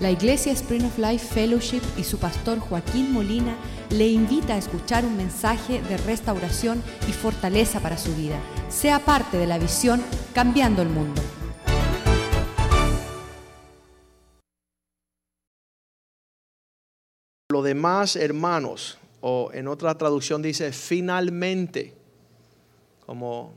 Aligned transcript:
La 0.00 0.12
Iglesia 0.12 0.52
Spring 0.52 0.84
of 0.84 0.96
Life 0.96 1.26
Fellowship 1.26 1.82
y 1.96 2.04
su 2.04 2.18
pastor 2.18 2.60
Joaquín 2.60 3.12
Molina 3.12 3.56
le 3.90 4.06
invita 4.06 4.54
a 4.54 4.58
escuchar 4.58 5.04
un 5.04 5.16
mensaje 5.16 5.82
de 5.82 5.96
restauración 5.96 6.80
y 7.08 7.12
fortaleza 7.12 7.80
para 7.80 7.98
su 7.98 8.14
vida. 8.14 8.38
Sea 8.68 9.00
parte 9.00 9.38
de 9.38 9.48
la 9.48 9.58
visión 9.58 10.00
Cambiando 10.32 10.82
el 10.82 10.88
Mundo. 10.88 11.20
Lo 17.50 17.62
demás, 17.62 18.14
hermanos, 18.14 18.98
o 19.20 19.50
en 19.52 19.66
otra 19.66 19.98
traducción 19.98 20.42
dice 20.42 20.70
finalmente, 20.70 21.96
como 23.04 23.52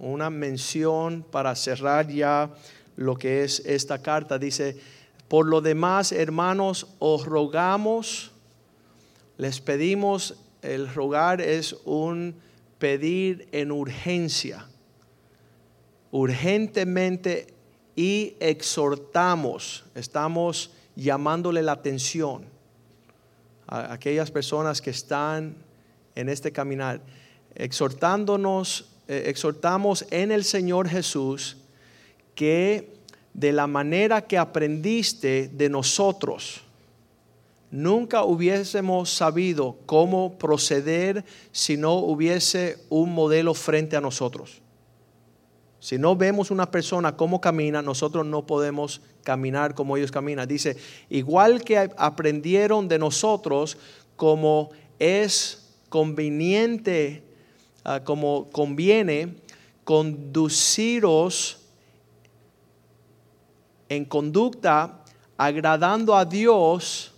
una 0.00 0.30
mención 0.30 1.24
para 1.30 1.54
cerrar 1.54 2.08
ya 2.08 2.52
lo 2.96 3.14
que 3.14 3.44
es 3.44 3.60
esta 3.64 4.02
carta, 4.02 4.36
dice, 4.36 4.80
por 5.28 5.46
lo 5.46 5.60
demás, 5.60 6.12
hermanos, 6.12 6.86
os 6.98 7.26
rogamos, 7.26 8.32
les 9.38 9.60
pedimos, 9.60 10.36
el 10.62 10.92
rogar 10.92 11.40
es 11.40 11.76
un 11.84 12.36
pedir 12.78 13.48
en 13.52 13.72
urgencia, 13.72 14.66
urgentemente 16.10 17.48
y 17.96 18.36
exhortamos, 18.40 19.84
estamos 19.94 20.70
llamándole 20.94 21.62
la 21.62 21.72
atención 21.72 22.44
a 23.66 23.92
aquellas 23.92 24.30
personas 24.30 24.80
que 24.80 24.90
están 24.90 25.56
en 26.14 26.28
este 26.28 26.52
caminar, 26.52 27.00
exhortándonos, 27.54 28.92
eh, 29.08 29.24
exhortamos 29.26 30.06
en 30.10 30.30
el 30.30 30.44
Señor 30.44 30.88
Jesús 30.88 31.56
que 32.34 32.95
de 33.36 33.52
la 33.52 33.66
manera 33.66 34.22
que 34.22 34.38
aprendiste 34.38 35.48
de 35.48 35.68
nosotros, 35.68 36.62
nunca 37.70 38.24
hubiésemos 38.24 39.10
sabido 39.10 39.76
cómo 39.84 40.38
proceder 40.38 41.22
si 41.52 41.76
no 41.76 41.96
hubiese 41.96 42.78
un 42.88 43.12
modelo 43.12 43.52
frente 43.52 43.94
a 43.94 44.00
nosotros. 44.00 44.62
Si 45.80 45.98
no 45.98 46.16
vemos 46.16 46.50
una 46.50 46.70
persona 46.70 47.14
cómo 47.14 47.38
camina, 47.38 47.82
nosotros 47.82 48.24
no 48.24 48.46
podemos 48.46 49.02
caminar 49.22 49.74
como 49.74 49.98
ellos 49.98 50.10
caminan. 50.10 50.48
Dice, 50.48 50.78
igual 51.10 51.62
que 51.62 51.76
aprendieron 51.98 52.88
de 52.88 52.98
nosotros 52.98 53.76
como 54.16 54.70
es 54.98 55.74
conveniente, 55.90 57.22
ah, 57.84 58.00
como 58.02 58.48
conviene 58.50 59.36
conduciros 59.84 61.65
en 63.88 64.04
conducta 64.04 65.02
agradando 65.36 66.16
a 66.16 66.24
Dios 66.24 67.12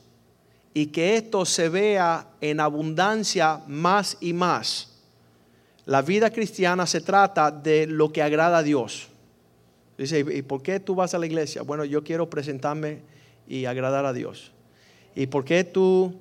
y 0.75 0.87
que 0.87 1.17
esto 1.17 1.45
se 1.45 1.69
vea 1.69 2.29
en 2.41 2.61
abundancia 2.61 3.63
más 3.67 4.17
y 4.21 4.33
más. 4.33 4.89
La 5.87 6.03
vida 6.03 6.31
cristiana 6.31 6.87
se 6.87 7.01
trata 7.01 7.51
de 7.51 7.87
lo 7.87 8.13
que 8.13 8.23
agrada 8.23 8.59
a 8.59 8.63
Dios. 8.63 9.09
Dice, 9.97 10.21
¿y 10.21 10.43
por 10.43 10.63
qué 10.63 10.79
tú 10.79 10.95
vas 10.95 11.15
a 11.15 11.19
la 11.19 11.27
iglesia? 11.27 11.63
Bueno, 11.63 11.85
yo 11.85 12.05
quiero 12.05 12.31
presentarme 12.31 13.03
y 13.49 13.65
agradar 13.65 14.05
a 14.05 14.13
Dios. 14.13 14.53
¿Y 15.15 15.27
por 15.27 15.45
qué 15.45 15.65
tú 15.65 16.15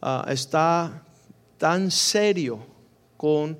ah, 0.00 0.24
estás 0.28 0.92
tan 1.58 1.90
serio 1.90 2.60
con 3.16 3.58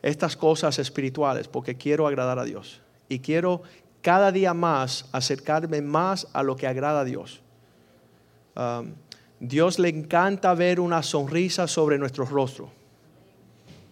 estas 0.00 0.36
cosas 0.36 0.78
espirituales? 0.78 1.48
Porque 1.48 1.76
quiero 1.76 2.06
agradar 2.06 2.38
a 2.38 2.44
Dios. 2.44 2.80
Y 3.08 3.18
quiero 3.18 3.62
cada 4.04 4.30
día 4.30 4.52
más 4.52 5.06
acercarme 5.12 5.80
más 5.80 6.28
a 6.34 6.42
lo 6.42 6.56
que 6.56 6.66
agrada 6.66 7.00
a 7.00 7.04
Dios. 7.04 7.40
Um, 8.54 8.92
Dios 9.40 9.78
le 9.78 9.88
encanta 9.88 10.52
ver 10.52 10.78
una 10.78 11.02
sonrisa 11.02 11.66
sobre 11.66 11.96
nuestro 11.96 12.26
rostro. 12.26 12.70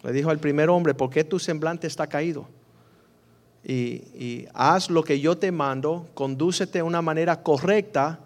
Le 0.02 0.12
dijo 0.12 0.28
al 0.28 0.38
primer 0.38 0.68
hombre, 0.68 0.92
¿por 0.92 1.08
qué 1.08 1.24
tu 1.24 1.38
semblante 1.38 1.86
está 1.86 2.06
caído? 2.08 2.46
Y, 3.64 4.46
haz 4.52 4.90
lo 4.90 5.02
que 5.02 5.18
yo 5.18 5.38
te 5.38 5.50
mando, 5.50 6.06
condúcete 6.12 6.80
de 6.80 6.82
una 6.82 7.00
manera 7.00 7.42
correcta 7.42 8.20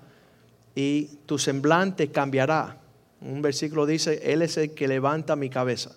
y 0.74 1.04
tu 1.24 1.38
semblante 1.38 2.10
cambiará. 2.10 2.78
Un 3.20 3.42
versículo 3.42 3.86
dice, 3.86 4.20
Él 4.24 4.42
es 4.42 4.56
el 4.56 4.72
que 4.72 4.88
levanta 4.88 5.36
mi 5.36 5.50
cabeza. 5.50 5.92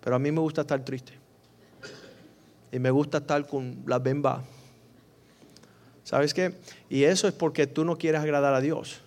Pero 0.00 0.16
a 0.16 0.18
mí 0.18 0.32
me 0.32 0.40
gusta 0.40 0.62
estar 0.62 0.82
triste. 0.86 1.12
Y 2.72 2.78
me 2.78 2.90
gusta 2.90 3.18
estar 3.18 3.46
con 3.46 3.82
la 3.84 3.98
bemba 3.98 4.42
¿Sabes 6.06 6.34
qué? 6.34 6.54
Y 6.88 7.02
eso 7.02 7.26
es 7.26 7.34
porque 7.34 7.66
tú 7.66 7.84
no 7.84 7.98
quieres 7.98 8.20
agradar 8.20 8.54
a 8.54 8.60
Dios. 8.60 9.00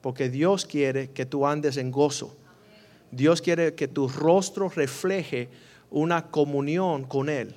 Porque 0.00 0.30
Dios 0.30 0.64
quiere 0.64 1.10
que 1.10 1.26
tú 1.26 1.44
andes 1.44 1.76
en 1.76 1.90
gozo. 1.90 2.36
Dios 3.10 3.42
quiere 3.42 3.74
que 3.74 3.88
tu 3.88 4.06
rostro 4.06 4.68
refleje 4.68 5.48
una 5.90 6.30
comunión 6.30 7.02
con 7.02 7.28
Él. 7.28 7.56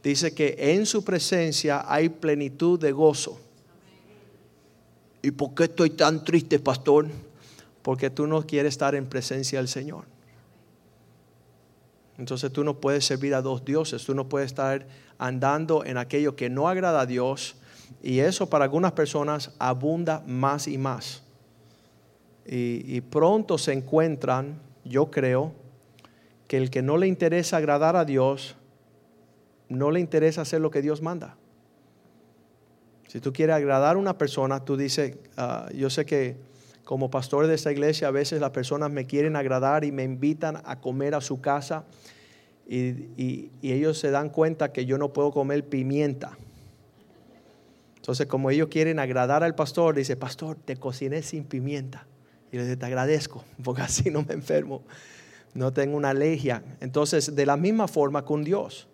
Dice 0.00 0.32
que 0.32 0.54
en 0.56 0.86
su 0.86 1.02
presencia 1.02 1.84
hay 1.92 2.08
plenitud 2.08 2.78
de 2.78 2.92
gozo. 2.92 3.40
¿Y 5.20 5.32
por 5.32 5.54
qué 5.54 5.64
estoy 5.64 5.90
tan 5.90 6.22
triste, 6.22 6.60
pastor? 6.60 7.08
Porque 7.82 8.10
tú 8.10 8.28
no 8.28 8.46
quieres 8.46 8.74
estar 8.74 8.94
en 8.94 9.06
presencia 9.06 9.58
del 9.58 9.66
Señor. 9.66 10.04
Entonces 12.16 12.52
tú 12.52 12.62
no 12.62 12.78
puedes 12.78 13.04
servir 13.04 13.34
a 13.34 13.42
dos 13.42 13.64
dioses. 13.64 14.04
Tú 14.04 14.14
no 14.14 14.28
puedes 14.28 14.46
estar 14.46 14.86
andando 15.18 15.84
en 15.84 15.98
aquello 15.98 16.36
que 16.36 16.48
no 16.48 16.68
agrada 16.68 17.00
a 17.00 17.06
Dios 17.06 17.56
y 18.02 18.20
eso 18.20 18.48
para 18.48 18.64
algunas 18.64 18.92
personas 18.92 19.52
abunda 19.58 20.22
más 20.26 20.68
y 20.68 20.78
más. 20.78 21.22
Y, 22.50 23.02
pronto 23.02 23.58
se 23.58 23.74
encuentran, 23.74 24.58
yo 24.82 25.10
creo, 25.10 25.52
que 26.46 26.56
el 26.56 26.70
que 26.70 26.80
no 26.80 26.96
le 26.96 27.06
interesa 27.06 27.58
agradar 27.58 27.94
a 27.94 28.06
Dios, 28.06 28.56
no 29.68 29.90
le 29.90 30.00
interesa 30.00 30.40
hacer 30.40 30.62
lo 30.62 30.70
que 30.70 30.80
Dios 30.80 31.02
manda. 31.02 31.36
Si 33.06 33.20
tú 33.20 33.34
quieres 33.34 33.54
agradar 33.54 33.96
a 33.96 33.98
una 33.98 34.16
persona, 34.16 34.64
tú 34.64 34.78
dices, 34.78 35.18
ah, 35.36 35.68
yo 35.74 35.90
sé 35.90 36.06
que 36.06 36.36
como 36.84 37.10
pastor 37.10 37.46
de 37.46 37.54
esta 37.54 37.70
iglesia 37.70 38.08
a 38.08 38.12
veces 38.12 38.40
las 38.40 38.50
personas 38.50 38.90
me 38.90 39.04
quieren 39.04 39.36
agradar 39.36 39.84
y 39.84 39.92
me 39.92 40.04
invitan 40.04 40.62
a 40.64 40.80
comer 40.80 41.14
a 41.14 41.20
su 41.20 41.42
casa 41.42 41.84
y 42.66 43.50
ellos 43.62 43.98
se 43.98 44.10
dan 44.10 44.30
cuenta 44.30 44.72
que 44.72 44.86
yo 44.86 44.96
no 44.96 45.12
puedo 45.12 45.32
comer 45.32 45.68
pimienta. 45.68 46.38
Entonces, 48.08 48.26
como 48.26 48.48
ellos 48.48 48.68
quieren 48.68 49.00
agradar 49.00 49.44
al 49.44 49.54
pastor, 49.54 49.94
dice, 49.94 50.16
pastor, 50.16 50.56
te 50.56 50.78
cociné 50.78 51.20
sin 51.20 51.44
pimienta. 51.44 52.06
Y 52.50 52.56
le 52.56 52.62
dice, 52.62 52.78
te 52.78 52.86
agradezco, 52.86 53.44
porque 53.62 53.82
así 53.82 54.10
no 54.10 54.22
me 54.22 54.32
enfermo, 54.32 54.82
no 55.52 55.74
tengo 55.74 55.94
una 55.94 56.08
alergia. 56.08 56.62
Entonces, 56.80 57.36
de 57.36 57.44
la 57.44 57.58
misma 57.58 57.86
forma 57.86 58.24
con 58.24 58.44
Dios, 58.44 58.88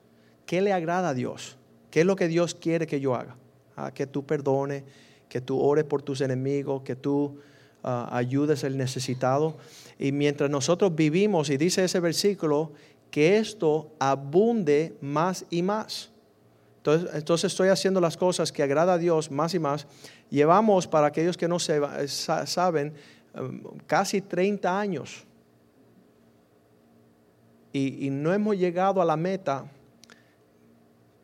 ¿qué 0.46 0.60
le 0.60 0.72
agrada 0.72 1.10
a 1.10 1.14
Dios? 1.14 1.56
¿Qué 1.92 2.00
es 2.00 2.06
lo 2.06 2.16
que 2.16 2.26
Dios 2.26 2.56
quiere 2.56 2.88
que 2.88 2.98
yo 2.98 3.14
haga? 3.14 3.36
Ah, 3.76 3.92
que 3.94 4.08
tú 4.08 4.26
perdones, 4.26 4.82
que 5.28 5.40
tú 5.40 5.60
ores 5.60 5.84
por 5.84 6.02
tus 6.02 6.20
enemigos, 6.20 6.82
que 6.82 6.96
tú 6.96 7.38
ah, 7.84 8.08
ayudes 8.10 8.64
al 8.64 8.76
necesitado. 8.76 9.58
Y 9.96 10.10
mientras 10.10 10.50
nosotros 10.50 10.92
vivimos, 10.96 11.50
y 11.50 11.56
dice 11.56 11.84
ese 11.84 12.00
versículo, 12.00 12.72
que 13.12 13.38
esto 13.38 13.92
abunde 14.00 14.96
más 15.00 15.46
y 15.50 15.62
más. 15.62 16.10
Entonces, 16.86 17.44
estoy 17.44 17.68
haciendo 17.68 18.00
las 18.00 18.16
cosas 18.16 18.52
que 18.52 18.62
agrada 18.62 18.94
a 18.94 18.98
Dios 18.98 19.30
más 19.30 19.54
y 19.54 19.58
más. 19.58 19.86
Llevamos, 20.30 20.86
para 20.86 21.06
aquellos 21.06 21.36
que 21.36 21.48
no 21.48 21.56
eh, 21.56 22.08
saben, 22.08 22.92
em, 23.34 23.62
casi 23.86 24.20
30 24.20 24.78
años. 24.78 25.24
Y, 27.72 28.06
y 28.06 28.10
no 28.10 28.32
hemos 28.32 28.56
llegado 28.56 29.00
a 29.00 29.04
la 29.04 29.16
meta 29.16 29.64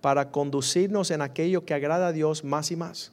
para 0.00 0.30
conducirnos 0.30 1.10
en 1.10 1.20
aquello 1.20 1.64
que 1.64 1.74
agrada 1.74 2.08
a 2.08 2.12
Dios 2.12 2.42
más 2.42 2.70
y 2.70 2.76
más. 2.76 3.12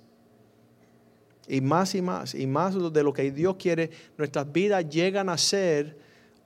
Y 1.50 1.62
más 1.62 1.96
y 1.96 2.02
más, 2.02 2.34
y 2.34 2.48
más 2.48 2.76
de 2.94 3.04
lo 3.04 3.14
que 3.14 3.32
Dios 3.32 3.58
quiere, 3.58 3.92
nuestras 4.18 4.52
vidas 4.52 4.88
llegan 4.90 5.30
a 5.30 5.38
ser 5.38 5.98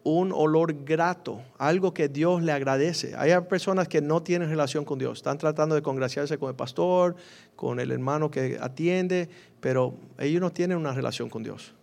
un 0.04 0.32
olor 0.32 0.84
grato, 0.84 1.42
algo 1.58 1.94
que 1.94 2.10
Dios 2.10 2.42
le 2.42 2.52
agradece. 2.52 3.16
Hay 3.16 3.32
personas 3.42 3.88
que 3.88 4.02
no 4.02 4.24
tienen 4.24 4.50
relación 4.50 4.86
con 4.86 4.98
Dios, 5.00 5.20
están 5.20 5.38
tratando 5.38 5.76
de 5.76 5.82
congraciarse 5.82 6.38
con 6.38 6.50
el 6.50 6.56
pastor, 6.56 7.16
con 7.56 7.80
el 7.80 7.92
hermano 7.92 8.32
que 8.32 8.58
atiende, 8.60 9.30
pero 9.60 9.94
ellos 10.18 10.42
no 10.42 10.52
tienen 10.52 10.78
una 10.78 10.94
relación 10.94 11.30
con 11.30 11.44
Dios. 11.44 11.74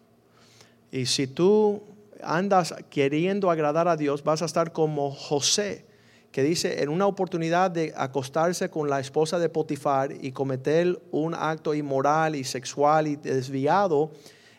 Y 0.91 1.07
si 1.07 1.27
tú 1.27 1.83
andas 2.23 2.75
queriendo 2.91 3.51
agradar 3.51 3.89
a 3.89 3.97
Dios, 3.97 4.25
vas 4.25 4.43
a 4.43 4.47
estar 4.47 4.73
como 4.73 5.11
José, 5.11 5.85
que 6.33 6.43
dice, 6.43 6.83
en 6.83 6.89
una 6.89 7.07
oportunidad 7.07 7.71
de 7.71 7.93
acostarse 7.97 8.69
con 8.69 8.91
la 8.91 9.01
esposa 9.01 9.39
de 9.39 9.49
Potifar 9.49 10.13
y 10.21 10.33
cometer 10.33 11.01
un 11.11 11.35
acto 11.35 11.75
inmoral 11.75 12.37
y 12.37 12.45
sexual 12.45 13.07
y 13.07 13.17
desviado, 13.17 14.11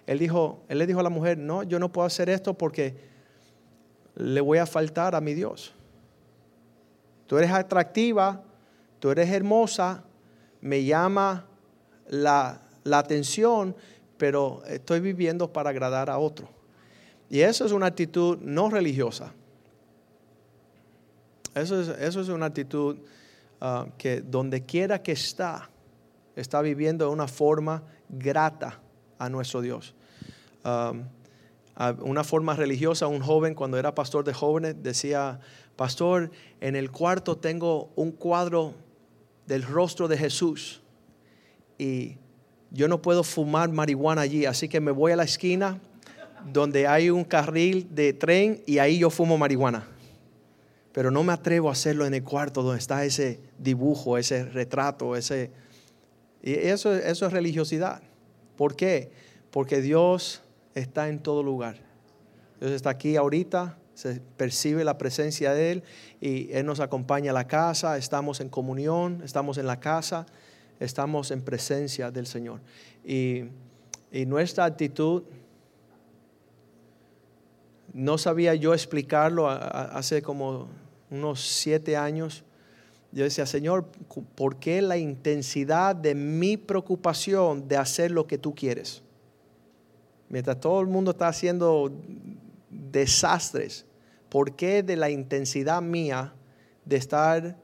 él, 0.08 0.18
dijo, 0.18 0.64
él 0.68 0.80
le 0.80 0.88
dijo 0.88 1.00
a 1.00 1.04
la 1.04 1.10
mujer, 1.10 1.38
no, 1.38 1.62
yo 1.64 1.78
no 1.78 1.92
puedo 1.92 2.08
hacer 2.08 2.30
esto 2.30 2.56
porque 2.56 2.96
le 4.20 4.42
voy 4.42 4.58
a 4.58 4.66
faltar 4.66 5.16
a 5.16 5.22
mi 5.22 5.34
Dios. 5.34 5.74
Tú 7.26 7.38
eres 7.38 7.52
atractiva, 7.52 8.44
tú 9.00 9.12
eres 9.12 9.30
hermosa, 9.30 10.04
me 10.62 10.84
llama 10.84 11.46
la, 12.10 12.62
atención, 12.92 13.76
pero 14.18 14.62
estoy 14.68 15.00
viviendo 15.00 15.54
para 15.54 15.70
agradar 15.70 16.10
a 16.10 16.18
otro. 16.18 16.50
Y 17.30 17.40
eso 17.40 17.66
es 17.66 17.72
una 17.72 17.86
actitud 17.86 18.38
no 18.42 18.70
religiosa. 18.70 19.32
Eso 21.56 21.80
es, 21.80 21.88
eso 21.88 22.20
es 22.20 22.28
una 22.28 22.48
actitud 22.48 22.98
ah, 23.62 23.88
que 23.98 24.22
donde 24.22 24.66
quiera 24.66 25.02
que 25.02 25.14
está, 25.14 25.70
está 26.36 26.62
viviendo 26.62 27.06
de 27.06 27.12
una 27.12 27.28
forma 27.28 27.84
grata 28.10 28.80
a 29.18 29.30
nuestro 29.30 29.62
Dios. 29.62 29.96
Una 32.02 32.24
forma 32.24 32.56
religiosa, 32.56 33.08
un 33.08 33.22
joven 33.22 33.56
cuando 33.56 33.78
era 33.78 33.96
pastor 33.96 34.26
de 34.26 34.34
jóvenes 34.34 34.76
decía, 34.84 35.40
pastor, 35.76 36.30
en 36.60 36.76
el 36.76 36.92
cuarto 36.92 37.38
tengo 37.38 37.90
un 37.96 38.12
cuadro 38.12 38.74
del 39.48 39.64
rostro 39.64 40.08
de 40.10 40.18
Jesús 40.18 40.82
y 41.78 42.18
yo 42.72 42.88
no 42.88 43.02
puedo 43.02 43.24
fumar 43.24 43.70
marihuana 43.70 44.22
allí, 44.22 44.46
así 44.46 44.68
que 44.68 44.82
me 44.82 44.92
voy 44.92 45.14
a 45.14 45.16
la 45.16 45.24
esquina 45.24 45.80
donde 46.52 46.86
hay 46.86 47.10
un 47.10 47.24
carril 47.24 47.88
de 47.92 48.14
tren 48.14 48.62
y 48.66 48.80
ahí 48.80 49.00
yo 49.00 49.10
fumo 49.10 49.38
marihuana. 49.38 49.88
Pero 50.92 51.12
no 51.12 51.24
me 51.24 51.34
atrevo 51.34 51.70
a 51.70 51.74
hacerlo 51.74 52.06
en 52.06 52.14
el 52.14 52.24
cuarto 52.24 52.62
donde 52.62 52.80
está 52.80 53.06
ese 53.06 53.40
dibujo, 53.58 54.18
ese 54.18 54.46
retrato, 54.46 55.16
ese... 55.16 55.52
Y 56.42 56.54
eso, 56.54 56.94
eso 56.94 57.26
es 57.26 57.34
religiosidad. 57.34 58.02
¿Por 58.58 58.76
qué? 58.76 59.12
Porque 59.52 59.82
Dios 59.82 60.42
está 60.80 61.10
en 61.10 61.20
todo 61.20 61.44
lugar. 61.44 61.78
Dios 62.60 62.72
está 62.72 62.90
aquí 62.90 63.16
ahorita, 63.16 63.78
se 63.94 64.22
percibe 64.38 64.84
la 64.84 64.98
presencia 64.98 65.54
de 65.54 65.72
Él 65.72 65.84
y 66.22 66.52
Él 66.52 66.66
nos 66.66 66.80
acompaña 66.80 67.32
a 67.32 67.34
la 67.34 67.48
casa, 67.48 67.98
estamos 67.98 68.40
en 68.40 68.50
comunión, 68.50 69.22
estamos 69.24 69.58
en 69.58 69.68
la 69.68 69.80
casa, 69.80 70.26
estamos 70.80 71.32
en 71.32 71.42
presencia 71.42 72.12
del 72.12 72.28
Señor. 72.28 72.62
Y, 73.04 73.44
y 74.12 74.26
nuestra 74.26 74.66
actitud 74.66 75.24
no 77.94 78.18
sabía 78.18 78.56
yo 78.56 78.74
explicarlo 78.74 79.50
hace 79.50 80.22
como 80.22 80.68
unos 81.10 81.42
siete 81.42 81.98
años. 81.98 82.44
Yo 83.12 83.24
decía, 83.24 83.46
Señor, 83.46 83.86
¿por 84.36 84.58
qué 84.58 84.82
la 84.82 84.98
intensidad 84.98 85.96
de 85.96 86.14
mi 86.14 86.58
preocupación 86.58 87.68
de 87.68 87.78
hacer 87.78 88.12
lo 88.12 88.28
que 88.28 88.38
tú 88.38 88.54
quieres? 88.54 89.02
Mientras 90.30 90.60
todo 90.60 90.80
el 90.82 90.88
mundo 90.88 91.12
está 91.12 91.28
haciendo 91.28 91.92
desastres, 92.70 93.86
¿por 94.30 94.56
qué 94.56 94.84
de 94.84 94.96
la 94.96 95.10
intensidad 95.10 95.82
mía 95.82 96.34
de 96.86 96.96
estar 96.96 97.58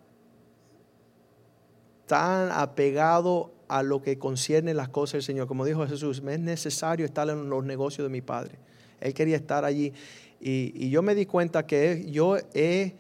tan 2.08 2.52
apegado 2.52 3.52
a 3.68 3.82
lo 3.84 4.02
que 4.02 4.18
concierne 4.18 4.74
las 4.74 4.90
cosas 4.90 5.14
del 5.14 5.24
Señor? 5.24 5.48
Como 5.48 5.64
dijo 5.64 5.88
Jesús, 5.88 6.22
me 6.22 6.34
es 6.34 6.40
necesario 6.40 7.06
estar 7.06 7.30
en 7.30 7.50
los 7.50 7.64
negocios 7.64 8.06
de 8.06 8.10
mi 8.10 8.22
Padre. 8.22 8.58
Él 9.00 9.14
quería 9.14 9.36
estar 9.36 9.66
allí. 9.66 9.94
Y, 10.40 10.90
yo 10.90 11.02
me 11.02 11.16
di 11.16 11.26
cuenta 11.26 11.66
que 11.66 12.06
yo 12.10 12.38
he 12.54 12.96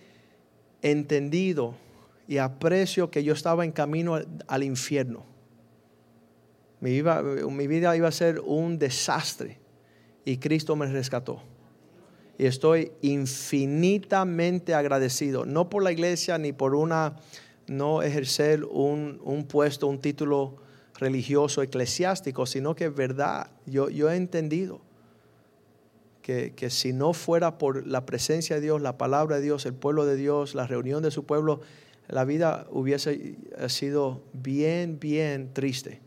entendido 0.81 1.75
y 2.27 2.38
aprecio 2.38 3.12
que 3.12 3.23
yo 3.23 3.33
estaba 3.33 3.65
en 3.65 3.71
camino 3.71 4.19
al, 4.47 4.63
infierno. 4.63 5.25
Mi 6.86 7.68
vida, 7.68 7.96
iba 7.98 8.08
a 8.08 8.12
ser 8.12 8.40
un 8.42 8.78
desastre 8.78 9.58
y 10.24 10.38
Cristo 10.38 10.76
me 10.76 10.86
rescató. 10.86 11.42
Y 12.38 12.46
estoy 12.46 12.92
infinitamente 13.02 14.76
agradecido, 14.76 15.46
no 15.46 15.68
por 15.68 15.82
la 15.82 15.92
iglesia 15.92 16.38
ni 16.38 16.54
por 16.54 16.76
una, 16.76 17.16
no 17.66 18.04
ejercer 18.04 18.66
un, 18.66 19.20
un 19.24 19.46
puesto, 19.46 19.88
un 19.88 20.00
título 20.00 20.58
religioso, 21.00 21.64
eclesiástico, 21.64 22.46
sino 22.46 22.76
que 22.76 22.86
es 22.86 22.96
verdad, 22.96 23.50
yo, 23.66 23.90
yo 23.90 24.12
he 24.12 24.16
entendido 24.16 24.80
que, 26.22 26.70
si 26.70 26.94
no 26.94 27.14
fuera 27.14 27.58
por 27.58 27.88
la 27.88 28.06
presencia 28.06 28.58
de 28.58 28.62
Dios, 28.62 28.80
la 28.80 28.98
palabra 28.98 29.38
de 29.38 29.42
Dios, 29.42 29.66
el 29.66 29.74
pueblo 29.74 30.06
de 30.06 30.18
Dios, 30.18 30.54
la 30.54 30.68
reunión 30.68 31.02
de 31.02 31.10
su 31.10 31.24
pueblo, 31.24 31.62
la 32.08 32.26
vida 32.26 32.68
hubiese 32.70 33.38
sido 33.70 34.22
bien, 34.34 35.00
bien 35.00 35.52
triste. 35.52 36.05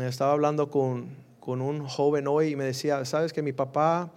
Estaba 0.00 0.32
hablando 0.32 0.70
con, 0.70 1.08
con 1.40 1.60
un 1.60 1.86
joven 1.86 2.26
hoy 2.28 2.48
y 2.48 2.56
me 2.56 2.64
decía, 2.64 3.04
sabes 3.04 3.32
que 3.32 3.42
mi 3.42 3.52
papá, 3.52 4.12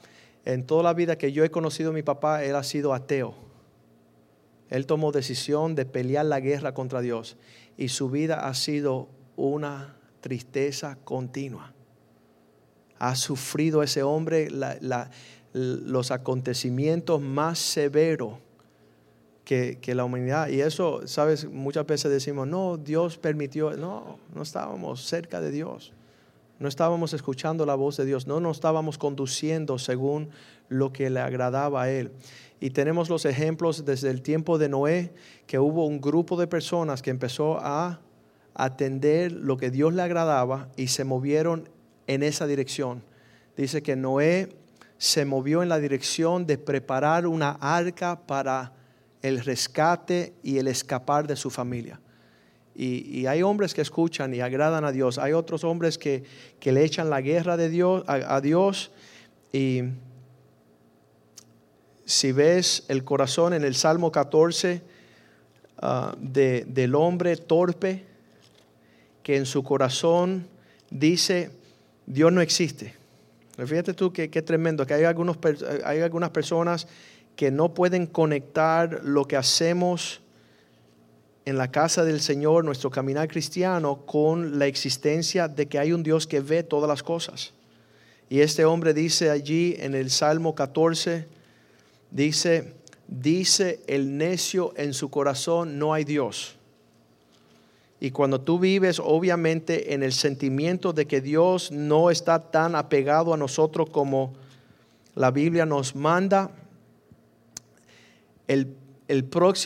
en 0.45 0.65
toda 0.65 0.83
la 0.83 0.93
vida 0.93 1.17
que 1.17 1.31
yo 1.31 1.43
he 1.43 1.51
conocido 1.51 1.91
a 1.91 1.93
mi 1.93 2.03
papá, 2.03 2.43
él 2.43 2.55
ha 2.55 2.63
sido 2.63 2.93
ateo. 2.93 3.35
Él 4.69 4.85
tomó 4.85 5.11
decisión 5.11 5.75
de 5.75 5.85
pelear 5.85 6.25
la 6.25 6.39
guerra 6.39 6.73
contra 6.73 7.01
Dios 7.01 7.37
y 7.77 7.89
su 7.89 8.09
vida 8.09 8.47
ha 8.47 8.53
sido 8.53 9.09
una 9.35 9.97
tristeza 10.21 10.97
continua 11.03 11.73
ha 13.01 13.15
sufrido 13.15 13.81
ese 13.81 14.03
hombre 14.03 14.47
los 15.53 16.11
acontecimientos 16.11 17.19
más 17.19 17.57
severos 17.57 18.35
que, 19.81 19.95
la 19.95 20.05
humanidad. 20.05 20.47
Y 20.47 20.61
eso, 20.61 21.05
sabes, 21.05 21.45
muchas 21.45 21.85
veces 21.85 22.09
decimos, 22.09 22.47
no, 22.47 22.77
Dios 22.77 23.17
permitió, 23.17 23.75
no, 23.75 24.17
no 24.33 24.41
estábamos 24.43 25.05
cerca 25.05 25.41
de 25.41 25.51
Dios. 25.51 25.91
No 26.59 26.69
estábamos 26.69 27.13
escuchando 27.13 27.65
la 27.65 27.75
voz 27.75 27.97
de 27.97 28.05
Dios, 28.05 28.27
no 28.27 28.39
nos 28.39 28.57
estábamos 28.57 28.97
conduciendo 28.97 29.77
según 29.77 30.29
lo 30.69 30.93
que 30.93 31.09
le 31.09 31.19
agradaba 31.19 31.83
a 31.83 31.89
Él. 31.89 32.11
Y 32.61 32.69
tenemos 32.69 33.09
los 33.09 33.25
ejemplos 33.25 33.83
desde 33.83 34.09
el 34.09 34.21
tiempo 34.21 34.57
de 34.57 34.69
Noé, 34.69 35.11
que 35.47 35.59
hubo 35.59 35.85
un 35.85 35.99
grupo 35.99 36.39
de 36.39 36.47
personas 36.47 37.01
que 37.01 37.09
empezó 37.09 37.57
a 37.59 37.99
atender 38.53 39.33
lo 39.33 39.57
que 39.57 39.69
Dios 39.69 39.93
le 39.93 40.03
agradaba 40.03 40.69
y 40.77 40.87
se 40.87 41.03
movieron 41.03 41.67
en 42.07 42.23
esa 42.23 42.47
dirección. 42.47 43.03
Dice 43.57 43.81
que 43.81 43.97
Noé 43.97 44.55
se 44.97 45.25
movió 45.25 45.61
en 45.61 45.67
la 45.67 45.79
dirección 45.79 46.45
de 46.45 46.57
preparar 46.57 47.27
una 47.27 47.57
arca 47.59 48.21
para 48.27 48.73
el 49.21 49.43
rescate 49.43 50.33
y 50.43 50.57
el 50.57 50.67
escapar 50.67 51.27
de 51.27 51.35
su 51.35 51.49
familia. 51.49 51.99
Y, 52.73 53.25
hay 53.25 53.43
hombres 53.43 53.73
que 53.73 53.81
escuchan 53.81 54.33
y 54.33 54.39
agradan 54.39 54.85
a 54.85 54.91
Dios. 54.91 55.17
Hay 55.17 55.33
otros 55.33 55.63
hombres 55.63 55.97
que, 55.97 56.23
le 56.63 56.83
echan 56.83 57.09
la 57.09 57.21
guerra 57.21 57.57
de 57.57 57.69
Dios, 57.69 58.03
a, 58.07 58.41
Dios. 58.41 58.91
Y 59.51 59.83
si 62.05 62.31
ves 62.31 62.85
el 62.87 63.03
corazón 63.03 63.53
en 63.53 63.63
el 63.63 63.75
Salmo 63.75 64.11
14 64.11 64.81
ah, 65.81 66.15
del 66.17 66.95
hombre 66.95 67.35
torpe, 67.37 68.05
que 69.21 69.37
en 69.37 69.45
su 69.45 69.63
corazón 69.63 70.47
dice, 70.89 71.51
Dios 72.05 72.31
no 72.31 72.41
existe. 72.41 72.95
Fíjate 73.57 73.93
tú 73.93 74.11
qué, 74.11 74.27
tremendo, 74.29 74.87
que 74.87 74.93
hay, 74.93 75.03
algunos, 75.03 75.37
hay 75.83 75.99
algunas 75.99 76.31
personas 76.31 76.87
que 77.35 77.51
no 77.51 77.73
pueden 77.73 78.05
conectar 78.05 79.01
lo 79.03 79.25
que 79.25 79.37
hacemos 79.37 80.21
en 81.45 81.57
la 81.57 81.71
casa 81.71 82.03
del 82.03 82.21
Señor, 82.21 82.63
nuestro 82.63 82.91
caminar 82.91 83.27
cristiano, 83.27 84.05
con 84.05 84.59
la 84.59 84.67
existencia 84.67 85.47
de 85.47 85.67
que 85.67 85.79
hay 85.79 85.91
un 85.91 86.03
Dios 86.03 86.27
que 86.27 86.39
ve 86.39 86.63
todas 86.63 86.87
las 86.87 87.03
cosas. 87.03 87.53
Y 88.29 88.41
este 88.41 88.63
hombre 88.63 88.93
dice 88.93 89.29
allí 89.29 89.75
en 89.79 89.95
el 89.95 90.09
Salmo 90.09 90.55
14, 90.55 91.27
dice, 92.11 92.73
dice 93.07 93.81
el 93.87 94.17
necio 94.17 94.73
en 94.77 94.93
su 94.93 95.09
corazón, 95.09 95.79
no 95.79 95.93
hay 95.93 96.03
Dios. 96.03 96.55
Y 97.99 98.11
cuando 98.11 98.41
tú 98.41 98.57
vives 98.57 98.99
obviamente 99.03 99.93
en 99.93 100.01
el 100.01 100.13
sentimiento 100.13 100.93
de 100.93 101.05
que 101.05 101.21
Dios 101.21 101.71
no 101.71 102.09
está 102.09 102.39
tan 102.39 102.75
apegado 102.75 103.33
a 103.33 103.37
nosotros 103.37 103.89
como 103.89 104.33
la 105.13 105.29
Biblia 105.29 105.65
nos 105.65 105.95
manda, 105.95 106.49
el, 108.51 108.77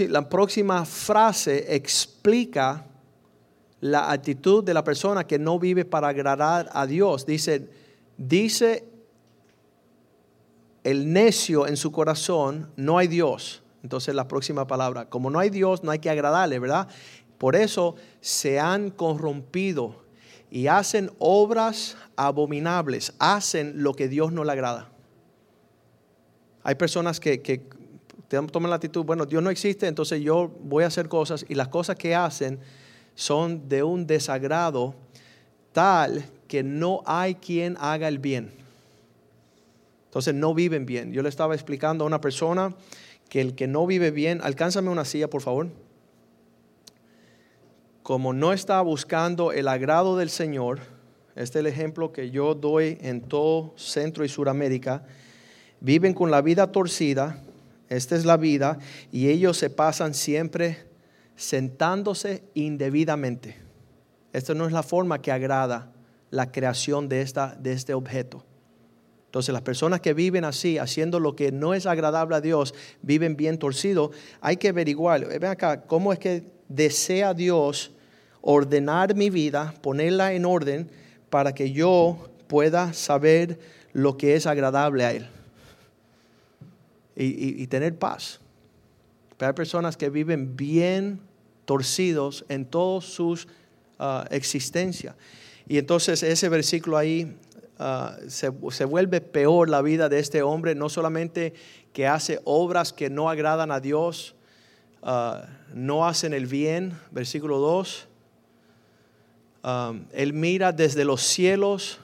la 0.09 0.29
próxima 0.29 0.85
frase 0.85 1.75
explica 1.75 2.85
la 3.81 4.11
actitud 4.11 4.63
de 4.63 4.73
la 4.73 4.83
persona 4.83 5.25
que 5.25 5.37
no 5.37 5.59
vive 5.59 5.85
para 5.85 6.07
agradar 6.07 6.69
a 6.71 6.85
Dios. 6.85 7.25
Dice, 7.25 7.69
dice 8.17 8.87
el 10.83 11.11
necio 11.11 11.67
en 11.67 11.77
su 11.77 11.91
corazón, 11.91 12.71
no 12.75 12.97
hay 12.97 13.07
Dios. 13.07 13.63
Entonces 13.83 14.15
la 14.15 14.27
próxima 14.27 14.65
palabra, 14.65 15.09
como 15.09 15.29
no 15.29 15.39
hay 15.39 15.49
Dios, 15.49 15.83
no 15.83 15.91
hay 15.91 15.99
que 15.99 16.09
agradarle, 16.09 16.59
¿verdad? 16.59 16.87
Por 17.37 17.55
eso 17.55 17.95
se 18.21 18.59
han 18.59 18.89
corrompido 18.89 20.03
y 20.49 20.67
hacen 20.67 21.11
obras 21.19 21.97
abominables, 22.15 23.13
hacen 23.19 23.83
lo 23.83 23.93
que 23.93 24.07
Dios 24.07 24.31
no 24.31 24.43
le 24.43 24.51
agrada. 24.51 24.89
Hay 26.63 26.75
personas 26.75 27.19
que, 27.19 27.41
que 27.41 27.67
toman 28.27 28.69
la 28.69 28.75
actitud, 28.75 29.03
bueno, 29.03 29.25
Dios 29.25 29.41
no 29.41 29.49
existe, 29.49 29.87
entonces 29.87 30.21
yo 30.21 30.51
voy 30.61 30.83
a 30.83 30.87
hacer 30.87 31.07
cosas 31.07 31.45
y 31.47 31.55
las 31.55 31.67
cosas 31.67 31.95
que 31.95 32.15
hacen 32.15 32.59
son 33.13 33.69
de 33.69 33.83
un 33.83 34.07
desagrado 34.07 34.95
tal 35.71 36.25
que 36.47 36.63
no 36.63 37.01
hay 37.05 37.35
quien 37.35 37.77
haga 37.79 38.07
el 38.07 38.19
bien. 38.19 38.51
Entonces 40.05 40.33
no 40.33 40.53
viven 40.53 40.85
bien. 40.85 41.11
Yo 41.11 41.21
le 41.21 41.29
estaba 41.29 41.53
explicando 41.53 42.03
a 42.03 42.07
una 42.07 42.21
persona 42.21 42.73
que 43.29 43.41
el 43.41 43.55
que 43.55 43.67
no 43.67 43.85
vive 43.85 44.11
bien, 44.11 44.39
alcánzame 44.43 44.89
una 44.89 45.05
silla, 45.05 45.29
por 45.29 45.41
favor 45.41 45.67
como 48.05 48.33
no 48.33 48.53
está 48.53 48.79
buscando 48.81 49.51
el 49.51 49.67
agrado 49.67 50.15
del 50.15 50.29
Señor, 50.29 50.77
este 51.35 51.57
es 51.57 51.61
el 51.61 51.65
ejemplo 51.65 52.13
que 52.13 52.29
yo 52.29 52.53
doy 52.53 52.99
en 53.01 53.19
todo 53.19 53.73
Centro 53.77 54.23
y 54.23 54.29
Suramérica, 54.29 55.07
viven 55.79 56.13
con 56.13 56.29
la 56.29 56.43
vida 56.43 56.71
torcida, 56.71 57.41
esta 57.89 58.15
es 58.15 58.25
la 58.25 58.37
vida, 58.37 58.79
y 59.11 59.29
ellos 59.29 59.57
se 59.57 59.69
pasan 59.69 60.13
siempre 60.13 60.85
sentándose 61.35 62.43
indebidamente. 62.53 63.57
Esta 64.33 64.53
no 64.53 64.65
es 64.65 64.73
la 64.73 64.83
forma 64.83 65.21
que 65.21 65.31
agrada 65.31 65.91
la 66.31 66.51
creación 66.51 67.07
de, 67.07 67.21
esta, 67.21 67.55
de 67.59 67.73
este 67.73 67.93
objeto. 67.93 68.43
Entonces 69.27 69.53
las 69.53 69.61
personas 69.61 69.99
que 69.99 70.13
viven 70.13 70.45
así, 70.45 70.77
haciendo 70.77 71.19
lo 71.19 71.35
que 71.35 71.51
no 71.51 71.73
es 71.73 71.85
agradable 71.85 72.35
a 72.35 72.41
Dios, 72.41 72.73
viven 73.01 73.35
bien 73.35 73.57
torcido, 73.57 74.11
hay 74.41 74.57
que 74.57 74.69
averiguar, 74.69 75.25
ven 75.27 75.45
acá, 75.45 75.81
¿cómo 75.81 76.13
es 76.13 76.19
que 76.19 76.43
desea 76.69 77.33
Dios 77.33 77.91
ordenar 78.41 79.13
mi 79.13 79.29
vida, 79.29 79.73
ponerla 79.81 80.33
en 80.33 80.45
orden 80.45 80.89
para 81.29 81.53
que 81.53 81.71
yo 81.71 82.29
pueda 82.47 82.93
saber 82.93 83.59
lo 83.91 84.17
que 84.17 84.35
es 84.35 84.47
agradable 84.47 85.03
a 85.03 85.11
Él? 85.11 85.27
Y, 87.15 87.65
tener 87.67 87.97
paz. 87.97 88.39
Pero 89.37 89.49
hay 89.49 89.55
personas 89.55 89.95
que 89.95 90.09
viven 90.09 90.55
bien 90.55 91.21
torcidos 91.65 92.45
en 92.49 92.65
toda 92.65 93.01
su 93.01 93.39
ah, 93.99 94.25
existencia. 94.31 95.15
Y 95.67 95.77
entonces 95.77 96.21
ese 96.23 96.49
versículo 96.49 96.97
ahí 96.97 97.35
Ah, 97.77 98.15
se, 98.29 98.47
vuelve 98.49 99.19
peor 99.19 99.69
la 99.69 99.81
vida 99.81 100.07
de 100.07 100.19
este 100.19 100.41
hombre, 100.41 100.75
no 100.75 100.87
solamente 100.87 101.53
que 101.91 102.07
hace 102.07 102.39
obras 102.45 102.93
que 102.93 103.09
no 103.09 103.29
agradan 103.29 103.69
a 103.69 103.81
Dios, 103.81 104.33
ah, 105.03 105.45
no 105.73 106.07
hacen 106.07 106.33
el 106.33 106.45
bien, 106.45 106.97
versículo 107.11 107.59
2, 107.59 108.07
ah, 109.63 109.93
él 110.13 110.31
mira 110.31 110.71
desde 110.71 111.03
los 111.03 111.21
cielos, 111.21 111.99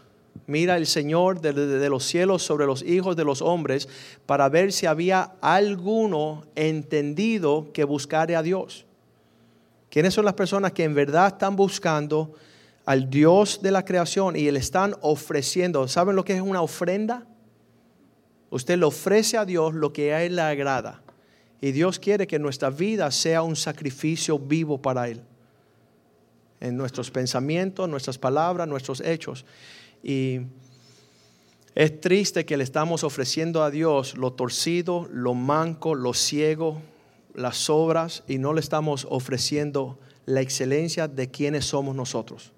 mira 0.47 0.77
el 0.77 0.87
Señor 0.87 1.41
desde 1.41 1.89
los 1.89 2.03
cielos 2.03 2.43
sobre 2.43 2.65
los 2.65 2.83
hijos 2.83 3.15
de 3.15 3.23
los 3.23 3.41
hombres 3.41 3.87
para 4.25 4.49
ver 4.49 4.71
si 4.71 4.85
había 4.85 5.33
alguno 5.41 6.43
entendido 6.55 7.71
que 7.73 7.83
buscare 7.83 8.35
a 8.35 8.43
Dios. 8.43 8.85
¿Quiénes 9.89 10.13
son 10.13 10.25
las 10.25 10.35
personas 10.35 10.71
que 10.71 10.83
en 10.83 10.93
verdad 10.93 11.27
están 11.27 11.55
buscando? 11.55 12.33
al 12.85 13.09
Dios 13.09 13.61
de 13.61 13.71
la 13.71 13.85
creación 13.85 14.35
y 14.35 14.49
le 14.49 14.59
están 14.59 14.95
ofreciendo. 15.01 15.87
¿Saben 15.87 16.15
lo 16.15 16.25
que 16.25 16.35
es 16.35 16.41
una 16.41 16.61
ofrenda? 16.61 17.25
Usted 18.49 18.77
le 18.77 18.85
ofrece 18.85 19.37
a 19.37 19.45
Dios 19.45 19.73
lo 19.73 19.93
que 19.93 20.13
a 20.13 20.23
Él 20.23 20.35
le 20.35 20.41
agrada. 20.41 21.01
Y 21.61 21.71
Dios 21.71 21.99
quiere 21.99 22.27
que 22.27 22.39
nuestra 22.39 22.69
vida 22.69 23.11
sea 23.11 23.43
un 23.43 23.55
sacrificio 23.55 24.39
vivo 24.39 24.81
para 24.81 25.07
Él. 25.07 25.21
En 26.59 26.75
nuestros 26.75 27.11
pensamientos, 27.11 27.87
nuestras 27.87 28.17
palabras, 28.17 28.67
nuestros 28.67 28.99
hechos. 29.01 29.45
Y 30.03 30.41
es 31.75 32.01
triste 32.01 32.45
que 32.45 32.57
le 32.57 32.63
estamos 32.63 33.03
ofreciendo 33.03 33.63
a 33.63 33.71
Dios 33.71 34.17
lo 34.17 34.33
torcido, 34.33 35.07
lo 35.11 35.33
manco, 35.33 35.95
lo 35.95 36.13
ciego, 36.13 36.81
las 37.33 37.69
obras, 37.69 38.23
y 38.27 38.37
no 38.37 38.53
le 38.53 38.59
estamos 38.59 39.07
ofreciendo 39.09 39.97
la 40.25 40.41
excelencia 40.41 41.07
de 41.07 41.29
quienes 41.29 41.65
somos 41.65 41.95
nosotros. 41.95 42.51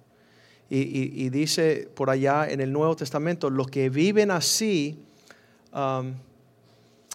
Y, 0.70 1.30
dice 1.30 1.88
por 1.94 2.10
allá 2.10 2.50
en 2.50 2.60
el 2.60 2.72
Nuevo 2.72 2.96
Testamento, 2.96 3.52
los 3.52 3.68
que 3.68 3.90
viven 3.90 4.32
así 4.32 4.98
um, 5.72 6.14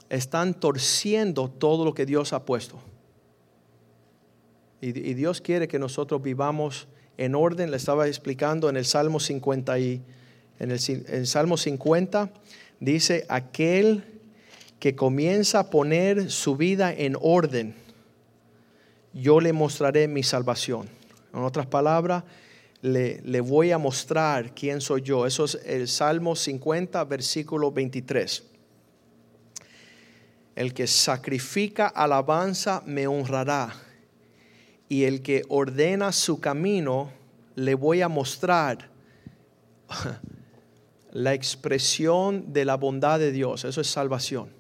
están 0.08 0.54
torciendo 0.54 1.49
todo 1.49 1.85
lo 1.85 1.92
que 1.92 2.06
Dios 2.06 2.32
ha 2.32 2.44
puesto. 2.44 2.78
Y, 4.80 4.92
Dios 4.92 5.40
quiere 5.40 5.66
que 5.66 5.80
nosotros 5.80 6.23
vivamos 6.23 6.87
en 7.16 7.35
orden. 7.35 7.73
Le 7.73 7.78
estaba 7.78 8.06
explicando 8.06 8.68
en 8.68 8.76
el 8.76 8.85
Salmo 8.85 9.18
50 9.18 9.76
y 9.80 10.02
en 10.58 10.70
el, 10.70 11.26
Salmo 11.26 11.56
50 11.56 12.30
dice 12.80 13.24
aquel 13.28 14.04
que 14.80 14.96
comienza 14.96 15.60
a 15.60 15.70
poner 15.70 16.30
su 16.30 16.56
vida 16.56 16.92
en 16.92 17.16
orden, 17.20 17.74
yo 19.12 19.40
le 19.40 19.52
mostraré 19.52 20.08
mi 20.08 20.22
salvación. 20.22 20.88
En 21.32 21.40
otras 21.40 21.66
palabras, 21.66 22.24
le, 22.82 23.40
voy 23.40 23.72
a 23.72 23.78
mostrar 23.78 24.54
quién 24.54 24.80
soy 24.80 25.02
yo. 25.02 25.26
Eso 25.26 25.44
es 25.44 25.58
el 25.64 25.88
Salmo 25.88 26.36
50, 26.36 27.02
versículo 27.04 27.72
23. 27.72 28.44
El 30.54 30.74
que 30.74 30.86
sacrifica 30.86 31.86
alabanza 31.86 32.82
me 32.86 33.06
honrará, 33.06 33.74
y 34.88 35.04
el 35.04 35.22
que 35.22 35.44
ordena 35.48 36.12
su 36.12 36.40
camino 36.40 37.12
le 37.54 37.74
voy 37.74 38.00
a 38.00 38.08
mostrar 38.08 38.88
la 41.18 41.34
expresión 41.34 42.52
de 42.52 42.64
la 42.64 42.76
bondad 42.76 43.18
de 43.18 43.32
Dios. 43.32 43.64
Eso 43.64 43.80
es 43.80 43.88
salvación. 43.88 44.50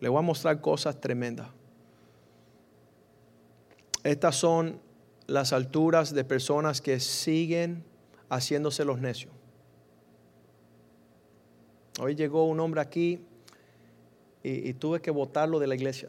Le 0.00 0.08
voy 0.08 0.18
a 0.18 0.22
mostrar 0.22 0.58
cosas 0.62 0.98
tremendas. 0.98 1.48
Estas 4.02 4.36
son 4.36 4.80
las 5.26 5.52
alturas 5.52 6.14
de 6.14 6.24
personas 6.24 6.80
que 6.80 6.98
siguen 6.98 7.84
haciéndose 8.30 8.86
los 8.86 9.00
necios. 9.00 9.34
Hoy 12.00 12.14
llegó 12.14 12.46
un 12.46 12.58
hombre 12.58 12.80
aquí 12.80 13.20
y, 14.42 14.72
tuve 14.72 15.02
que 15.02 15.10
votarlo 15.10 15.58
de 15.58 15.66
la 15.66 15.74
iglesia. 15.74 16.08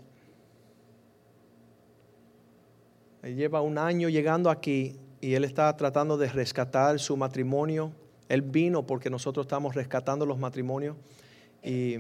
Él 3.22 3.36
lleva 3.36 3.60
un 3.60 3.78
año 3.78 4.08
llegando 4.08 4.50
aquí 4.50 4.96
y 5.20 5.34
él 5.34 5.44
está 5.44 5.76
tratando 5.76 6.16
de 6.16 6.30
rescatar 6.30 6.98
su 7.02 7.18
matrimonio. 7.18 7.92
Él 8.30 8.42
vino 8.42 8.86
porque 8.86 9.10
nosotros 9.10 9.46
estamos 9.46 9.76
rescatando 9.76 10.26
los 10.26 10.38
matrimonios 10.38 10.96
y 11.64 11.98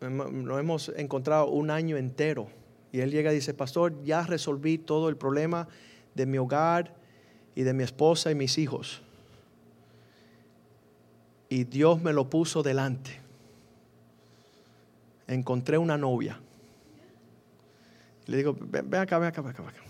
nos 0.00 0.60
hemos 0.60 0.90
encontrado 0.90 1.48
un 1.48 1.70
año 1.70 1.96
entero 1.96 2.48
y 2.94 3.00
él 3.00 3.10
llega 3.10 3.32
y 3.32 3.34
dice, 3.34 3.54
pastor, 3.54 4.04
ya 4.04 4.22
resolví 4.22 4.78
todo 4.78 5.08
el 5.08 5.16
problema 5.16 5.66
de 6.14 6.26
mi 6.26 6.38
hogar 6.38 6.94
y 7.56 7.64
de 7.64 7.72
mi 7.72 7.82
esposa 7.82 8.30
y 8.30 8.36
mis 8.36 8.56
hijos. 8.56 9.02
Y 11.48 11.64
Dios 11.64 12.00
me 12.00 12.12
lo 12.12 12.30
puso 12.30 12.62
delante. 12.62 13.18
Encontré 15.26 15.76
una 15.76 15.98
novia. 15.98 16.38
le 18.26 18.36
digo, 18.36 18.56
ven, 18.60 18.94
acá, 18.94 19.18
ven 19.18 19.26
acá, 19.26 19.42
ven 19.42 19.50
acá, 19.50 19.62
ven 19.62 19.70
acá. 19.70 19.82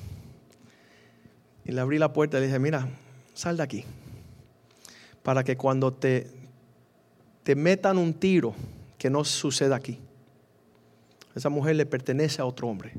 Y 1.66 1.72
le 1.72 1.80
abrí 1.82 1.98
la 1.98 2.10
puerta 2.14 2.38
y 2.38 2.40
le 2.40 2.46
dije, 2.46 2.58
mira, 2.58 2.88
sal 3.34 3.58
de 3.58 3.64
aquí. 3.64 3.84
Para 5.24 5.42
que 5.42 5.56
cuando 5.56 5.92
te, 5.92 6.28
te 7.42 7.56
metan 7.56 7.98
un 7.98 8.14
tiro, 8.14 8.54
que 9.04 9.10
no 9.10 9.22
suceda 9.22 9.76
aquí. 9.76 9.98
Esa 11.34 11.50
mujer 11.50 11.76
le 11.76 11.84
pertenece 11.84 12.40
a 12.40 12.46
otro 12.46 12.68
hombre. 12.68 12.94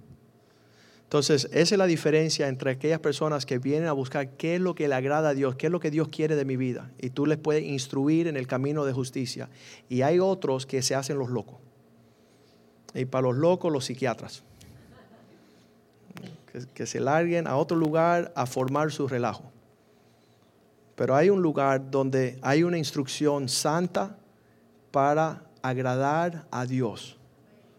Entonces, 1.01 1.48
esa 1.51 1.75
es 1.75 1.79
la 1.79 1.88
diferencia 1.88 2.48
entre 2.48 2.70
aquellas 2.70 3.00
personas 3.00 3.46
que 3.46 3.58
vienen 3.58 3.88
a 3.88 3.91
buscar 3.94 4.29
qué 4.38 4.55
es 4.55 4.62
lo 4.62 4.75
que 4.75 4.88
le 4.88 4.94
agrada 4.94 5.29
a 5.29 5.34
Dios, 5.34 5.55
qué 5.55 5.65
es 5.65 5.72
lo 5.72 5.79
que 5.79 5.89
Dios 5.89 6.10
quiere 6.10 6.36
de 6.36 6.46
mi 6.46 6.58
vida. 6.58 6.91
Y 7.00 7.10
tú 7.10 7.25
les 7.25 7.39
puedes 7.39 7.63
instruir 7.63 8.27
en 8.27 8.38
el 8.38 8.46
camino 8.46 8.86
de 8.86 8.94
justicia. 8.94 9.50
Y 9.89 10.03
hay 10.03 10.20
otros 10.20 10.67
que 10.67 10.84
se 10.84 10.94
hacen 10.94 11.17
los 11.17 11.32
locos. 11.32 11.55
Y 12.94 13.05
para 13.05 13.24
los 13.24 13.38
locos, 13.38 13.72
los 13.72 13.86
psiquiatras. 13.86 14.44
Que, 16.51 16.67
que 16.72 16.86
se 16.86 17.00
larguen 17.00 17.48
a 17.48 17.55
otro 17.55 17.77
lugar 17.77 18.32
a 18.36 18.46
formar 18.46 18.91
su 18.91 19.08
relajo. 19.08 19.55
Pero 20.96 21.16
hay 21.16 21.30
un 21.30 21.42
lugar 21.42 21.92
donde 21.92 22.40
hay 22.42 22.64
una 22.64 22.78
instrucción 22.78 23.50
santa 23.50 24.18
para 24.92 25.44
agradar 25.62 26.48
a 26.52 26.66
Dios. 26.66 27.18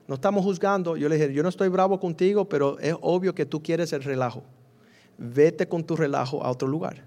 No 0.06 0.16
estamos 0.16 0.44
juzgando. 0.44 0.96
Yo 0.96 1.08
le 1.08 1.16
dije, 1.16 1.32
yo 1.32 1.42
no 1.42 1.48
estoy 1.48 1.68
bravo 1.68 1.98
contigo, 1.98 2.48
pero 2.48 2.78
es 2.78 2.94
obvio 3.00 3.34
que 3.34 3.46
tú 3.46 3.62
quieres 3.62 3.92
el 3.92 4.02
relajo. 4.02 4.42
Vete 5.18 5.66
con 5.66 5.82
tu 5.82 5.96
relajo 5.96 6.44
a 6.44 6.50
otro 6.50 6.68
lugar. 6.68 7.02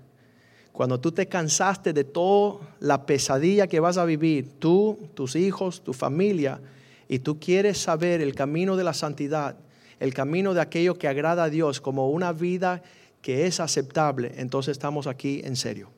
Cuando 0.71 0.99
tú 0.99 1.11
te 1.11 1.27
cansaste 1.27 1.93
de 1.93 2.03
toda 2.03 2.59
la 2.79 3.05
pesadilla 3.05 3.67
que 3.67 3.79
vas 3.79 3.97
a 3.97 4.05
vivir, 4.05 4.59
tú, 4.59 4.97
tus 5.13 5.35
hijos, 5.35 5.81
tu 5.81 5.93
familia, 5.93 6.59
y 7.07 7.19
tú 7.19 7.39
quieres 7.39 7.77
saber 7.77 8.21
el 8.21 8.35
camino 8.35 8.75
de 8.75 8.83
la 8.83 8.93
santidad, 8.93 9.57
el 9.99 10.13
camino 10.13 10.53
de 10.53 10.61
aquello 10.61 10.97
que 10.97 11.07
agrada 11.07 11.45
a 11.45 11.49
Dios 11.49 11.81
como 11.81 12.09
una 12.09 12.31
vida 12.31 12.81
que 13.21 13.45
es 13.45 13.59
aceptable, 13.59 14.33
entonces 14.37 14.73
estamos 14.73 15.07
aquí 15.07 15.41
en 15.43 15.55
serio. 15.55 15.89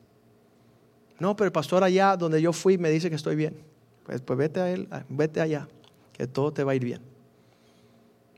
No, 1.18 1.36
pero 1.36 1.46
el 1.46 1.52
pastor 1.52 1.84
allá 1.84 2.16
donde 2.16 2.40
yo 2.42 2.52
fui 2.52 2.78
me 2.78 2.90
dice 2.90 3.08
que 3.08 3.16
estoy 3.16 3.36
bien. 3.36 3.56
Pues, 4.04 4.20
pues 4.20 4.38
vete 4.38 4.60
a 4.60 4.70
él, 4.70 4.88
vete 5.08 5.40
allá 5.40 5.68
que 6.12 6.26
todo 6.26 6.52
te 6.52 6.64
va 6.64 6.72
a 6.72 6.74
ir 6.74 6.84
bien. 6.84 7.00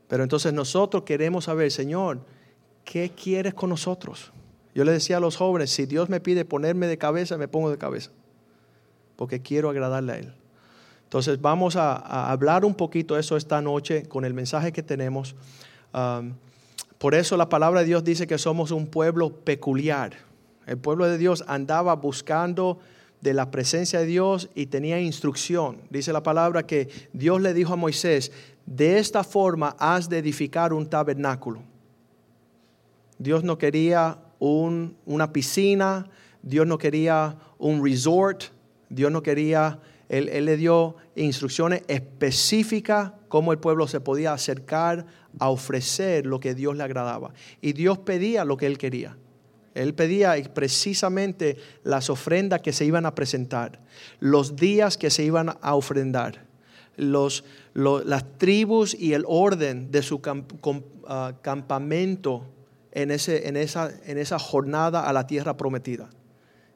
Pero 0.07 0.23
entonces 0.23 0.53
nosotros 0.53 1.03
queremos 1.03 1.45
saber, 1.45 1.71
Señor, 1.71 2.19
¿qué 2.83 3.09
quieres 3.09 3.53
con 3.53 3.69
nosotros? 3.69 4.31
Yo 4.73 4.83
le 4.83 4.91
decía 4.91 5.17
a 5.17 5.19
los 5.19 5.37
jóvenes, 5.37 5.71
si 5.71 5.85
Dios 5.85 6.09
me 6.09 6.19
pide 6.19 6.45
ponerme 6.45 6.87
de 6.87 6.97
cabeza, 6.97 7.37
me 7.37 7.47
pongo 7.47 7.71
de 7.71 7.77
cabeza, 7.77 8.11
porque 9.15 9.41
quiero 9.41 9.69
agradarle 9.69 10.13
a 10.13 10.17
Él. 10.17 10.33
Entonces 11.03 11.39
vamos 11.39 11.75
a, 11.75 12.31
hablar 12.31 12.65
un 12.65 12.75
poquito 12.75 13.17
eso 13.17 13.37
esta 13.37 13.61
noche 13.61 14.03
con 14.03 14.25
el 14.25 14.33
mensaje 14.33 14.73
que 14.73 14.83
tenemos. 14.83 15.35
Por 16.97 17.15
eso 17.15 17.37
la 17.37 17.47
palabra 17.47 17.81
de 17.81 17.87
Dios 17.87 18.03
dice 18.03 18.27
que 18.27 18.37
somos 18.37 18.71
un 18.71 18.87
pueblo 18.87 19.31
peculiar. 19.31 20.13
El 20.65 20.77
pueblo 20.77 21.07
de 21.07 21.17
Dios 21.17 21.43
andaba 21.47 21.95
buscando 21.95 22.79
de 23.21 23.33
la 23.33 23.49
presencia 23.51 23.99
de 23.99 24.05
Dios 24.05 24.49
y 24.55 24.67
tenía 24.67 24.99
instrucción. 24.99 25.81
Dice 25.89 26.13
la 26.13 26.23
palabra 26.23 26.65
que 26.65 26.89
Dios 27.13 27.41
le 27.41 27.53
dijo 27.53 27.73
a 27.73 27.75
Moisés, 27.75 28.31
de 28.65 28.97
esta 28.97 29.23
forma 29.23 29.75
has 29.79 30.09
de 30.09 30.19
edificar 30.19 30.73
un 30.73 30.87
tabernáculo. 30.89 31.61
Dios 33.17 33.43
no 33.43 33.57
quería 33.57 34.19
una 34.39 35.31
piscina, 35.31 36.09
Dios 36.41 36.67
no 36.67 36.77
quería 36.77 37.37
un 37.57 37.83
resort, 37.83 38.43
Dios 38.89 39.11
no 39.11 39.23
quería, 39.23 39.79
él, 40.09 40.29
él 40.29 40.45
le 40.45 40.57
dio 40.57 40.95
instrucciones 41.15 41.83
específicas 41.87 43.13
cómo 43.27 43.51
el 43.51 43.59
pueblo 43.59 43.87
se 43.87 44.01
podía 44.01 44.33
acercar 44.33 45.05
a 45.39 45.49
ofrecer 45.49 46.25
lo 46.25 46.39
que 46.39 46.53
Dios 46.53 46.75
le 46.75 46.83
agradaba. 46.83 47.33
Y 47.61 47.73
Dios 47.73 47.97
pedía 47.97 48.45
lo 48.45 48.57
que 48.57 48.67
él 48.67 48.77
quería. 48.77 49.17
Él 49.75 49.93
pedía 49.93 50.35
precisamente 50.53 51.57
las 51.83 52.09
ofrendas 52.09 52.61
que 52.61 52.73
se 52.73 52.85
iban 52.85 53.05
a 53.05 53.13
presentar, 53.13 53.81
los 54.19 54.55
días 54.55 54.97
que 54.97 55.09
se 55.09 55.23
iban 55.23 55.49
a 55.61 55.75
ofrendar, 55.75 56.45
los, 56.95 57.43
las 57.73 58.37
tribus 58.37 58.95
y 58.95 59.13
el 59.13 59.25
orden 59.27 59.91
de 59.91 60.01
su 60.01 60.21
ah, 61.07 61.33
campamento 61.41 62.45
en, 62.93 63.11
ese, 63.11 63.49
en, 63.49 63.57
esa, 63.57 63.91
en 64.05 64.17
esa 64.17 64.39
jornada 64.39 65.01
a 65.01 65.11
la 65.11 65.27
tierra 65.27 65.57
prometida. 65.57 66.09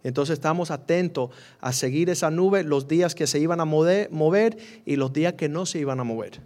Entonces 0.03 0.33
estamos 0.33 0.69
atentos 0.69 1.29
a 1.61 1.71
seguir 1.71 2.09
esa 2.09 2.29
nube 2.29 2.63
los 2.63 2.89
días 2.89 3.15
que 3.15 3.27
se 3.27 3.39
iban 3.39 3.61
a 3.61 3.65
mover, 3.65 4.11
mover 4.11 4.57
y 4.85 4.97
los 4.97 5.13
días 5.13 5.33
que 5.33 5.47
no 5.47 5.65
se 5.65 5.79
iban 5.79 6.01
a 6.01 6.03
mover. 6.03 6.41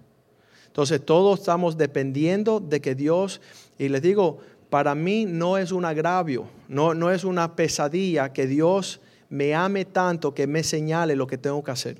Entonces 0.68 1.06
todos 1.06 1.40
estamos 1.40 1.78
dependiendo 1.78 2.60
de 2.60 2.82
que 2.82 2.96
Dios, 2.96 3.42
y 3.78 3.90
les 3.90 4.02
digo, 4.02 4.40
para 4.74 4.96
mí 4.96 5.26
no 5.26 5.60
es 5.60 5.72
un 5.72 5.86
agravio, 5.86 6.48
no, 6.68 6.96
no 6.96 7.12
es 7.12 7.26
una 7.26 7.56
pesadilla 7.56 8.34
que 8.34 8.48
Dios 8.48 9.02
me 9.30 9.54
ame 9.54 9.86
tanto 9.86 10.34
que 10.34 10.48
me 10.48 10.64
señale 10.64 11.16
lo 11.16 11.28
que 11.28 11.38
tengo 11.38 11.64
que 11.64 11.70
hacer. 11.70 11.98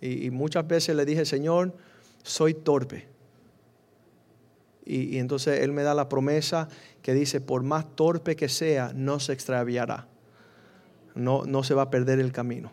Y, 0.00 0.30
muchas 0.30 0.66
veces 0.66 0.96
le 0.96 1.04
dije, 1.04 1.24
Señor, 1.24 1.72
soy 2.24 2.54
torpe. 2.54 3.06
Y, 4.84 5.18
entonces 5.18 5.60
Él 5.60 5.70
me 5.70 5.84
da 5.84 5.94
la 5.94 6.08
promesa 6.08 6.66
que 7.02 7.14
dice, 7.14 7.40
por 7.40 7.62
más 7.62 7.86
torpe 7.94 8.34
que 8.34 8.48
sea, 8.48 8.90
no 8.92 9.20
se 9.20 9.32
extraviará. 9.32 10.08
No, 11.14 11.44
no 11.44 11.62
se 11.62 11.74
va 11.74 11.82
a 11.82 11.90
perder 11.90 12.18
el 12.18 12.32
camino. 12.32 12.72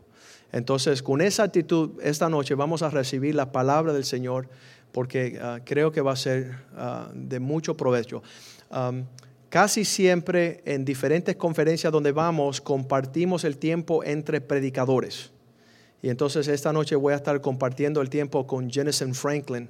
Entonces, 0.52 1.04
con 1.04 1.22
esa 1.22 1.44
actitud, 1.44 2.02
esta 2.02 2.30
noche 2.30 2.56
vamos 2.56 2.82
a 2.82 2.90
recibir 2.90 3.36
la 3.36 3.52
palabra 3.52 3.94
del 3.94 4.06
Señor 4.06 4.50
porque 4.94 5.38
ah, 5.42 5.60
creo 5.66 5.92
que 5.92 6.00
va 6.00 6.14
a 6.14 6.16
ser 6.16 6.56
ah, 6.78 7.10
de 7.14 7.40
mucho 7.42 7.76
provecho. 7.76 8.24
casi 9.50 9.84
siempre 9.86 10.62
en 10.66 10.86
diferentes 10.86 11.36
conferencias 11.36 11.92
donde 11.92 12.12
vamos 12.12 12.62
compartimos 12.62 13.44
el 13.44 13.58
tiempo 13.58 14.04
entre 14.04 14.40
predicadores. 14.40 15.32
Y 16.02 16.10
entonces 16.10 16.48
esta 16.48 16.74
noche 16.74 16.96
voy 16.96 17.14
a 17.14 17.16
estar 17.16 17.40
compartiendo 17.42 18.02
el 18.02 18.10
tiempo 18.10 18.46
con 18.46 18.70
Jenison 18.70 19.14
Franklin, 19.14 19.70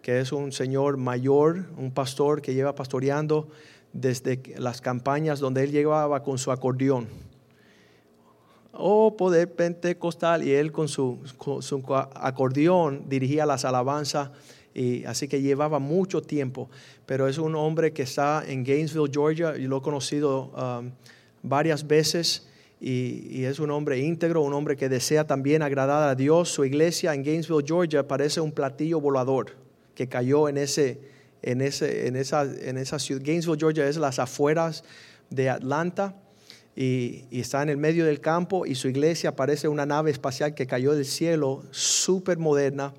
que 0.00 0.20
es 0.20 0.32
un 0.32 0.52
señor 0.52 0.96
mayor, 0.96 1.66
un 1.76 1.92
pastor 1.92 2.40
que 2.40 2.54
lleva 2.54 2.74
pastoreando 2.74 3.48
desde 3.92 4.40
las 4.58 4.80
campañas 4.80 5.40
donde 5.40 5.64
él 5.64 5.70
llegaba 5.70 6.22
con 6.22 6.38
su 6.38 6.50
acordeón. 6.50 7.08
Oh, 8.72 9.16
poder 9.16 9.52
pentecostal, 9.54 10.42
y 10.42 10.52
él 10.52 10.72
con 10.72 10.88
su, 10.88 11.18
con 11.36 11.62
su 11.62 11.82
acordeón 12.14 13.08
dirigía 13.08 13.44
las 13.44 13.64
alabanzas 13.64 14.30
y 14.74 15.04
así 15.04 15.28
que 15.28 15.42
llevaba 15.42 15.78
mucho 15.78 16.22
tiempo, 16.22 16.70
pero 17.06 17.28
es 17.28 17.38
un 17.38 17.54
hombre 17.54 17.92
que 17.92 18.02
está 18.02 18.44
en 18.46 18.64
Gainesville, 18.64 19.10
Georgia, 19.12 19.56
y 19.56 19.62
lo 19.62 19.78
he 19.78 19.82
conocido 19.82 20.52
um, 20.56 20.90
varias 21.42 21.86
veces, 21.86 22.48
y, 22.84 23.44
es 23.44 23.60
un 23.60 23.70
hombre 23.70 24.00
íntegro, 24.00 24.42
un 24.42 24.52
hombre 24.54 24.76
que 24.76 24.88
desea 24.88 25.24
también 25.24 25.62
agradar 25.62 26.08
a 26.08 26.16
Dios. 26.16 26.48
Su 26.48 26.64
iglesia 26.64 27.14
en 27.14 27.22
Gainesville, 27.22 27.64
Georgia, 27.64 28.08
parece 28.08 28.40
un 28.40 28.50
platillo 28.50 29.00
volador 29.00 29.52
que 29.94 30.08
cayó 30.08 30.48
en, 30.48 30.58
ese, 30.58 30.98
en, 31.42 31.60
ese, 31.60 32.08
en, 32.08 32.16
esa, 32.16 32.42
en 32.42 32.78
esa 32.78 32.98
ciudad. 32.98 33.22
Gainesville, 33.24 33.56
Georgia 33.56 33.86
es 33.86 33.96
las 33.98 34.18
afueras 34.18 34.82
de 35.30 35.48
Atlanta. 35.48 36.16
Y, 36.74 37.24
está 37.30 37.62
en 37.62 37.68
el 37.68 37.76
medio 37.76 38.04
del 38.04 38.20
campo 38.20 38.66
y 38.66 38.74
su 38.74 38.88
iglesia 38.88 39.36
parece 39.36 39.68
una 39.68 39.86
nave 39.86 40.10
espacial 40.10 40.54
que 40.54 40.66
cayó 40.66 40.92
del 40.94 41.04
cielo, 41.04 41.62
súper 41.70 42.38
moderna. 42.38 42.94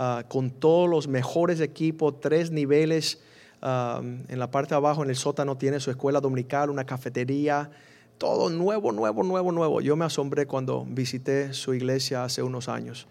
Ah, 0.00 0.22
con 0.28 0.50
todos 0.50 0.88
los 0.88 1.08
mejores 1.08 1.60
equipos, 1.60 2.20
tres 2.20 2.52
niveles. 2.52 3.18
Ah, 3.60 4.00
en 4.00 4.38
la 4.38 4.48
parte 4.48 4.68
de 4.70 4.76
abajo, 4.76 5.02
en 5.02 5.10
el 5.10 5.16
sótano, 5.16 5.58
tiene 5.58 5.80
su 5.80 5.90
escuela 5.90 6.20
dominical, 6.20 6.70
una 6.70 6.86
cafetería, 6.86 7.68
todo 8.16 8.48
nuevo, 8.48 8.92
nuevo, 8.92 9.24
nuevo, 9.24 9.50
nuevo. 9.50 9.80
Yo 9.80 9.96
me 9.96 10.04
asombré 10.04 10.46
cuando 10.46 10.86
visité 10.88 11.52
su 11.52 11.74
iglesia 11.74 12.22
hace 12.22 12.44
unos 12.44 12.68
años. 12.68 13.08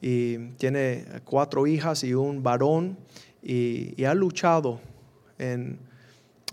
Y 0.00 0.38
tiene 0.56 1.04
cuatro 1.26 1.66
hijas 1.66 2.04
y 2.04 2.14
un 2.14 2.42
varón 2.42 2.96
y, 3.42 4.02
ha 4.04 4.14
luchado 4.14 4.80
en, 5.38 5.78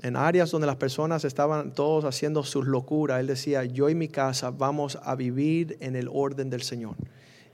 en 0.01 0.17
áreas 0.17 0.51
donde 0.51 0.67
las 0.67 0.75
personas 0.75 1.23
estaban 1.23 1.71
todos 1.71 2.03
haciendo 2.03 2.43
sus 2.43 2.67
locuras. 2.67 3.21
Él 3.21 3.27
decía, 3.27 3.63
yo 3.63 3.87
y 3.87 3.95
mi 3.95 4.09
casa 4.09 4.51
vamos 4.51 4.99
a 5.01 5.15
vivir 5.15 5.77
en 5.79 5.95
el 5.95 6.09
orden 6.11 6.49
del 6.49 6.63
Señor 6.63 6.97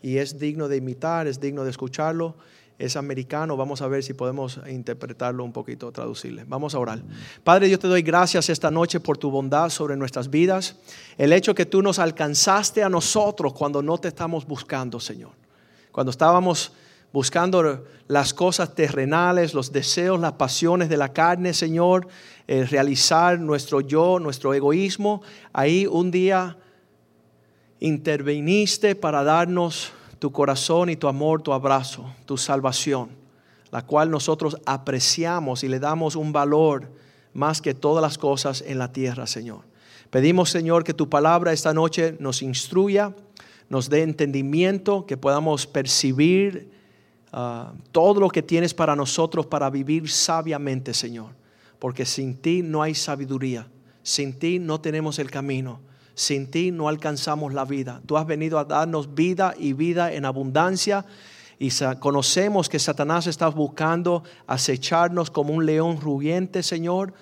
y 0.04 0.18
es 0.18 0.38
digno 0.38 0.68
de 0.68 0.78
imitar, 0.78 1.26
es 1.26 1.40
digno 1.40 1.64
de 1.64 1.72
escucharlo. 1.72 2.36
Es 2.78 2.98
americano, 2.98 3.56
vamos 3.56 3.82
a 3.82 3.88
ver 3.88 4.04
si 4.04 4.14
podemos 4.14 4.60
interpretarlo 4.68 5.44
un 5.44 5.54
poquito, 5.54 5.92
traducirle. 5.92 6.44
Vamos 6.46 6.76
a 6.76 6.80
orar. 6.80 7.02
Padre, 7.44 7.70
yo 7.70 7.80
te 7.80 7.88
doy 7.88 8.02
gracias 8.02 8.50
esta 8.50 8.70
noche 8.70 9.00
por 9.00 9.18
tu 9.18 9.32
bondad 9.32 9.70
sobre 9.70 9.96
nuestras 9.96 10.30
vidas. 10.30 10.76
El 11.18 11.32
hecho 11.32 11.56
que 11.56 11.66
tú 11.66 11.82
nos 11.82 12.00
alcanzaste 12.00 12.84
a 12.84 12.90
nosotros 12.90 13.54
cuando 13.54 13.82
no 13.82 13.98
te 14.00 14.10
estamos 14.10 14.46
buscando, 14.46 15.00
Señor. 15.00 15.32
Cuando 15.92 16.10
estábamos 16.10 16.74
buscando 17.14 17.86
las 18.08 18.34
cosas 18.34 18.76
terrenales, 18.76 19.54
los 19.54 19.72
deseos, 19.72 20.20
las 20.20 20.34
pasiones 20.34 20.90
de 20.90 20.98
la 20.98 21.14
carne, 21.14 21.54
Señor, 21.54 22.08
eh, 22.48 22.66
realizar 22.66 23.40
nuestro 23.40 23.80
yo, 23.80 24.20
nuestro 24.20 24.54
egoísmo. 24.54 25.22
Ahí 25.54 25.86
un 25.86 26.12
día 26.12 26.58
interveniste 27.84 28.96
para 28.96 29.26
darnos 29.26 29.92
tu 30.18 30.32
corazón 30.32 30.90
y 30.90 30.96
tu 30.96 31.10
amor, 31.10 31.42
tu 31.42 31.52
abrazo, 31.52 32.10
tu 32.26 32.38
salvación, 32.38 33.10
la 33.72 33.86
cual 33.86 34.10
nosotros 34.10 34.56
apreciamos 34.66 35.66
y 35.66 35.68
le 35.68 35.82
damos 35.82 36.16
un 36.16 36.32
valor 36.32 36.90
más 37.34 37.62
que 37.62 37.74
todas 37.74 38.02
las 38.02 38.18
cosas 38.18 38.64
en 38.66 38.80
la 38.80 38.94
tierra, 38.94 39.28
Señor. 39.28 39.66
Pedimos, 40.10 40.50
Señor, 40.50 40.86
que 40.86 40.94
tu 40.94 41.10
palabra 41.10 41.52
esta 41.52 41.74
noche 41.74 42.16
nos 42.20 42.42
instruya, 42.42 43.14
nos 43.68 43.90
dé 43.90 44.04
entendimiento, 44.04 45.06
que 45.06 45.18
podamos 45.18 45.68
percibir 45.68 46.72
ah, 47.34 47.74
todo 47.92 48.22
lo 48.22 48.30
que 48.30 48.42
tienes 48.42 48.74
para 48.74 48.96
nosotros 48.96 49.46
para 49.46 49.70
vivir 49.70 50.10
sabiamente, 50.10 50.94
Señor. 50.94 51.32
Porque 51.80 52.06
sin 52.06 52.38
ti 52.38 52.62
no 52.62 52.82
hay 52.82 52.96
sabiduría, 52.96 53.68
sin 54.04 54.40
ti 54.40 54.58
no 54.58 54.80
tenemos 54.80 55.20
el 55.20 55.30
camino. 55.30 55.82
Sin 56.16 56.50
ti 56.52 56.72
no 56.72 56.88
alcanzamos 56.88 57.54
la 57.54 57.66
vida. 57.66 58.02
Tú 58.06 58.18
has 58.18 58.26
venido 58.26 58.60
a 58.60 58.66
darnos 58.66 59.16
vida 59.16 59.56
y 59.58 59.74
vida 59.74 60.14
en 60.14 60.26
abundancia. 60.26 61.06
Y 61.60 61.70
conocemos 62.00 62.70
que 62.70 62.80
Satanás 62.80 63.28
está 63.28 63.48
buscando 63.48 64.24
acecharnos 64.48 65.32
como 65.32 65.54
un 65.54 65.66
león 65.66 66.00
rugiente, 66.00 66.62
Señor, 66.62 67.14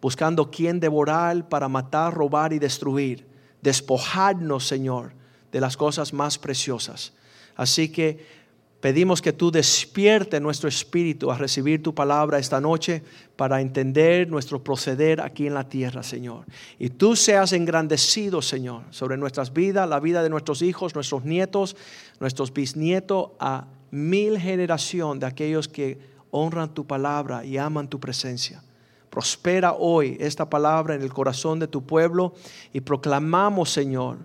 buscando 0.00 0.50
quien 0.50 0.80
devorar 0.80 1.48
para 1.48 1.68
matar, 1.68 2.14
robar 2.14 2.52
y 2.52 2.58
destruir. 2.58 3.26
Despojarnos, 3.62 4.66
Señor, 4.66 5.12
de 5.52 5.60
las 5.60 5.76
cosas 5.76 6.12
más 6.12 6.38
preciosas. 6.38 7.12
Así 7.56 7.90
que 7.90 8.39
Pedimos 8.80 9.20
que 9.20 9.34
tú 9.34 9.50
despierte 9.50 10.40
nuestro 10.40 10.68
espíritu 10.68 11.30
a 11.30 11.36
recibir 11.36 11.82
tu 11.82 11.94
palabra 11.94 12.38
esta 12.38 12.62
noche 12.62 13.02
para 13.36 13.60
entender 13.60 14.28
nuestro 14.30 14.64
proceder 14.64 15.20
aquí 15.20 15.46
en 15.46 15.52
la 15.52 15.68
tierra, 15.68 16.02
Señor. 16.02 16.46
Y 16.78 16.88
tú 16.88 17.14
seas 17.14 17.52
engrandecido, 17.52 18.40
Señor, 18.40 18.84
sobre 18.88 19.18
nuestras 19.18 19.52
vidas, 19.52 19.86
la 19.86 20.00
vida 20.00 20.22
de 20.22 20.30
nuestros 20.30 20.62
hijos, 20.62 20.94
nuestros 20.94 21.26
nietos, 21.26 21.76
nuestros 22.20 22.54
bisnietos, 22.54 23.32
a 23.38 23.66
mil 23.90 24.38
generación 24.38 25.18
de 25.18 25.26
aquellos 25.26 25.68
que 25.68 25.98
honran 26.30 26.72
tu 26.72 26.86
palabra 26.86 27.44
y 27.44 27.58
aman 27.58 27.88
tu 27.88 28.00
presencia. 28.00 28.62
Prospera 29.10 29.74
hoy 29.74 30.16
esta 30.20 30.48
palabra 30.48 30.94
en 30.94 31.02
el 31.02 31.12
corazón 31.12 31.58
de 31.58 31.66
tu 31.66 31.82
pueblo 31.82 32.32
y 32.72 32.80
proclamamos, 32.80 33.70
Señor, 33.70 34.18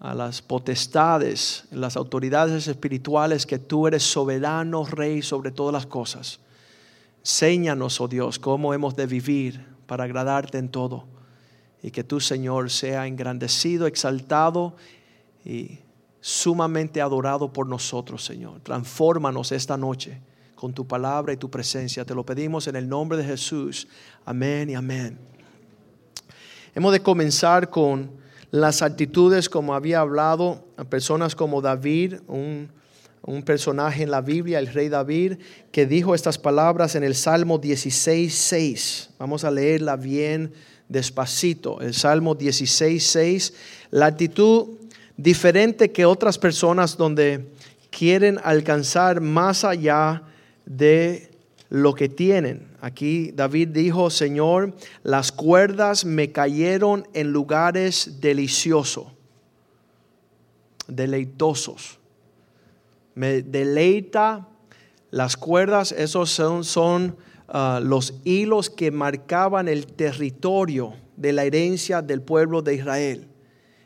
a 0.00 0.14
las 0.14 0.40
potestades, 0.40 1.64
las 1.70 1.96
autoridades 1.96 2.66
espirituales, 2.66 3.44
que 3.44 3.58
tú 3.58 3.86
eres 3.86 4.02
soberano, 4.02 4.84
rey 4.84 5.20
sobre 5.20 5.50
todas 5.50 5.74
las 5.74 5.86
cosas. 5.86 6.40
Séñanos, 7.22 8.00
oh 8.00 8.08
Dios, 8.08 8.38
cómo 8.38 8.72
hemos 8.72 8.96
de 8.96 9.06
vivir 9.06 9.66
para 9.86 10.04
agradarte 10.04 10.56
en 10.56 10.70
todo. 10.70 11.04
Y 11.82 11.90
que 11.90 12.02
tu 12.02 12.18
Señor, 12.18 12.70
sea 12.70 13.06
engrandecido, 13.06 13.86
exaltado 13.86 14.74
y 15.44 15.80
sumamente 16.20 17.02
adorado 17.02 17.52
por 17.52 17.66
nosotros, 17.66 18.24
Señor. 18.24 18.60
Transfórmanos 18.60 19.52
esta 19.52 19.76
noche 19.76 20.18
con 20.54 20.72
tu 20.72 20.86
palabra 20.86 21.34
y 21.34 21.36
tu 21.36 21.50
presencia. 21.50 22.06
Te 22.06 22.14
lo 22.14 22.24
pedimos 22.24 22.66
en 22.68 22.76
el 22.76 22.88
nombre 22.88 23.18
de 23.18 23.24
Jesús. 23.24 23.86
Amén 24.24 24.70
y 24.70 24.74
amén. 24.74 25.18
hemos 26.74 26.92
de 26.92 27.02
comenzar 27.02 27.68
con 27.68 28.18
las 28.50 28.82
actitudes, 28.82 29.48
como 29.48 29.74
había 29.74 30.00
hablado, 30.00 30.64
personas 30.88 31.34
como 31.34 31.60
David, 31.60 32.16
un, 32.26 32.68
un 33.22 33.42
personaje 33.42 34.02
en 34.02 34.10
la 34.10 34.20
Biblia, 34.20 34.58
el 34.58 34.66
rey 34.66 34.88
David, 34.88 35.34
que 35.70 35.86
dijo 35.86 36.14
estas 36.14 36.38
palabras 36.38 36.94
en 36.94 37.04
el 37.04 37.14
Salmo 37.14 37.58
16, 37.58 38.34
6. 38.34 39.10
Vamos 39.18 39.44
a 39.44 39.50
leerla 39.50 39.96
bien 39.96 40.52
despacito. 40.88 41.80
El 41.80 41.94
Salmo 41.94 42.34
16, 42.34 43.06
6. 43.06 43.54
La 43.90 44.06
actitud 44.06 44.78
diferente 45.16 45.92
que 45.92 46.04
otras 46.04 46.38
personas 46.38 46.96
donde 46.96 47.46
quieren 47.90 48.40
alcanzar 48.42 49.20
más 49.20 49.64
allá 49.64 50.22
de 50.64 51.29
lo 51.70 51.94
que 51.94 52.08
tienen. 52.08 52.66
Aquí 52.80 53.30
David 53.32 53.68
dijo, 53.68 54.10
Señor, 54.10 54.74
las 55.04 55.32
cuerdas 55.32 56.04
me 56.04 56.32
cayeron 56.32 57.06
en 57.14 57.32
lugares 57.32 58.20
deliciosos, 58.20 59.06
deleitosos. 60.88 61.98
Me 63.14 63.42
deleita 63.42 64.48
las 65.10 65.36
cuerdas, 65.36 65.92
esos 65.92 66.30
son, 66.30 66.64
son 66.64 67.16
ah, 67.48 67.80
los 67.82 68.14
hilos 68.24 68.68
que 68.68 68.90
marcaban 68.90 69.68
el 69.68 69.86
territorio 69.86 70.94
de 71.16 71.32
la 71.32 71.44
herencia 71.44 72.02
del 72.02 72.20
pueblo 72.20 72.62
de 72.62 72.74
Israel. 72.74 73.28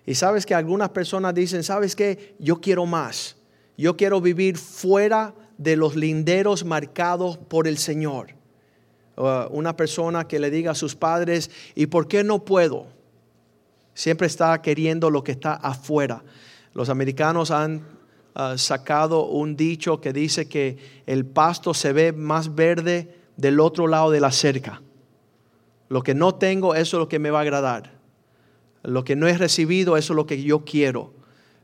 Y 0.07 0.14
sabes 0.14 0.47
que 0.47 0.55
algunas 0.55 0.90
personas 0.90 1.35
dicen, 1.35 1.62
¿sabes 1.62 1.97
qué? 1.97 2.35
Yo 2.38 2.61
quiero 2.61 2.87
más. 2.87 3.37
Yo 3.77 3.97
quiero 3.97 4.20
vivir 4.20 4.57
fuera 4.57 5.35
de 5.59 5.77
los 5.77 5.97
linderos 5.97 6.64
marcados 6.64 7.38
por 7.38 7.69
el 7.69 7.79
Señor. 7.79 8.35
una 9.51 9.77
persona 9.77 10.27
que 10.27 10.40
le 10.40 10.51
diga 10.51 10.73
a 10.73 10.75
sus 10.75 10.97
padres, 10.97 11.51
¿y 11.77 11.87
por 11.87 12.09
qué 12.09 12.25
no 12.25 12.45
puedo? 12.45 12.87
Siempre 13.95 14.27
está 14.27 14.61
queriendo 14.61 15.09
lo 15.09 15.23
que 15.23 15.33
está 15.33 15.55
afuera. 15.55 16.25
Los 16.73 16.88
americanos 16.88 17.53
han 17.53 17.87
ah, 18.35 18.55
sacado 18.59 19.27
un 19.27 19.55
dicho 19.55 20.01
que 20.01 20.12
dice 20.12 20.49
que 20.49 20.77
el 21.07 21.25
pasto 21.25 21.73
se 21.73 21.93
ve 21.93 22.12
más 22.12 22.57
verde 22.57 23.17
del 23.37 23.61
otro 23.61 23.87
lado 23.87 24.11
de 24.11 24.21
la 24.21 24.33
cerca. 24.33 24.83
Lo 25.88 26.03
que 26.03 26.14
no 26.14 26.35
tengo, 26.35 26.75
eso 26.75 26.97
es 26.97 26.99
lo 26.99 27.09
que 27.09 27.21
me 27.21 27.31
va 27.31 27.38
a 27.38 27.43
agradar. 27.43 27.93
Lo 28.83 29.05
que 29.05 29.14
no 29.14 29.29
he 29.29 29.38
recibido, 29.38 29.97
eso 29.97 30.12
es 30.12 30.17
lo 30.17 30.27
que 30.27 30.43
yo 30.43 30.64
quiero. 30.64 31.12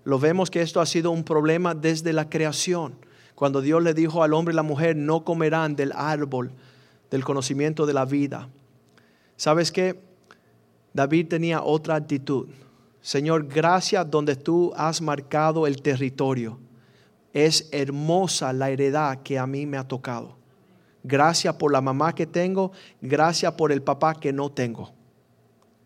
Lo 0.04 0.18
vemos 0.18 0.50
que 0.50 0.62
esto 0.62 0.80
ha 0.80 0.86
sido 0.86 1.10
un 1.10 1.24
problema 1.24 1.74
desde 1.74 2.12
la 2.12 2.30
creación. 2.30 2.94
Cuando 3.40 3.62
Dios 3.62 3.82
le 3.82 3.94
dijo 3.94 4.22
al 4.22 4.34
hombre 4.34 4.52
y 4.52 4.56
la 4.56 4.62
mujer, 4.62 4.96
no 4.96 5.24
comerán 5.24 5.74
del 5.74 5.92
árbol 5.92 6.52
del 7.10 7.24
conocimiento 7.24 7.86
de 7.86 7.94
la 7.94 8.04
vida. 8.04 8.50
¿Sabes 9.38 9.72
qué? 9.72 9.98
David 10.92 11.28
tenía 11.28 11.62
otra 11.62 11.94
actitud. 11.94 12.48
Señor, 13.00 13.46
gracias 13.46 14.10
donde 14.10 14.36
tú 14.36 14.74
has 14.76 15.00
marcado 15.00 15.66
el 15.66 15.80
territorio. 15.80 16.58
Es 17.32 17.70
hermosa 17.72 18.52
la 18.52 18.68
heredad 18.68 19.22
que 19.22 19.38
a 19.38 19.46
mí 19.46 19.64
me 19.64 19.78
ha 19.78 19.88
tocado. 19.88 20.36
Gracias 21.02 21.54
por 21.54 21.72
la 21.72 21.80
mamá 21.80 22.14
que 22.14 22.26
tengo, 22.26 22.72
gracias 23.00 23.54
por 23.54 23.72
el 23.72 23.80
papá 23.80 24.20
que 24.20 24.34
no 24.34 24.50
tengo. 24.50 24.92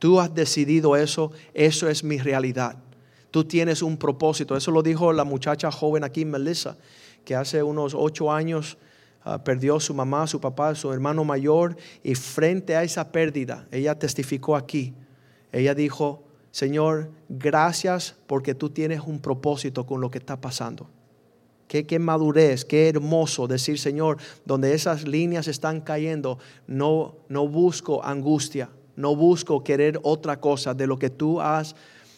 Tú 0.00 0.18
has 0.18 0.34
decidido 0.34 0.96
eso, 0.96 1.30
eso 1.54 1.88
es 1.88 2.02
mi 2.02 2.18
realidad. 2.18 2.78
Tú 3.30 3.44
tienes 3.44 3.80
un 3.80 3.96
propósito. 3.96 4.56
Eso 4.56 4.72
lo 4.72 4.82
dijo 4.82 5.12
la 5.12 5.22
muchacha 5.22 5.70
joven 5.70 6.02
aquí, 6.02 6.24
Melissa, 6.24 6.76
que 7.24 7.34
hace 7.34 7.62
unos 7.62 7.94
ocho 7.94 8.30
años 8.30 8.78
ah, 9.22 9.42
perdió 9.42 9.80
su 9.80 9.94
mamá, 9.94 10.26
su 10.26 10.40
papá, 10.40 10.74
su 10.74 10.92
hermano 10.92 11.24
mayor, 11.24 11.76
y 12.02 12.14
frente 12.14 12.76
a 12.76 12.82
esa 12.82 13.10
pérdida, 13.10 13.66
ella 13.70 13.98
testificó 13.98 14.56
aquí. 14.56 14.94
Ella 15.52 15.74
dijo, 15.74 16.24
Señor, 16.50 17.10
gracias 17.28 18.16
porque 18.26 18.54
tú 18.54 18.70
tienes 18.70 19.00
un 19.00 19.20
propósito 19.20 19.86
con 19.86 20.00
lo 20.00 20.10
que 20.10 20.18
está 20.18 20.40
pasando. 20.40 20.88
Qué, 21.68 21.86
qué, 21.86 21.98
madurez, 21.98 22.64
qué 22.64 22.88
hermoso 22.88 23.46
decir, 23.46 23.78
Señor, 23.78 24.18
donde 24.44 24.74
esas 24.74 25.08
líneas 25.08 25.48
están 25.48 25.80
cayendo, 25.80 26.38
no, 26.66 27.16
no 27.28 27.48
busco 27.48 28.04
angustia, 28.04 28.70
no 28.96 29.16
busco 29.16 29.64
querer 29.64 29.98
otra 30.02 30.40
cosa 30.40 30.74
de 30.74 30.86
lo 30.86 30.98
que 30.98 31.10
tú 31.10 31.40
has 31.40 31.74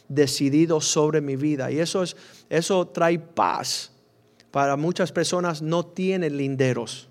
decidido 0.09 0.81
sobre 0.81 1.21
mi 1.21 1.37
vida. 1.37 1.71
Y 1.71 1.79
eso, 1.79 2.03
es, 2.03 2.17
eso 2.49 2.87
trae 2.89 3.19
paz. 3.19 3.93
Para 4.57 4.79
muchas 4.79 5.13
personas 5.13 5.61
no 5.61 5.85
tienen 5.85 6.39
linderos, 6.39 7.11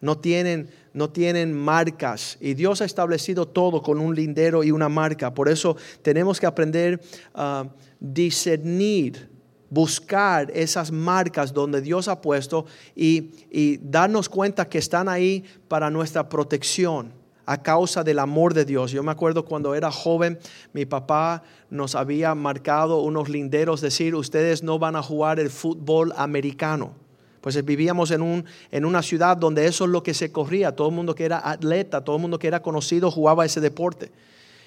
no 0.00 0.16
tienen, 0.16 0.70
no 0.94 1.10
tienen 1.10 1.52
marcas. 1.52 2.38
Y 2.40 2.54
Dios 2.54 2.80
ha 2.80 2.86
establecido 2.86 3.46
todo 3.46 3.82
con 3.82 4.00
un 4.00 4.14
lindero 4.14 4.64
y 4.64 4.70
una 4.70 4.88
marca. 4.88 5.34
Por 5.34 5.50
eso 5.50 5.76
tenemos 6.00 6.40
que 6.40 6.46
aprender 6.46 7.02
a 7.34 7.66
discernir 8.00 9.28
buscar 9.68 10.50
esas 10.54 10.90
marcas 10.90 11.52
donde 11.52 11.82
Dios 11.82 12.08
ha 12.08 12.22
puesto 12.22 12.64
y, 12.96 13.32
y 13.50 13.76
darnos 13.82 14.30
cuenta 14.30 14.66
que 14.66 14.78
están 14.78 15.10
ahí 15.10 15.44
para 15.68 15.90
nuestra 15.90 16.30
protección 16.30 17.12
a 17.46 17.62
causa 17.62 18.04
del 18.04 18.18
amor 18.18 18.54
de 18.54 18.64
Dios. 18.64 18.90
Yo 18.90 19.02
me 19.02 19.12
acuerdo 19.12 19.44
cuando 19.44 19.74
era 19.74 19.90
joven, 19.90 20.38
mi 20.72 20.86
papá 20.86 21.42
nos 21.70 21.94
había 21.94 22.34
marcado 22.34 23.00
unos 23.00 23.28
linderos, 23.28 23.80
decir, 23.80 24.14
ustedes 24.14 24.62
no 24.62 24.78
van 24.78 24.96
a 24.96 25.02
jugar 25.02 25.40
el 25.40 25.50
fútbol 25.50 26.12
americano. 26.16 26.92
Pues 27.40 27.62
vivíamos 27.62 28.10
en, 28.10 28.22
un, 28.22 28.46
en 28.70 28.84
una 28.86 29.02
ciudad 29.02 29.36
donde 29.36 29.66
eso 29.66 29.84
es 29.84 29.90
lo 29.90 30.02
que 30.02 30.14
se 30.14 30.32
corría. 30.32 30.74
Todo 30.74 30.88
el 30.88 30.94
mundo 30.94 31.14
que 31.14 31.26
era 31.26 31.46
atleta, 31.46 32.02
todo 32.02 32.16
el 32.16 32.22
mundo 32.22 32.38
que 32.38 32.46
era 32.46 32.62
conocido 32.62 33.10
jugaba 33.10 33.44
ese 33.44 33.60
deporte. 33.60 34.10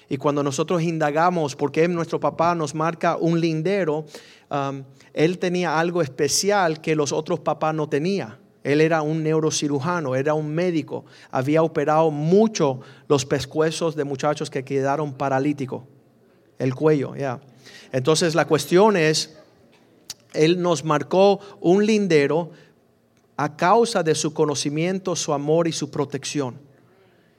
Y 0.08 0.16
cuando 0.16 0.42
nosotros 0.42 0.82
indagamos 0.82 1.56
por 1.56 1.72
qué 1.72 1.86
nuestro 1.88 2.20
papá 2.20 2.54
nos 2.54 2.74
marca 2.74 3.16
un 3.16 3.40
lindero, 3.40 4.06
um, 4.50 4.84
él 5.12 5.38
tenía 5.38 5.78
algo 5.78 6.00
especial 6.02 6.80
que 6.80 6.94
los 6.94 7.12
otros 7.12 7.40
papás 7.40 7.74
no 7.74 7.88
tenían. 7.88 8.36
Él 8.68 8.82
era 8.82 9.00
un 9.00 9.22
neurocirujano, 9.22 10.14
era 10.14 10.34
un 10.34 10.54
médico, 10.54 11.06
había 11.30 11.62
operado 11.62 12.10
mucho 12.10 12.80
los 13.08 13.24
pescuezos 13.24 13.96
de 13.96 14.04
muchachos 14.04 14.50
que 14.50 14.62
quedaron 14.62 15.14
paralíticos, 15.14 15.84
el 16.58 16.74
cuello, 16.74 17.16
ya. 17.16 17.40
Entonces 17.92 18.34
la 18.34 18.46
cuestión 18.46 18.98
es, 18.98 19.38
Él 20.34 20.60
nos 20.60 20.84
marcó 20.84 21.40
un 21.62 21.86
lindero 21.86 22.50
a 23.38 23.56
causa 23.56 24.02
de 24.02 24.14
su 24.14 24.34
conocimiento, 24.34 25.16
su 25.16 25.32
amor 25.32 25.66
y 25.66 25.72
su 25.72 25.90
protección. 25.90 26.60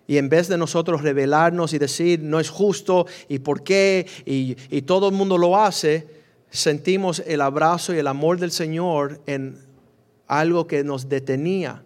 Y 0.08 0.18
en 0.18 0.30
vez 0.30 0.48
de 0.48 0.58
nosotros 0.58 1.04
revelarnos 1.04 1.74
y 1.74 1.78
decir, 1.78 2.22
no 2.24 2.40
es 2.40 2.50
justo 2.50 3.06
y 3.28 3.38
por 3.38 3.62
qué, 3.62 4.08
y, 4.26 4.58
y 4.72 4.82
todo 4.82 5.10
el 5.10 5.14
mundo 5.14 5.38
lo 5.38 5.56
hace, 5.56 6.08
sentimos 6.50 7.22
el 7.28 7.42
abrazo 7.42 7.94
y 7.94 8.00
el 8.00 8.08
amor 8.08 8.40
del 8.40 8.50
Señor 8.50 9.22
en 9.28 9.69
algo 10.30 10.68
que 10.68 10.86
nos 10.86 11.10
detenía. 11.10 11.84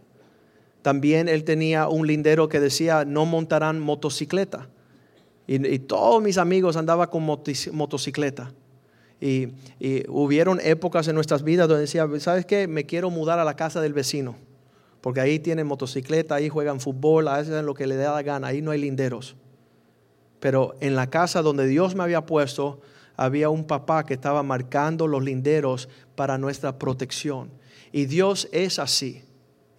También 0.84 1.30
él 1.30 1.46
tenía 1.46 1.88
un 1.88 2.06
lindero 2.06 2.50
que 2.50 2.60
decía, 2.60 3.06
no 3.06 3.26
montarán 3.26 3.80
motocicleta. 3.80 4.70
Y, 5.48 5.80
todos 5.80 6.22
mis 6.22 6.38
amigos 6.38 6.78
andaban 6.78 7.10
con 7.10 7.24
motocicleta. 7.24 8.54
Y, 9.20 9.54
y, 9.80 10.04
hubieron 10.10 10.60
épocas 10.62 11.08
en 11.08 11.16
nuestras 11.16 11.44
vidas 11.44 11.68
donde 11.68 11.82
decía, 11.82 12.08
¿sabes 12.20 12.46
qué? 12.46 12.68
Me 12.68 12.86
quiero 12.86 13.10
mudar 13.10 13.40
a 13.40 13.46
la 13.46 13.56
casa 13.56 13.82
del 13.82 13.94
vecino. 13.94 14.36
Porque 15.02 15.22
ahí 15.22 15.40
tienen 15.40 15.66
motocicleta, 15.66 16.36
ahí 16.36 16.50
juegan 16.50 16.80
fútbol, 16.80 17.30
hacen 17.30 17.66
lo 17.66 17.74
que 17.74 17.88
le 17.88 17.96
da 17.96 18.14
la 18.14 18.22
gana, 18.22 18.48
ahí 18.48 18.62
no 18.62 18.72
hay 18.72 18.80
linderos. 18.80 19.36
Pero 20.40 20.76
en 20.82 20.96
la 20.96 21.10
casa 21.10 21.42
donde 21.42 21.66
Dios 21.68 21.96
me 21.96 22.04
había 22.04 22.26
puesto, 22.26 22.82
había 23.16 23.50
un 23.50 23.66
papá 23.66 24.06
que 24.06 24.14
estaba 24.14 24.44
marcando 24.44 25.08
los 25.08 25.24
linderos 25.24 25.88
para 26.16 26.38
nuestra 26.38 26.78
protección. 26.78 27.50
Y 27.94 28.08
Dios 28.08 28.50
es 28.52 28.80
así. 28.80 29.22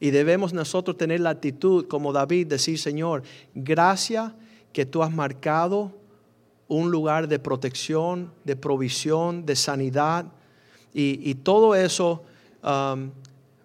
Y 0.00 0.10
debemos 0.10 0.54
nosotros 0.54 0.96
tener 0.96 1.20
la 1.20 1.30
actitud 1.30 1.86
como 1.88 2.12
David, 2.12 2.46
decir, 2.46 2.78
Señor, 2.78 3.24
gracias 3.54 4.32
que 4.72 4.86
tú 4.86 5.02
has 5.02 5.12
marcado 5.12 5.92
un 6.68 6.90
lugar 6.90 7.26
de 7.26 7.38
protección, 7.38 8.32
de 8.44 8.56
provisión, 8.56 9.44
de 9.44 9.56
sanidad. 9.56 10.26
Y, 10.92 11.34
todo 11.34 11.74
eso 11.74 12.22
um, 12.62 13.10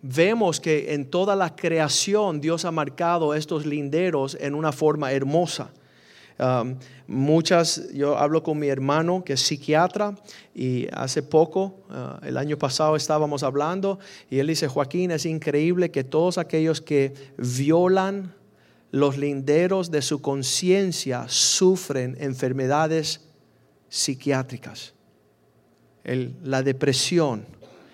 vemos 0.02 0.60
que 0.60 0.96
en 0.96 1.06
toda 1.06 1.36
la 1.36 1.56
creación 1.56 2.42
Dios 2.42 2.66
ha 2.66 2.72
marcado 2.72 3.36
estos 3.36 3.68
linderos 3.68 4.36
en 4.40 4.56
una 4.56 4.72
forma 4.72 5.12
hermosa. 5.12 5.72
Muchas, 7.08 7.92
yo 7.92 8.18
hablo 8.18 8.44
con 8.44 8.60
mi 8.60 8.68
hermano 8.68 9.24
que 9.26 9.34
es 9.34 9.42
psiquiatra 9.42 10.16
y 10.56 10.88
hace 10.94 11.22
poco, 11.22 11.84
uh, 11.90 12.26
el 12.26 12.38
año 12.38 12.58
pasado 12.58 12.96
estábamos 12.96 13.44
hablando 13.44 14.00
y 14.30 14.40
él 14.40 14.48
dice, 14.48 14.68
Joaquín, 14.68 15.12
es 15.12 15.26
increíble 15.26 15.92
que 15.92 16.06
todos 16.06 16.38
aquellos 16.38 16.82
que 16.82 17.14
violan 17.38 18.34
los 18.92 19.18
linderos 19.18 19.92
de 19.92 20.02
su 20.02 20.22
conciencia 20.22 21.26
sufren 21.28 22.16
enfermedades 22.20 23.22
psiquiátricas. 23.90 24.94
la 26.06 26.62
depresión 26.64 27.46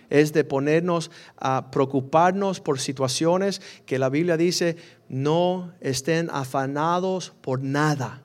es 0.10 0.34
de 0.34 0.44
ponernos 0.44 1.10
a 1.38 1.72
preocuparnos 1.72 2.60
por 2.60 2.80
situaciones 2.80 3.62
que 3.86 3.98
la 3.98 4.10
Biblia 4.10 4.38
dice 4.38 4.78
no 5.10 5.74
estén 5.82 6.30
afanados 6.32 7.34
por 7.42 7.64
nada 7.64 8.22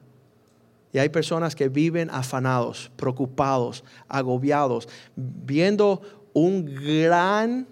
Y 0.93 0.99
hay 0.99 1.09
personas 1.09 1.55
que 1.55 1.69
viven 1.69 2.11
afanados, 2.11 2.91
preocupados, 2.97 3.85
agobiados, 4.09 4.89
viendo 5.15 6.03
un 6.33 6.65
gran 6.65 7.67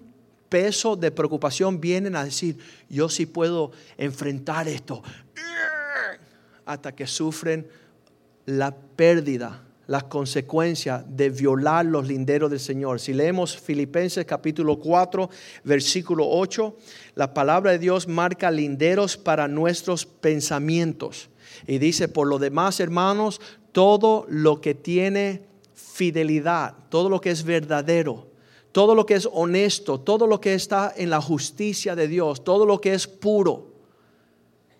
peso 0.47 0.95
de 0.95 1.11
preocupación, 1.11 1.79
vienen 1.79 2.15
a 2.15 2.23
decir, 2.23 2.57
yo 2.89 3.09
sí 3.09 3.25
puedo 3.25 3.71
enfrentar 3.97 4.67
esto, 4.67 5.03
hasta 6.65 6.93
que 6.93 7.07
sufren 7.07 7.67
la 8.45 8.75
pérdida, 8.75 9.63
las 9.87 10.03
consecuencias 10.03 11.03
de 11.07 11.29
violar 11.29 11.85
los 11.85 12.07
linderos 12.07 12.49
del 12.51 12.59
Señor. 12.59 12.99
Si 12.99 13.11
leemos 13.11 13.57
Filipenses 13.57 14.25
capítulo 14.25 14.79
4, 14.79 15.29
versículo 15.63 16.27
8, 16.29 16.77
la 17.15 17.33
palabra 17.33 17.71
de 17.71 17.79
Dios 17.79 18.07
marca 18.07 18.51
linderos 18.51 19.17
para 19.17 19.47
nuestros 19.47 20.05
pensamientos. 20.05 21.29
Y 21.67 21.77
dice, 21.77 22.07
por 22.07 22.27
lo 22.27 22.39
demás, 22.39 22.79
hermanos, 22.79 23.41
todo 23.71 24.25
lo 24.29 24.61
que 24.61 24.75
tiene 24.75 25.43
fidelidad, 25.73 26.75
todo 26.89 27.09
lo 27.09 27.21
que 27.21 27.31
es 27.31 27.43
verdadero, 27.43 28.27
todo 28.71 28.95
lo 28.95 29.05
que 29.05 29.15
es 29.15 29.27
honesto, 29.31 29.99
todo 29.99 30.27
lo 30.27 30.39
que 30.39 30.53
está 30.53 30.93
en 30.95 31.09
la 31.09 31.21
justicia 31.21 31.95
de 31.95 32.07
Dios, 32.07 32.43
todo 32.43 32.65
lo 32.65 32.79
que 32.79 32.93
es 32.93 33.07
puro, 33.07 33.67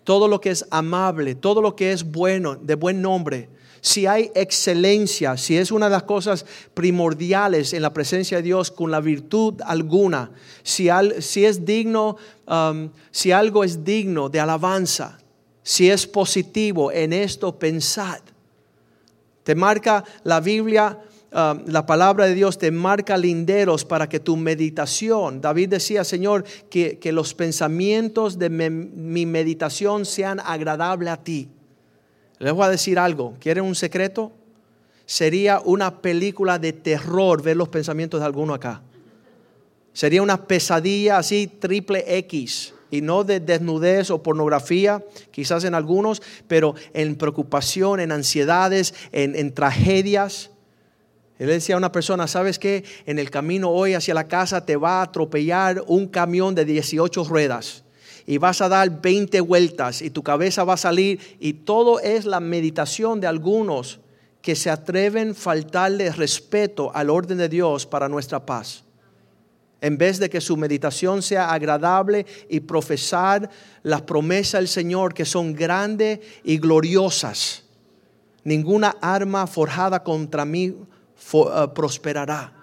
todo 0.04 0.28
lo 0.28 0.40
que 0.40 0.50
es 0.50 0.66
amable, 0.70 1.34
todo 1.34 1.60
lo 1.60 1.76
que 1.76 1.92
es 1.92 2.04
bueno, 2.04 2.56
de 2.56 2.74
buen 2.74 3.02
nombre, 3.02 3.48
si 3.80 4.06
hay 4.06 4.30
excelencia, 4.34 5.36
si 5.36 5.56
es 5.56 5.70
una 5.70 5.86
de 5.86 5.92
las 5.92 6.02
cosas 6.02 6.44
primordiales 6.74 7.72
en 7.72 7.82
la 7.82 7.92
presencia 7.92 8.38
de 8.38 8.42
Dios 8.42 8.70
con 8.70 8.90
la 8.90 9.00
virtud 9.00 9.54
alguna, 9.64 10.30
si, 10.62 10.88
si 11.20 11.44
es 11.44 11.64
digno, 11.64 12.16
um, 12.46 12.90
si 13.10 13.32
algo 13.32 13.64
es 13.64 13.82
digno 13.84 14.28
de 14.28 14.40
alabanza, 14.40 15.19
si 15.62 15.90
es 15.90 16.06
positivo 16.06 16.90
en 16.92 17.12
esto, 17.12 17.58
pensad. 17.58 18.20
Te 19.42 19.54
marca 19.54 20.04
la 20.24 20.40
Biblia, 20.40 20.98
um, 21.32 21.64
la 21.66 21.84
palabra 21.84 22.26
de 22.26 22.34
Dios 22.34 22.58
te 22.58 22.70
marca 22.70 23.16
linderos 23.16 23.84
para 23.84 24.08
que 24.08 24.20
tu 24.20 24.36
meditación, 24.36 25.40
David 25.40 25.68
decía, 25.70 26.04
Señor, 26.04 26.44
que, 26.70 26.98
los 27.12 27.34
pensamientos 27.34 28.38
de 28.38 28.48
mi 28.50 29.26
meditación 29.26 30.04
sean 30.04 30.40
agradables 30.40 31.10
a 31.10 31.22
ti. 31.22 31.48
Les 32.38 32.52
voy 32.52 32.64
a 32.64 32.70
decir 32.70 32.98
algo, 32.98 33.34
¿quieren 33.38 33.64
un 33.64 33.74
secreto? 33.74 34.32
Sería 35.04 35.60
una 35.60 36.00
película 36.00 36.58
de 36.58 36.72
terror 36.72 37.42
ver 37.42 37.56
los 37.56 37.68
pensamientos 37.68 38.20
de 38.20 38.26
alguno 38.26 38.54
acá. 38.54 38.82
Sería 39.92 40.22
una 40.22 40.46
pesadilla 40.46 41.18
así 41.18 41.48
triple 41.48 42.04
X 42.18 42.72
y 42.90 43.00
no 43.00 43.24
de 43.24 43.40
desnudez 43.40 44.10
o 44.10 44.22
pornografía, 44.22 45.04
quizás 45.30 45.64
en 45.64 45.74
algunos, 45.74 46.22
pero 46.48 46.74
en 46.92 47.16
preocupación, 47.16 48.00
en 48.00 48.12
ansiedades, 48.12 48.94
en, 49.12 49.52
tragedias. 49.54 50.50
Él 51.38 51.48
decía 51.48 51.74
a 51.74 51.78
una 51.78 51.92
persona, 51.92 52.26
¿sabes 52.26 52.58
qué? 52.58 52.84
En 53.06 53.18
el 53.18 53.30
camino 53.30 53.70
hoy 53.70 53.94
hacia 53.94 54.14
la 54.14 54.28
casa 54.28 54.66
te 54.66 54.76
va 54.76 55.00
a 55.00 55.02
atropellar 55.02 55.82
un 55.86 56.06
camión 56.06 56.54
de 56.54 56.64
18 56.64 57.24
ruedas 57.24 57.84
y 58.26 58.38
vas 58.38 58.60
a 58.60 58.68
dar 58.68 59.00
20 59.00 59.40
vueltas 59.40 60.02
y 60.02 60.10
tu 60.10 60.22
cabeza 60.22 60.64
va 60.64 60.74
a 60.74 60.76
salir 60.76 61.18
y 61.40 61.54
todo 61.54 62.00
es 62.00 62.26
la 62.26 62.40
meditación 62.40 63.20
de 63.20 63.26
algunos 63.26 64.00
que 64.42 64.54
se 64.54 64.70
atreven 64.70 65.30
a 65.30 65.34
faltarle 65.34 66.10
respeto 66.12 66.90
al 66.94 67.10
orden 67.10 67.38
de 67.38 67.48
Dios 67.48 67.86
para 67.86 68.08
nuestra 68.08 68.44
paz. 68.44 68.84
En 69.80 69.96
vez 69.96 70.18
de 70.18 70.28
que 70.28 70.40
su 70.40 70.56
meditación 70.56 71.22
sea 71.22 71.52
agradable 71.52 72.26
y 72.48 72.60
profesar 72.60 73.48
las 73.82 74.02
promesas 74.02 74.60
del 74.60 74.68
Señor 74.68 75.14
que 75.14 75.24
son 75.24 75.54
grandes 75.54 76.20
y 76.44 76.58
gloriosas. 76.58 77.64
Ninguna 78.44 78.96
arma 79.00 79.46
forjada 79.46 80.02
contra 80.02 80.44
mí 80.44 80.74
eh, 81.32 81.68
prosperará. 81.74 82.60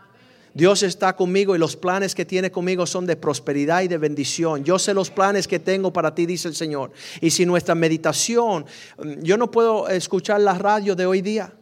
Dios 0.58 0.82
está 0.82 1.15
conmigo 1.15 1.56
y 1.56 1.60
los 1.60 1.75
planes 1.75 2.15
que 2.15 2.25
tiene 2.25 2.49
conmigo 2.49 2.88
son 2.88 3.06
de 3.06 3.15
prosperidad 3.15 3.84
y 3.84 3.88
de 3.88 3.99
bendición. 3.99 4.63
Yo 4.63 4.80
sé 4.80 4.91
los 4.91 5.12
planes 5.12 5.47
que 5.47 5.60
tengo 5.60 5.93
para 5.93 6.15
ti, 6.15 6.25
dice 6.25 6.47
el 6.47 6.56
Señor. 6.56 6.91
Y 7.21 7.30
si 7.30 7.45
nuestra 7.45 7.75
meditación, 7.75 8.65
mm, 8.97 9.21
yo 9.21 9.38
no 9.38 9.51
puedo 9.51 9.88
escuchar 9.88 10.41
la 10.41 10.56
radio 10.56 10.95
de 10.95 11.06
hoy 11.06 11.21
día. 11.21 11.53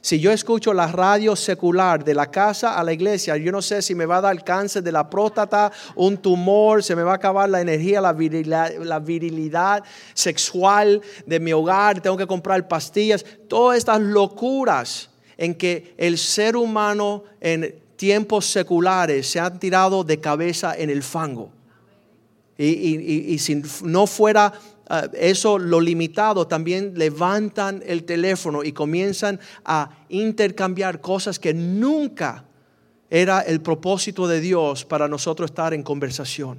Si 0.00 0.20
yo 0.20 0.30
escucho 0.30 0.72
la 0.72 0.86
radio 0.86 1.34
secular 1.34 2.04
de 2.04 2.14
la 2.14 2.30
casa 2.30 2.78
a 2.78 2.84
la 2.84 2.92
iglesia, 2.92 3.36
yo 3.36 3.50
no 3.50 3.60
sé 3.60 3.82
si 3.82 3.94
me 3.94 4.06
va 4.06 4.18
a 4.18 4.20
dar 4.20 4.44
cáncer 4.44 4.82
de 4.82 4.92
la 4.92 5.10
próstata, 5.10 5.72
un 5.96 6.16
tumor, 6.18 6.82
se 6.82 6.94
me 6.94 7.02
va 7.02 7.12
a 7.12 7.16
acabar 7.16 7.50
la 7.50 7.60
energía, 7.60 8.00
la 8.00 8.12
virilidad, 8.12 8.72
la 8.78 9.00
virilidad 9.00 9.82
sexual 10.14 11.02
de 11.26 11.40
mi 11.40 11.52
hogar, 11.52 12.00
tengo 12.00 12.16
que 12.16 12.26
comprar 12.26 12.68
pastillas, 12.68 13.24
todas 13.48 13.78
estas 13.78 14.00
locuras 14.00 15.10
en 15.36 15.54
que 15.54 15.94
el 15.96 16.16
ser 16.16 16.56
humano 16.56 17.24
en 17.40 17.74
tiempos 17.96 18.46
seculares 18.46 19.28
se 19.28 19.40
han 19.40 19.58
tirado 19.58 20.04
de 20.04 20.20
cabeza 20.20 20.74
en 20.76 20.90
el 20.90 21.02
fango. 21.02 21.57
Y, 22.58 23.38
si 23.38 23.62
no 23.84 24.08
fuera 24.08 24.52
ah, 24.88 25.08
eso 25.14 25.58
lo 25.58 25.80
limitado, 25.80 26.48
también 26.48 26.94
levantan 26.96 27.84
el 27.86 28.02
teléfono 28.02 28.64
y 28.64 28.72
comienzan 28.72 29.38
a 29.64 29.90
intercambiar 30.08 31.00
cosas 31.00 31.38
que 31.38 31.54
nunca 31.54 32.44
era 33.10 33.40
el 33.40 33.60
propósito 33.60 34.26
de 34.26 34.40
Dios 34.40 34.84
para 34.84 35.06
nosotros 35.06 35.50
estar 35.50 35.72
en 35.72 35.84
conversación. 35.84 36.58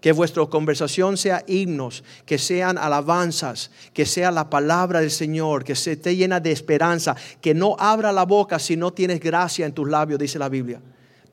Que 0.00 0.12
vuestra 0.12 0.44
conversación 0.46 1.16
sea 1.16 1.44
himnos, 1.46 2.02
que 2.26 2.38
sean 2.38 2.76
alabanzas, 2.76 3.70
que 3.94 4.04
sea 4.04 4.30
la 4.30 4.50
palabra 4.50 5.00
del 5.00 5.10
Señor, 5.10 5.64
que 5.64 5.74
se 5.74 5.92
esté 5.92 6.16
llena 6.16 6.40
de 6.40 6.52
esperanza, 6.52 7.16
que 7.40 7.54
no 7.54 7.76
abra 7.78 8.12
la 8.12 8.24
boca 8.24 8.58
si 8.58 8.76
no 8.76 8.92
tienes 8.92 9.20
gracia 9.20 9.64
en 9.64 9.72
tus 9.72 9.88
labios, 9.88 10.18
dice 10.18 10.38
la 10.38 10.48
Biblia. 10.48 10.80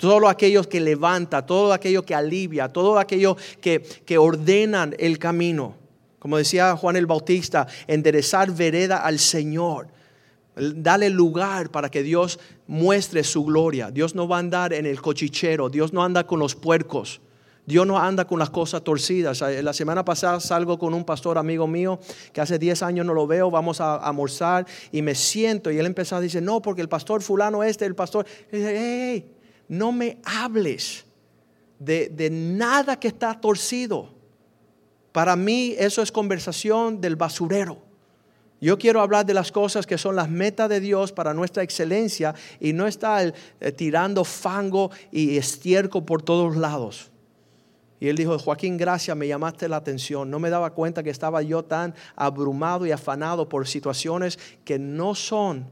Todo 0.04 0.28
aquello 0.28 0.68
que 0.68 0.82
levanta, 0.82 1.46
todo 1.46 1.72
aquello 1.72 2.04
que 2.04 2.14
alivia, 2.14 2.68
todo 2.68 3.00
aquello 3.00 3.38
que, 3.62 3.82
que 3.82 4.18
ordenan 4.18 4.94
el 5.00 5.18
camino. 5.18 5.78
Como 6.20 6.36
decía 6.36 6.76
Juan 6.76 6.98
el 6.98 7.06
Bautista, 7.06 7.68
enderezar 7.88 8.52
vereda 8.52 8.98
al 8.98 9.18
Señor. 9.18 9.88
Dale 10.58 11.10
lugar 11.10 11.70
para 11.70 11.90
que 11.90 12.04
Dios 12.04 12.38
muestre 12.68 13.24
su 13.24 13.46
gloria. 13.46 13.92
Dios 13.92 14.14
no 14.14 14.28
va 14.28 14.36
a 14.36 14.40
andar 14.40 14.74
en 14.74 14.86
el 14.86 15.02
cochichero, 15.02 15.70
Dios 15.70 15.94
no 15.94 16.04
anda 16.04 16.28
con 16.28 16.38
los 16.38 16.54
puercos. 16.54 17.22
Dios 17.66 17.88
no 17.88 17.98
anda 17.98 18.26
con 18.26 18.40
las 18.40 18.50
cosas 18.50 18.84
torcidas. 18.84 19.42
Eh, 19.44 19.64
la 19.64 19.72
semana 19.72 20.04
pasada 20.04 20.42
salgo 20.42 20.78
con 20.78 20.94
un 20.94 21.06
pastor 21.06 21.38
amigo 21.38 21.66
mío 21.66 21.98
que 22.34 22.42
hace 22.42 22.60
10 22.60 22.84
años 22.84 23.06
no 23.06 23.14
lo 23.14 23.26
veo, 23.26 23.50
vamos 23.50 23.80
a 23.80 23.96
almorzar 23.96 24.66
y 24.92 25.02
me 25.02 25.16
siento 25.16 25.72
y 25.72 25.80
él 25.80 25.86
empezó 25.86 26.18
a 26.18 26.20
decir, 26.20 26.44
no, 26.44 26.62
porque 26.62 26.82
el 26.82 26.90
pastor 26.90 27.22
fulano 27.22 27.64
este, 27.64 27.86
el 27.86 27.96
pastor, 27.96 28.26
hey, 28.52 29.26
no 29.78 29.92
me 29.92 30.18
hables 30.24 31.06
de, 31.80 32.10
de 32.10 32.30
nada 32.30 33.00
que 33.00 33.08
está 33.08 33.40
torcido. 33.40 34.14
Para 35.12 35.36
mí 35.36 35.76
eso 35.78 36.02
es 36.02 36.12
conversación 36.12 37.02
del 37.02 37.16
basurero. 37.16 37.82
Yo 38.64 38.78
quiero 38.78 39.02
hablar 39.02 39.26
de 39.26 39.34
las 39.34 39.52
cosas 39.52 39.86
que 39.86 39.98
son 39.98 40.16
las 40.16 40.30
metas 40.30 40.70
de 40.70 40.80
Dios 40.80 41.12
para 41.12 41.34
nuestra 41.34 41.64
excelencia 41.64 42.34
y 42.62 42.72
no 42.72 42.88
estar 42.88 43.34
eh, 43.60 43.72
tirando 43.74 44.24
fango 44.24 44.90
y 45.12 45.36
estiércol 45.36 46.06
por 46.06 46.22
todos 46.22 46.56
lados. 46.56 47.12
Y 48.00 48.08
él 48.08 48.16
dijo, 48.16 48.40
Joaquín, 48.40 48.78
gracias, 48.78 49.16
me 49.18 49.28
llamaste 49.28 49.68
la 49.68 49.78
atención. 49.78 50.30
No 50.30 50.40
me 50.40 50.50
daba 50.50 50.72
cuenta 50.72 51.04
que 51.04 51.10
estaba 51.10 51.42
yo 51.42 51.64
tan 51.64 51.94
abrumado 52.16 52.86
y 52.86 52.92
afanado 52.92 53.50
por 53.50 53.68
situaciones 53.68 54.40
que 54.64 54.80
no 54.80 55.14
son 55.14 55.68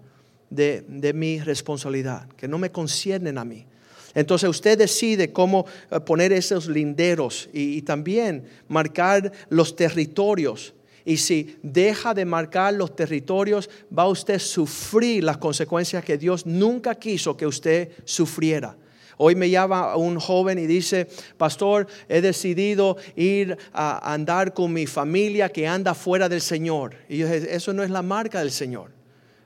de, 0.50 1.12
mi 1.16 1.40
responsabilidad, 1.40 2.28
que 2.38 2.48
no 2.48 2.58
me 2.58 2.72
conciernen 2.72 3.38
a 3.38 3.46
mí. 3.46 3.66
Entonces 4.13 4.50
usted 4.50 4.78
decide 4.78 5.32
cómo 5.32 5.65
eh, 5.89 6.00
poner 6.00 6.34
esos 6.34 6.67
linderos 6.67 7.50
y, 7.54 7.82
también 7.82 8.45
marcar 8.67 9.32
los 9.50 9.76
territorios. 9.76 10.74
Y 11.04 11.17
si 11.17 11.58
deja 11.63 12.13
de 12.13 12.26
marcar 12.26 12.74
los 12.74 12.95
territorios, 12.95 13.69
va 13.97 14.08
usted 14.08 14.36
a 14.36 14.39
sufrir 14.39 15.24
las 15.24 15.38
consecuencias 15.38 16.04
que 16.04 16.17
Dios 16.17 16.45
nunca 16.45 16.95
quiso 16.95 17.36
que 17.36 17.47
usted 17.47 17.89
sufriera. 18.06 18.78
Hoy 19.17 19.36
me 19.36 19.50
llama 19.50 19.95
un 19.97 20.19
joven 20.19 20.58
y 20.58 20.67
dice, 20.67 21.08
pastor, 21.38 21.88
he 22.10 22.21
decidido 22.21 22.97
ir 23.15 23.58
a 23.71 24.13
andar 24.13 24.54
con 24.54 24.74
mi 24.74 24.88
familia 24.88 25.50
que 25.50 25.67
anda 25.67 25.93
fuera 25.93 26.28
del 26.28 26.41
Señor. 26.41 26.95
Y 27.08 27.17
yo 27.17 27.28
dije, 27.28 27.56
eso 27.56 27.74
no 27.74 27.84
es 27.84 27.89
la 27.89 28.02
marca 28.02 28.39
del 28.39 28.52
Señor. 28.52 29.01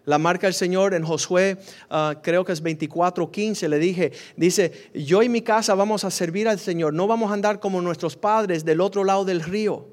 La 0.06 0.18
marca 0.18 0.48
del 0.48 0.54
Señor 0.54 0.94
en 0.94 1.04
Josué, 1.04 1.58
ah, 1.89 2.15
creo 2.22 2.46
que 2.46 2.54
es 2.54 2.63
24:15, 2.63 3.68
le 3.68 3.80
dije, 3.80 4.12
dice, 4.38 4.89
yo 4.94 5.24
y 5.24 5.30
mi 5.30 5.41
casa 5.41 5.74
vamos 5.76 6.04
a 6.04 6.12
servir 6.12 6.48
al 6.48 6.60
Señor, 6.60 6.94
no 6.94 7.08
vamos 7.08 7.32
a 7.32 7.34
andar 7.34 7.60
como 7.60 7.82
nuestros 7.82 8.15
padres 8.15 8.63
del 8.63 8.82
otro 8.82 9.04
lado 9.04 9.26
del 9.26 9.41
río. 9.41 9.88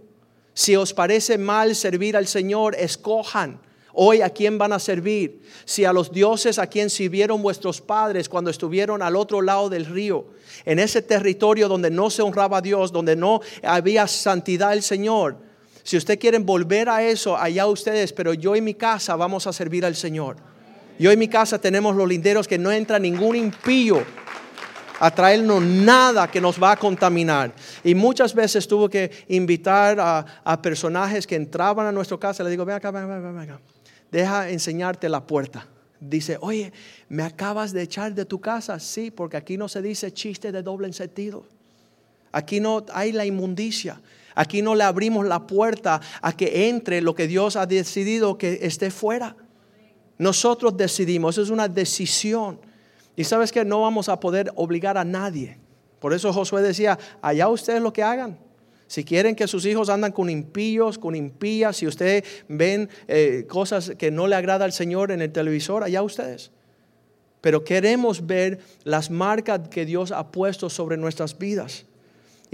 Si 0.55 0.77
os 0.77 0.93
parece 0.93 1.39
mal 1.39 1.75
servir 1.75 2.17
al 2.17 2.27
Señor, 2.27 2.75
escojan 2.75 3.61
Hoy 3.95 4.23
a 4.23 4.31
quién 4.31 4.57
van 4.57 4.73
a 4.73 4.79
servir? 4.79 5.43
Si 5.65 5.85
a 5.85 5.93
los 5.93 6.11
dioses 6.11 6.59
a 6.59 6.67
quien 6.67 6.89
sirvieron 6.89 7.43
vuestros 7.43 7.81
padres 7.81 8.29
cuando 8.29 8.51
estuvieron 8.51 9.03
al 9.03 9.17
otro 9.17 9.43
lado 9.43 9.69
del 9.69 9.85
río, 9.85 10.29
en 10.65 10.79
ese 10.79 11.03
territorio 11.03 11.69
donde 11.69 11.91
no 11.91 12.09
se 12.09 12.23
honraba 12.23 12.59
a 12.59 12.63
Dios, 12.63 12.91
donde 12.91 13.17
no 13.17 13.41
había 13.63 14.07
santidad 14.07 14.71
del 14.71 14.83
Señor. 14.83 15.37
Si 15.83 15.97
usted 15.97 16.19
quieren 16.19 16.47
volver 16.47 16.89
a 16.89 17.03
eso, 17.03 17.37
allá 17.37 17.67
ustedes, 17.67 18.13
pero 18.13 18.35
yo 18.35 18.55
y 18.55 18.61
mi 18.61 18.75
casa 18.75 19.17
vamos 19.17 19.47
a 19.47 19.53
servir 19.53 19.85
al 19.85 19.97
Señor. 19.97 20.37
Yo 20.99 21.11
y 21.11 21.17
mi 21.17 21.29
casa 21.29 21.59
tenemos 21.59 21.97
los 21.97 22.09
linderos 22.09 22.47
que 22.47 22.59
no 22.59 22.71
entra 22.71 22.99
ningún 22.99 23.35
impío 23.35 24.05
a 25.01 25.11
traernos 25.11 25.61
nada 25.61 26.31
que 26.31 26.41
nos 26.41 26.63
va 26.63 26.73
a 26.73 26.77
contaminar. 26.77 27.53
Y 27.83 27.93
muchas 27.95 28.33
veces 28.33 28.69
tuve 28.69 28.89
que 28.89 29.11
invitar 29.29 29.99
a, 29.99 30.63
personajes 30.63 31.27
que 31.27 31.35
entraban 31.35 31.87
a 31.87 31.93
nuestra 31.93 32.19
casa. 32.19 32.45
Le 32.45 32.51
digo, 32.51 32.65
ven 32.65 32.77
acá, 32.77 32.93
ven 32.93 33.03
acá, 33.03 33.19
ven 33.19 33.39
acá. 33.39 33.61
Deja 34.13 34.49
enseñarte 34.51 35.09
la 35.09 35.27
puerta. 35.27 35.67
Dice, 35.99 36.39
oye, 36.41 36.73
¿me 37.09 37.25
acabas 37.25 37.73
de 37.73 37.83
echar 37.83 38.15
de 38.15 38.25
tu 38.25 38.41
casa? 38.41 38.79
Sí, 38.79 39.11
porque 39.11 39.37
aquí 39.37 39.57
no 39.57 39.69
se 39.69 39.83
dice 39.83 40.13
chiste 40.13 40.53
de 40.53 40.63
doble 40.63 40.93
sentido. 40.93 41.45
Aquí 42.31 42.61
no 42.61 42.85
hay 42.93 43.11
la 43.11 43.25
inmundicia. 43.25 44.01
Aquí 44.35 44.63
no 44.63 44.75
le 44.75 44.85
abrimos 44.85 45.27
la 45.27 45.47
puerta 45.47 46.01
a 46.21 46.37
que 46.37 46.69
entre 46.69 47.01
lo 47.01 47.15
que 47.15 47.27
Dios 47.27 47.57
ha 47.57 47.67
decidido 47.67 48.39
que 48.39 48.61
esté 48.63 48.91
fuera. 48.91 49.37
Nosotros 50.19 50.77
decidimos, 50.77 51.39
es 51.39 51.51
una 51.51 51.69
decisión. 51.69 52.61
Y 53.17 53.25
sabes 53.25 53.53
que 53.53 53.65
no 53.65 53.83
vamos 53.83 54.09
a 54.09 54.21
poder 54.21 54.53
obligar 54.55 54.97
a 54.97 55.05
nadie. 55.05 55.59
Por 56.01 56.15
eso 56.15 56.33
Josué 56.33 56.63
decía, 56.63 56.99
allá 57.21 57.49
ustedes 57.49 57.83
lo 57.83 57.93
que 57.93 58.03
hagan. 58.03 58.39
Si 58.87 59.05
quieren 59.05 59.35
que 59.35 59.49
sus 59.49 59.65
hijos 59.65 59.89
andan 59.89 60.13
con 60.13 60.29
impíos, 60.29 60.99
con 60.99 61.15
impías, 61.15 61.77
si 61.77 61.87
ustedes 61.87 62.25
ven 62.49 62.91
eh, 63.09 63.47
cosas 63.49 63.93
que 63.97 64.11
no 64.11 64.27
le 64.27 64.37
agrada 64.37 64.65
al 64.65 64.73
Señor 64.73 65.13
en 65.13 65.23
el 65.23 65.33
televisor, 65.33 65.83
allá 65.83 66.03
ustedes. 66.03 66.51
Pero 67.41 67.65
queremos 67.65 68.27
ver 68.27 68.61
las 68.85 69.11
marcas 69.11 69.69
que 69.69 69.87
Dios 69.87 70.13
ha 70.13 70.31
puesto 70.31 70.69
sobre 70.69 70.97
nuestras 70.97 71.39
vidas. 71.39 71.87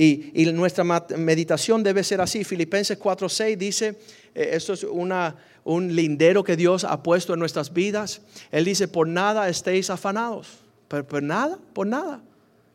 Y, 0.01 0.47
nuestra 0.53 0.85
meditación 0.85 1.83
debe 1.83 2.05
ser 2.05 2.21
así. 2.21 2.45
Filipenses 2.45 2.97
4:6 3.01 3.59
dice, 3.59 3.99
eh, 4.33 4.51
esto 4.53 4.73
es 4.73 4.85
una, 4.85 5.35
un 5.65 5.93
lindero 5.93 6.45
que 6.45 6.57
Dios 6.57 6.85
ha 6.85 7.03
puesto 7.03 7.35
en 7.35 7.41
nuestras 7.41 7.73
vidas. 7.73 8.21
Él 8.53 8.65
dice, 8.65 8.87
por 8.87 9.09
nada 9.09 9.49
estéis 9.49 9.91
afanados. 9.91 10.59
Por 10.87 11.21
nada, 11.21 11.59
por 11.73 11.85
nada. 11.89 12.21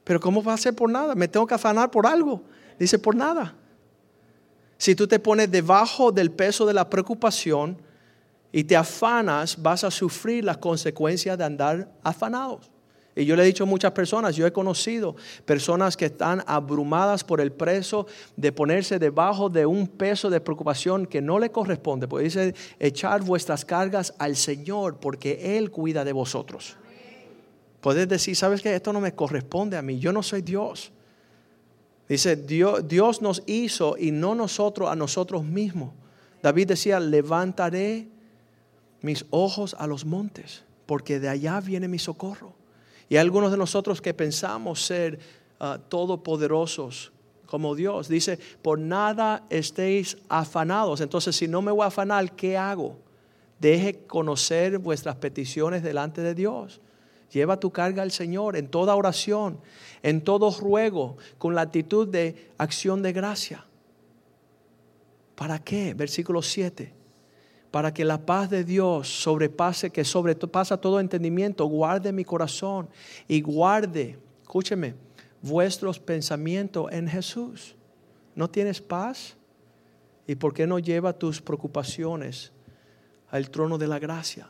Pero 0.04 0.20
¿cómo 0.20 0.44
va 0.44 0.54
a 0.54 0.58
ser 0.58 0.76
por 0.76 0.90
nada? 0.90 1.16
Me 1.16 1.30
tengo 1.30 1.48
que 1.48 1.54
afanar 1.54 1.90
por 1.90 2.06
algo. 2.06 2.44
Dice, 2.78 3.00
por 3.00 3.16
nada. 3.16 3.56
Si 4.78 4.94
tú 4.94 5.08
te 5.08 5.18
pones 5.18 5.50
debajo 5.50 6.12
del 6.12 6.30
peso 6.30 6.66
de 6.66 6.74
la 6.74 6.90
preocupación 6.90 7.78
y 8.52 8.66
te 8.66 8.76
afanas, 8.76 9.62
vas 9.62 9.86
a 9.86 9.92
sufrir 9.92 10.44
las 10.44 10.58
consecuencias 10.58 11.38
de 11.38 11.46
andar 11.46 11.90
afanados. 12.04 12.70
Y 13.16 13.26
yo 13.26 13.36
le 13.36 13.44
he 13.44 13.46
dicho 13.46 13.64
a 13.64 13.68
muchas 13.68 13.92
personas, 13.92 14.36
yo 14.36 14.48
he 14.48 14.52
conocido 14.52 15.16
personas 15.46 15.96
que 15.96 16.06
están 16.06 16.44
abrumadas 16.48 17.24
por 17.24 17.42
el 17.42 17.52
preso 17.52 18.08
de 18.36 18.52
ponerse 18.52 18.98
debajo 18.98 19.50
de 19.50 19.66
un 19.66 19.88
peso 19.88 20.30
de 20.32 20.42
preocupación 20.42 21.06
que 21.06 21.22
no 21.22 21.38
le 21.38 21.52
corresponde. 21.52 22.08
Porque 22.08 22.26
dice, 22.26 22.56
echar 22.80 23.22
vuestras 23.22 23.66
cargas 23.66 24.16
al 24.18 24.36
Señor 24.36 25.00
porque 25.00 25.58
Él 25.58 25.70
cuida 25.70 26.04
de 26.04 26.12
vosotros. 26.12 26.76
Puedes 27.82 28.08
decir, 28.08 28.36
¿sabes 28.36 28.62
que 28.62 28.74
Esto 28.74 28.94
no 28.94 29.02
me 29.02 29.14
corresponde 29.14 29.78
a 29.78 29.82
mí, 29.82 30.00
yo 30.00 30.12
no 30.12 30.24
soy 30.24 30.42
Dios. 30.42 30.92
Dice, 32.10 32.36
Dios, 32.36 32.88
Dios 32.88 33.22
nos 33.22 33.44
hizo 33.46 33.96
y 33.98 34.12
no 34.12 34.36
nosotros 34.36 34.90
a 34.90 34.96
nosotros 34.96 35.44
mismos. 35.44 35.92
David 36.42 36.68
decía, 36.68 37.00
levantaré 37.00 38.08
mis 39.02 39.26
ojos 39.30 39.76
a 39.78 39.86
los 39.86 40.06
montes, 40.06 40.64
porque 40.86 41.20
de 41.20 41.30
allá 41.30 41.60
viene 41.62 41.88
mi 41.88 42.00
socorro. 42.00 42.54
Y 43.10 43.18
algunos 43.18 43.52
de 43.52 43.58
nosotros 43.58 44.02
que 44.02 44.14
pensamos 44.14 44.84
ser 44.84 45.20
uh, 45.60 45.78
todopoderosos 45.90 47.12
como 47.46 47.76
Dios, 47.76 48.08
dice, 48.08 48.40
por 48.64 48.80
nada 48.80 49.44
estéis 49.52 50.18
afanados. 50.28 51.02
Entonces, 51.02 51.36
si 51.36 51.48
no 51.48 51.62
me 51.62 51.72
voy 51.72 51.84
a 51.84 51.88
afanar, 51.88 52.32
¿qué 52.32 52.58
hago? 52.58 52.98
Deje 53.60 54.00
conocer 54.08 54.80
vuestras 54.80 55.18
peticiones 55.18 55.84
delante 55.84 56.22
de 56.22 56.34
Dios. 56.34 56.82
Lleva 57.32 57.60
tu 57.60 57.70
carga 57.70 58.02
al 58.02 58.12
Señor 58.12 58.58
en 58.58 58.70
toda 58.70 58.96
oración, 58.96 59.60
en 60.02 60.22
todo 60.22 60.50
ruego, 60.50 61.18
con 61.38 61.54
la 61.54 61.62
actitud 61.62 62.08
de 62.08 62.52
acción 62.58 63.04
de 63.04 63.14
gracia. 63.14 63.66
¿Para 65.36 65.60
qué? 65.60 65.94
Versículo 65.94 66.42
7 66.42 67.03
para 67.74 67.92
que 67.92 68.06
la 68.06 68.24
paz 68.24 68.52
de 68.52 68.64
Dios 68.64 69.10
sobrepase, 69.10 69.90
que 69.90 70.06
sobrepasa 70.06 70.78
todo 70.78 71.00
entendimiento, 71.00 71.66
guarde 71.66 72.14
mi 72.14 72.24
corazón 72.24 72.88
y 73.28 73.42
guarde, 73.42 74.16
escúcheme, 74.44 74.94
vuestros 75.42 76.00
pensamientos 76.00 76.92
en 76.92 77.08
Jesús. 77.08 77.76
¿No 78.36 78.48
tienes 78.48 78.80
paz? 78.80 79.36
¿Y 80.28 80.36
por 80.36 80.54
qué 80.54 80.68
no 80.68 80.78
lleva 80.78 81.14
tus 81.14 81.42
preocupaciones 81.42 82.52
al 83.32 83.50
trono 83.50 83.80
de 83.80 83.88
la 83.88 83.98
gracia? 83.98 84.48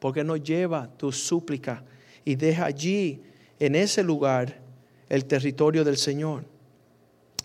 ¿Por 0.00 0.12
qué 0.12 0.24
no 0.24 0.36
lleva 0.36 0.90
tu 0.96 1.12
súplica 1.12 1.84
y 2.24 2.34
deja 2.34 2.64
allí, 2.64 3.22
en 3.60 3.76
ese 3.76 4.02
lugar, 4.02 4.58
el 5.08 5.26
territorio 5.26 5.84
del 5.84 5.96
Señor? 5.96 6.44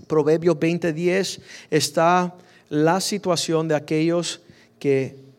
Proverbios 0.08 0.56
20:10 0.56 1.40
está 1.70 2.36
la 2.70 3.00
situación 3.00 3.68
de 3.68 3.76
aquellos 3.76 4.42
que 4.80 5.30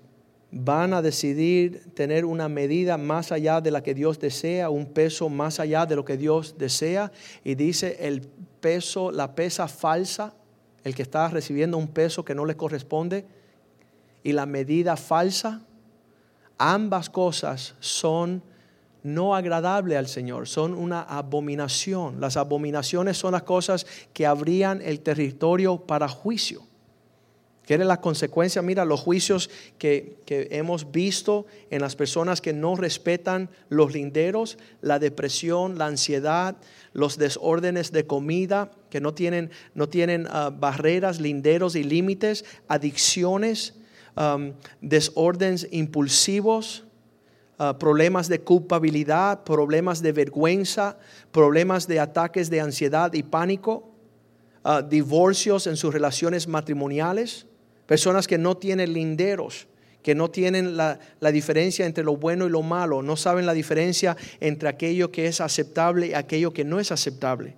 van 0.53 0.93
a 0.93 1.03
decidir 1.03 1.93
tener 1.95 2.25
una 2.25 2.49
medida 2.49 2.97
más 2.97 3.33
allá 3.33 3.61
de 3.61 3.71
la 3.71 3.83
que 3.83 3.95
Dios 3.95 4.19
desea, 4.19 4.71
un 4.71 4.87
peso 4.87 5.29
más 5.29 5.61
allá 5.61 5.87
de 5.87 5.97
lo 5.97 6.05
que 6.05 6.17
Dios 6.17 6.57
desea. 6.59 7.13
Y 7.45 7.55
dice 7.55 7.97
el 8.01 8.23
peso, 8.61 9.11
la 9.11 9.35
pesa 9.35 9.69
falsa, 9.69 10.35
el 10.85 10.95
que 10.95 11.03
está 11.03 11.29
recibiendo 11.29 11.79
un 11.79 11.89
peso 11.89 12.25
que 12.25 12.35
no 12.35 12.45
le 12.45 12.57
corresponde, 12.57 13.27
y 14.23 14.33
la 14.33 14.47
medida 14.47 14.97
falsa, 14.97 15.63
ambas 16.59 17.09
cosas 17.09 17.75
son 17.81 18.43
no 19.03 19.35
agradables 19.35 19.97
al 19.97 20.09
Señor, 20.09 20.47
son 20.47 20.75
una 20.75 21.01
abominación. 21.01 22.21
Las 22.21 22.37
abominaciones 22.37 23.17
son 23.17 23.33
las 23.33 23.45
cosas 23.45 23.87
que 24.13 24.27
abrían 24.27 24.83
el 24.83 25.01
territorio 25.01 25.79
para 25.79 26.07
juicio. 26.07 26.70
¿Qué 27.67 27.79
la 27.79 28.01
consecuencia? 28.01 28.63
Mira, 28.63 28.85
los 28.85 29.01
juicios 29.01 29.49
que, 29.79 30.19
hemos 30.27 30.91
visto 30.91 31.47
en 31.71 31.81
las 31.81 31.95
personas 31.95 32.41
que 32.41 32.53
no 32.53 32.75
respetan 32.75 33.49
los 33.69 33.93
linderos, 33.93 34.59
la 34.81 34.99
depresión, 34.99 35.79
la 35.79 35.87
ansiedad, 35.87 36.57
los 36.93 37.17
desórdenes 37.17 37.93
de 37.93 38.07
comida, 38.07 38.73
que 38.91 39.01
no 39.01 39.15
tienen, 39.15 39.51
no 39.75 39.89
tienen 39.89 40.27
ah, 40.31 40.51
barreras, 40.53 41.21
linderos 41.21 41.77
y 41.77 41.85
límites, 41.85 42.45
adicciones, 42.67 43.75
desórdenes 44.81 45.69
impulsivos, 45.71 46.85
ah, 47.59 47.79
problemas 47.79 48.29
de 48.29 48.41
culpabilidad, 48.41 49.45
problemas 49.45 50.03
de 50.03 50.11
vergüenza, 50.11 50.99
problemas 51.31 51.87
de 51.87 52.01
ataques 52.01 52.51
de 52.51 52.61
ansiedad 52.61 53.13
y 53.13 53.23
pánico, 53.23 53.93
ah, 54.65 54.83
divorcios 54.83 55.69
en 55.69 55.77
sus 55.77 55.95
relaciones 55.95 56.49
matrimoniales 56.49 57.47
Personas 57.91 58.29
que 58.29 58.39
no 58.39 58.57
tienen 58.57 58.93
linderos, 58.93 59.67
que 60.05 60.15
no 60.15 60.31
tienen 60.31 60.77
la, 60.77 61.01
diferencia 61.33 61.85
entre 61.87 62.05
lo 62.05 62.17
bueno 62.17 62.47
y 62.47 62.49
lo 62.49 62.63
malo, 62.63 63.03
no 63.03 63.17
saben 63.17 63.47
la 63.47 63.53
diferencia 63.53 64.17
entre 64.39 64.69
aquello 64.69 65.11
que 65.11 65.27
es 65.27 65.41
aceptable 65.41 66.07
y 66.07 66.15
aquello 66.15 66.53
que 66.53 66.63
no 66.63 66.79
es 66.79 66.93
aceptable. 66.93 67.57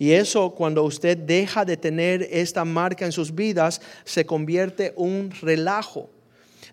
Y 0.00 0.10
eso 0.10 0.50
cuando 0.50 0.82
usted 0.82 1.16
deja 1.16 1.64
de 1.64 1.76
tener 1.76 2.26
esta 2.28 2.64
marca 2.64 3.06
en 3.06 3.12
sus 3.12 3.32
vidas, 3.32 3.80
se 4.04 4.26
convierte 4.26 4.92
un 4.96 5.30
relajo. 5.40 6.10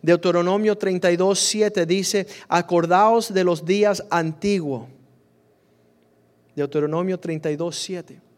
Deuteronomio 0.02 0.76
32, 0.76 1.38
7 1.38 1.86
dice, 1.86 2.26
acordaos 2.48 3.32
de 3.32 3.44
los 3.44 3.64
días 3.64 4.04
antiguos. 4.10 4.88
Deuteronomio 6.56 7.20
32, 7.20 7.76
7. 7.76 8.33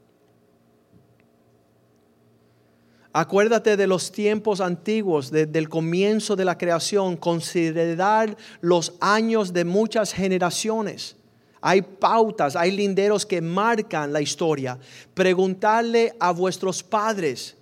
Acuérdate 3.18 3.78
de 3.78 3.88
los 3.88 4.12
tiempos 4.12 4.60
antiguos, 4.60 5.32
del 5.32 5.70
comienzo 5.70 6.36
de 6.36 6.44
la 6.44 6.58
creación, 6.58 7.16
considerar 7.16 8.36
los 8.60 8.92
años 9.00 9.54
de 9.54 9.64
muchas 9.64 10.12
generaciones. 10.12 11.16
Hay 11.62 11.82
pautas, 11.82 12.58
hay 12.58 12.72
linderos 12.72 13.26
que 13.26 13.40
marcan 13.40 14.12
la 14.12 14.20
historia. 14.20 14.78
Preguntarle 15.14 16.14
a 16.20 16.32
vuestros 16.32 16.84
padres 16.84 17.56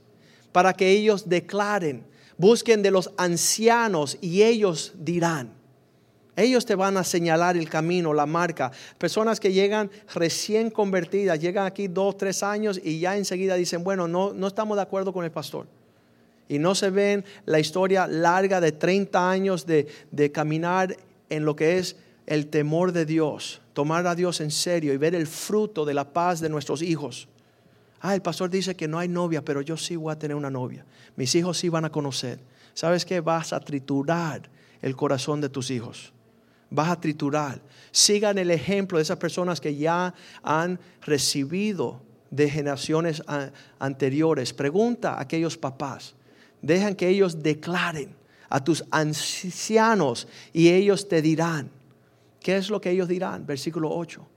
para 0.52 0.74
que 0.74 0.90
ellos 0.90 1.30
declaren. 1.30 2.04
Busquen 2.36 2.82
de 2.82 2.90
los 2.90 3.12
ancianos 3.18 4.18
y 4.22 4.42
ellos 4.42 4.94
dirán. 4.96 5.54
Ellos 6.36 6.66
te 6.66 6.76
van 6.76 6.98
a 6.98 7.04
señalar 7.04 7.58
el 7.58 7.70
camino, 7.70 8.14
la 8.14 8.26
marca. 8.26 8.72
Personas 8.98 9.40
que 9.40 9.54
llegan 9.54 9.92
recién 10.14 10.72
convertidas, 10.72 11.40
llegan 11.40 11.66
aquí 11.66 11.88
dos, 11.88 12.18
tres 12.18 12.42
años 12.42 12.80
y 12.84 13.00
ya 13.00 13.16
enseguida 13.16 13.56
dicen, 13.56 13.84
bueno, 13.84 14.08
no, 14.08 14.34
no 14.34 14.48
estamos 14.48 14.78
de 14.78 14.84
acuerdo 14.84 15.14
con 15.14 15.26
el 15.26 15.32
pastor. 15.32 15.68
Y 16.50 16.60
no 16.60 16.76
se 16.76 16.90
ven 16.90 17.24
la 17.46 17.60
historia 17.60 18.08
larga 18.08 18.60
de 18.60 18.72
30 18.72 19.30
años 19.30 19.66
de, 19.66 19.88
de 20.12 20.32
caminar 20.32 20.98
en 21.30 21.46
lo 21.46 21.56
que 21.56 21.78
es 21.78 21.96
el 22.26 22.48
temor 22.48 22.92
de 22.92 23.06
Dios, 23.06 23.62
tomar 23.74 24.06
a 24.08 24.16
Dios 24.16 24.42
en 24.42 24.52
serio 24.52 24.94
y 24.94 24.98
ver 24.98 25.14
el 25.14 25.28
fruto 25.28 25.86
de 25.86 25.94
la 25.94 26.14
paz 26.14 26.40
de 26.40 26.50
nuestros 26.50 26.82
hijos. 26.82 27.28
Ah, 28.02 28.16
el 28.16 28.22
pastor 28.22 28.50
dice 28.50 28.76
que 28.76 28.88
no 28.88 29.00
hay 29.00 29.08
novia, 29.08 29.44
pero 29.44 29.62
yo 29.62 29.78
sí 29.78 29.96
voy 29.96 30.12
a 30.12 30.20
tener 30.20 30.36
una 30.36 30.50
novia. 30.50 30.84
Mis 31.16 31.34
hijos 31.36 31.58
sí 31.58 31.70
van 31.70 31.86
a 31.86 31.92
conocer. 31.92 32.40
¿Sabes 32.74 33.06
qué? 33.06 33.22
Vas 33.22 33.54
a 33.54 33.60
triturar 33.60 34.50
el 34.82 34.96
corazón 34.96 35.40
de 35.40 35.50
tus 35.50 35.72
hijos. 35.72 36.12
Vas 36.74 36.90
a 36.90 37.00
triturar. 37.00 37.62
Sigan 37.92 38.40
el 38.40 38.50
ejemplo 38.50 38.98
de 38.98 39.04
esas 39.04 39.18
personas 39.18 39.62
que 39.62 39.76
ya 39.76 40.12
han 40.42 40.80
recibido 41.04 42.02
de 42.32 42.50
generaciones 42.50 43.22
anteriores. 43.78 44.54
Pregunta 44.54 45.14
a 45.14 45.22
aquellos 45.22 45.56
papás. 45.56 46.16
Dejan 46.64 46.96
que 46.96 47.08
ellos 47.08 47.44
declaren 47.44 48.16
a 48.50 48.64
tus 48.64 48.84
ancianos 48.90 50.28
y 50.52 50.70
ellos 50.70 51.08
te 51.08 51.22
dirán. 51.22 51.70
¿Qué 52.40 52.58
es 52.58 52.72
lo 52.72 52.82
que 52.82 52.90
ellos 52.90 53.08
dirán? 53.08 53.46
Versículo 53.46 53.92
8. 53.96 54.28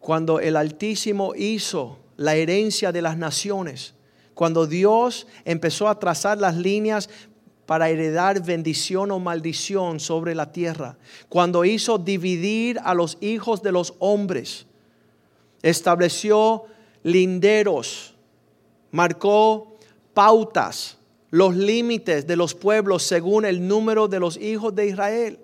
Cuando 0.00 0.40
el 0.40 0.56
Altísimo 0.56 1.32
hizo 1.36 2.00
la 2.16 2.34
herencia 2.34 2.90
de 2.90 3.02
las 3.02 3.16
naciones, 3.16 3.94
cuando 4.34 4.66
Dios 4.66 5.26
empezó 5.44 5.88
a 5.88 5.98
trazar 5.98 6.38
las 6.38 6.56
líneas 6.56 7.08
para 7.68 7.90
heredar 7.90 8.42
bendición 8.42 9.10
o 9.10 9.18
maldición 9.18 10.00
sobre 10.00 10.34
la 10.34 10.52
tierra, 10.52 10.96
cuando 11.28 11.66
hizo 11.66 11.98
dividir 11.98 12.80
a 12.82 12.94
los 12.94 13.18
hijos 13.20 13.60
de 13.60 13.72
los 13.72 13.92
hombres, 13.98 14.64
estableció 15.60 16.64
linderos, 17.02 18.14
marcó 18.90 19.76
pautas, 20.14 20.96
los 21.28 21.54
límites 21.54 22.26
de 22.26 22.36
los 22.36 22.54
pueblos 22.54 23.02
según 23.02 23.44
el 23.44 23.68
número 23.68 24.08
de 24.08 24.18
los 24.18 24.38
hijos 24.38 24.74
de 24.74 24.86
Israel. 24.86 25.38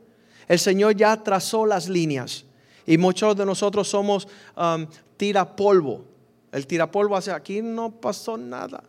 El 0.48 0.58
Señor 0.58 0.96
ya 0.96 1.22
trazó 1.22 1.66
las 1.66 1.90
líneas 1.90 2.46
y 2.86 2.96
muchos 2.96 3.36
de 3.36 3.44
nosotros 3.44 3.86
somos 3.86 4.28
um, 4.56 4.86
tirapolvo. 5.18 6.06
El 6.52 6.66
tirapolvo 6.66 7.18
hace, 7.18 7.32
aquí 7.32 7.60
no 7.60 7.90
pasó 7.90 8.38
nada. 8.38 8.82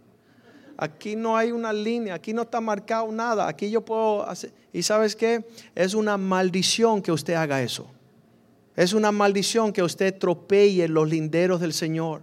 Aquí 0.78 1.16
no 1.16 1.38
hay 1.38 1.52
una 1.52 1.72
línea, 1.72 2.16
aquí 2.16 2.34
no 2.34 2.44
está 2.44 2.60
marcado 2.60 3.12
nada. 3.12 3.48
Aquí 3.48 3.70
yo 3.70 3.82
puedo 3.82 4.28
hacer. 4.28 4.52
Y 4.74 4.84
sabes 4.84 5.16
qué? 5.16 5.46
Es 5.74 5.94
una 5.94 6.18
maldición 6.18 7.02
que 7.02 7.12
usted 7.12 7.34
haga 7.34 7.62
eso. 7.62 7.88
Es 8.76 8.94
una 8.94 9.12
maldición 9.12 9.72
que 9.72 9.84
usted 9.84 10.18
tropee 10.18 10.88
los 10.88 11.10
linderos 11.10 11.62
del 11.62 11.74
Señor. 11.74 12.22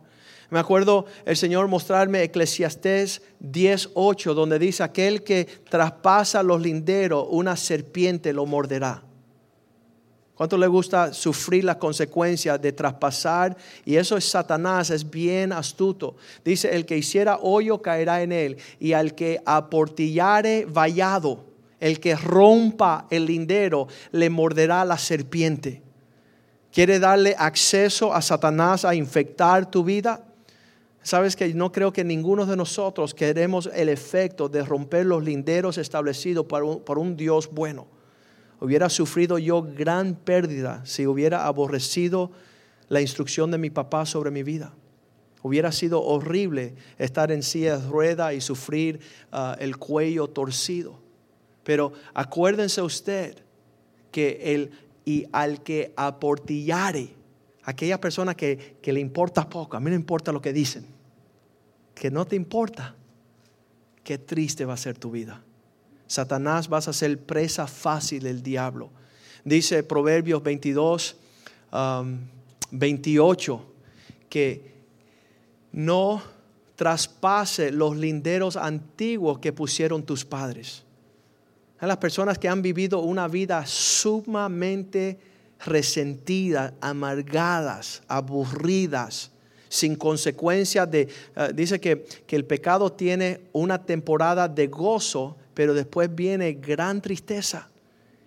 Me 0.50 0.58
acuerdo 0.58 1.06
el 1.24 1.38
Señor 1.38 1.66
mostrarme 1.68 2.22
Eclesiastés 2.24 3.22
10:8, 3.40 4.34
donde 4.34 4.58
dice: 4.58 4.82
Aquel 4.82 5.24
que 5.24 5.46
traspasa 5.70 6.42
los 6.42 6.60
linderos, 6.60 7.26
una 7.30 7.56
serpiente 7.56 8.34
lo 8.34 8.44
morderá. 8.44 9.02
¿Cuánto 10.42 10.58
le 10.58 10.66
gusta 10.66 11.14
sufrir 11.14 11.62
las 11.62 11.76
consecuencias 11.76 12.60
de 12.60 12.72
traspasar? 12.72 13.56
Y 13.84 13.94
eso 13.94 14.16
es 14.16 14.28
Satanás, 14.28 14.90
es 14.90 15.08
bien 15.08 15.52
astuto. 15.52 16.16
Dice, 16.44 16.74
el 16.74 16.84
que 16.84 16.98
hiciera 16.98 17.38
hoyo 17.40 17.80
caerá 17.80 18.22
en 18.22 18.32
él, 18.32 18.56
y 18.80 18.92
al 18.92 19.14
que 19.14 19.40
aportillare 19.46 20.64
vallado, 20.64 21.44
el 21.78 22.00
que 22.00 22.16
rompa 22.16 23.06
el 23.08 23.26
lindero, 23.26 23.86
le 24.10 24.30
morderá 24.30 24.84
la 24.84 24.98
serpiente. 24.98 25.80
¿Quiere 26.72 26.98
darle 26.98 27.36
acceso 27.38 28.12
a 28.12 28.20
Satanás 28.20 28.84
a 28.84 28.96
infectar 28.96 29.70
tu 29.70 29.84
vida? 29.84 30.24
Sabes 31.04 31.36
que 31.36 31.54
no 31.54 31.70
creo 31.70 31.92
que 31.92 32.02
ninguno 32.02 32.46
de 32.46 32.56
nosotros 32.56 33.14
queremos 33.14 33.70
el 33.72 33.88
efecto 33.88 34.48
de 34.48 34.64
romper 34.64 35.06
los 35.06 35.22
linderos 35.22 35.78
establecidos 35.78 36.46
por 36.46 36.98
un, 36.98 37.16
Dios 37.16 37.48
bueno. 37.48 38.01
Hubiera 38.62 38.88
sufrido 38.88 39.38
yo 39.38 39.62
gran 39.62 40.14
pérdida 40.14 40.86
si 40.86 41.04
hubiera 41.04 41.46
aborrecido 41.46 42.30
la 42.88 43.00
instrucción 43.00 43.50
de 43.50 43.58
mi 43.58 43.70
papá 43.70 44.06
sobre 44.06 44.30
mi 44.30 44.44
vida. 44.44 44.72
Hubiera 45.42 45.72
sido 45.72 46.00
horrible 46.00 46.76
estar 46.96 47.32
en 47.32 47.42
silla 47.42 47.78
de 47.78 47.88
rueda 47.88 48.32
y 48.34 48.40
sufrir 48.40 49.00
ah, 49.32 49.56
el 49.58 49.78
cuello 49.78 50.28
torcido. 50.28 51.00
Pero 51.64 51.92
acuérdense 52.14 52.82
usted 52.82 53.36
que 54.12 54.54
el 54.54 54.70
y 55.04 55.26
al 55.32 55.64
que 55.64 55.92
aportillare, 55.96 57.16
aquella 57.64 58.00
persona 58.00 58.36
que, 58.36 58.76
que 58.80 58.92
le 58.92 59.00
importa 59.00 59.48
poco, 59.48 59.76
a 59.76 59.80
mí 59.80 59.90
no 59.90 59.96
importa 59.96 60.30
lo 60.30 60.40
que 60.40 60.52
dicen, 60.52 60.86
que 61.96 62.12
no 62.12 62.28
te 62.28 62.36
importa, 62.36 62.94
qué 64.04 64.18
triste 64.18 64.64
va 64.64 64.74
a 64.74 64.76
ser 64.76 64.96
tu 64.96 65.10
vida. 65.10 65.42
Satanás 66.12 66.68
vas 66.68 66.88
a 66.88 66.92
ser 66.92 67.18
presa 67.18 67.66
fácil 67.66 68.24
del 68.24 68.42
diablo. 68.42 68.90
Dice 69.46 69.82
Proverbios 69.82 70.42
22, 70.42 71.16
28, 72.70 73.54
um, 73.54 73.60
que 74.28 74.74
no 75.72 76.22
traspase 76.76 77.72
los 77.72 77.96
linderos 77.96 78.58
antiguos 78.58 79.38
que 79.38 79.54
pusieron 79.54 80.02
tus 80.02 80.26
padres. 80.26 80.82
A 81.78 81.86
las 81.86 81.96
personas 81.96 82.38
que 82.38 82.46
han 82.46 82.60
vivido 82.60 83.00
una 83.00 83.26
vida 83.26 83.64
sumamente 83.64 85.18
resentida, 85.64 86.74
amargadas, 86.82 88.02
aburridas, 88.06 89.30
sin 89.70 89.96
consecuencia 89.96 90.84
de... 90.84 91.08
Eh, 91.36 91.52
dice 91.54 91.80
que, 91.80 92.04
que 92.26 92.36
el 92.36 92.44
pecado 92.44 92.92
tiene 92.92 93.40
una 93.52 93.82
temporada 93.82 94.46
de 94.46 94.66
gozo, 94.66 95.38
pero 95.54 95.74
después 95.74 96.14
viene 96.14 96.52
gran 96.52 97.00
tristeza. 97.00 97.68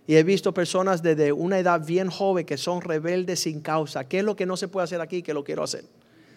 Y 0.08 0.16
he 0.16 0.24
visto 0.24 0.54
personas 0.54 1.02
desde 1.02 1.32
una 1.32 1.58
edad 1.58 1.84
bien 1.84 2.10
joven 2.10 2.46
que 2.46 2.58
son 2.58 2.82
rebeldes 2.82 3.42
sin 3.42 3.62
causa. 3.62 4.04
¿Qué 4.08 4.20
es 4.20 4.24
lo 4.24 4.36
que 4.36 4.46
no 4.46 4.56
se 4.56 4.68
puede 4.68 4.84
hacer 4.84 5.02
aquí 5.02 5.24
que 5.24 5.34
lo 5.34 5.44
quiero 5.44 5.64
hacer? 5.64 5.86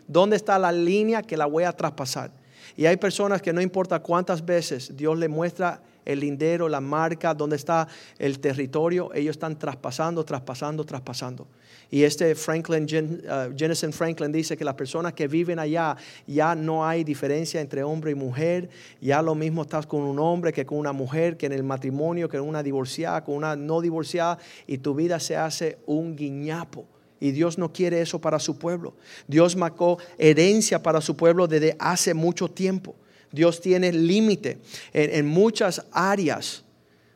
¿Dónde 0.07 0.37
está 0.37 0.59
la 0.59 0.73
línea 0.73 1.23
que 1.23 1.37
la 1.37 1.47
voy 1.47 1.65
a 1.65 1.73
traspasar? 1.73 2.31
Y 2.77 2.87
hay 2.87 2.97
personas 2.97 3.43
que 3.43 3.53
no 3.53 3.61
importa 3.61 4.01
cuántas 4.01 4.45
veces 4.45 4.97
Dios 4.97 5.19
le 5.19 5.29
muestra 5.29 5.83
el 6.09 6.21
lindero, 6.21 6.69
la 6.69 6.81
marca, 6.81 7.35
dónde 7.35 7.57
está 7.57 7.87
el 8.19 8.41
territorio, 8.41 9.13
ellos 9.15 9.37
están 9.37 9.59
traspasando, 9.59 10.25
traspasando, 10.25 10.85
traspasando. 10.85 11.47
Y 11.91 12.03
este 12.03 12.35
Franklin, 12.35 12.87
uh, 13.25 13.93
Franklin 13.93 14.33
dice 14.33 14.57
que 14.57 14.65
las 14.65 14.75
personas 14.75 15.13
que 15.13 15.29
viven 15.29 15.59
allá 15.59 15.97
ya 16.27 16.55
no 16.55 16.87
hay 16.87 17.05
diferencia 17.05 17.61
entre 17.61 17.83
hombre 17.83 18.11
y 18.11 18.15
mujer, 18.15 18.69
ya 19.01 19.23
lo 19.23 19.35
mismo 19.35 19.63
estás 19.63 19.87
con 19.87 20.03
un 20.03 20.19
hombre 20.19 20.53
que 20.53 20.67
con 20.67 20.79
una 20.79 20.93
mujer, 20.93 21.37
que 21.37 21.47
en 21.47 21.53
el 21.53 21.63
matrimonio, 21.63 22.29
que 22.29 22.41
una 22.41 22.63
divorciada, 22.63 23.23
con 23.23 23.37
una 23.37 23.55
no 23.55 23.81
divorciada, 23.81 24.39
y 24.67 24.79
tu 24.79 24.95
vida 24.95 25.21
se 25.21 25.37
hace 25.37 25.79
un 25.87 26.17
guiñapo. 26.17 26.87
Y 27.21 27.33
Dios 27.33 27.59
no 27.59 27.73
quiere 27.73 28.01
eso 28.01 28.21
para 28.21 28.39
su 28.39 28.59
pueblo. 28.59 28.95
Dios 29.27 29.57
marcó 29.57 29.99
herencia 30.19 30.83
para 30.83 31.01
su 31.01 31.17
pueblo 31.17 31.47
desde 31.47 31.77
hace 31.79 32.15
mucho 32.15 32.49
tiempo. 32.49 32.95
Dios 33.33 33.61
tiene 33.61 33.93
límite 33.93 34.59
en, 34.93 35.27
muchas 35.27 35.85
áreas. 35.93 36.65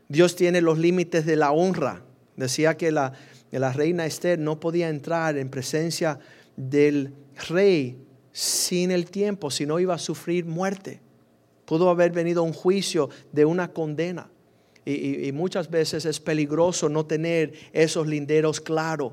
Dios 0.09 0.37
tiene 0.37 0.61
los 0.61 0.79
límites 0.79 1.25
de 1.25 1.37
la 1.37 1.53
honra. 1.53 2.03
Decía 2.37 2.77
que 2.77 2.93
la, 2.93 3.13
reina 3.51 4.07
Esther 4.07 4.39
no 4.39 4.61
podía 4.61 4.89
entrar 4.89 5.37
en 5.39 5.49
presencia 5.49 6.19
del 6.57 7.15
rey 7.49 7.97
sin 8.33 8.91
el 8.91 9.11
tiempo, 9.11 9.51
si 9.51 9.67
no 9.67 9.79
iba 9.79 9.95
a 9.95 9.99
sufrir 9.99 10.45
muerte. 10.45 11.01
Pudo 11.65 11.89
haber 11.89 12.13
venido 12.13 12.43
un 12.43 12.53
juicio 12.53 13.09
de 13.33 13.45
una 13.45 13.73
condena. 13.73 14.29
Y, 14.85 15.29
y, 15.29 15.33
muchas 15.33 15.71
veces 15.71 16.05
es 16.07 16.19
peligroso 16.19 16.89
no 16.89 17.07
tener 17.07 17.53
esos 17.73 18.07
linderos 18.09 18.61
claros 18.61 19.13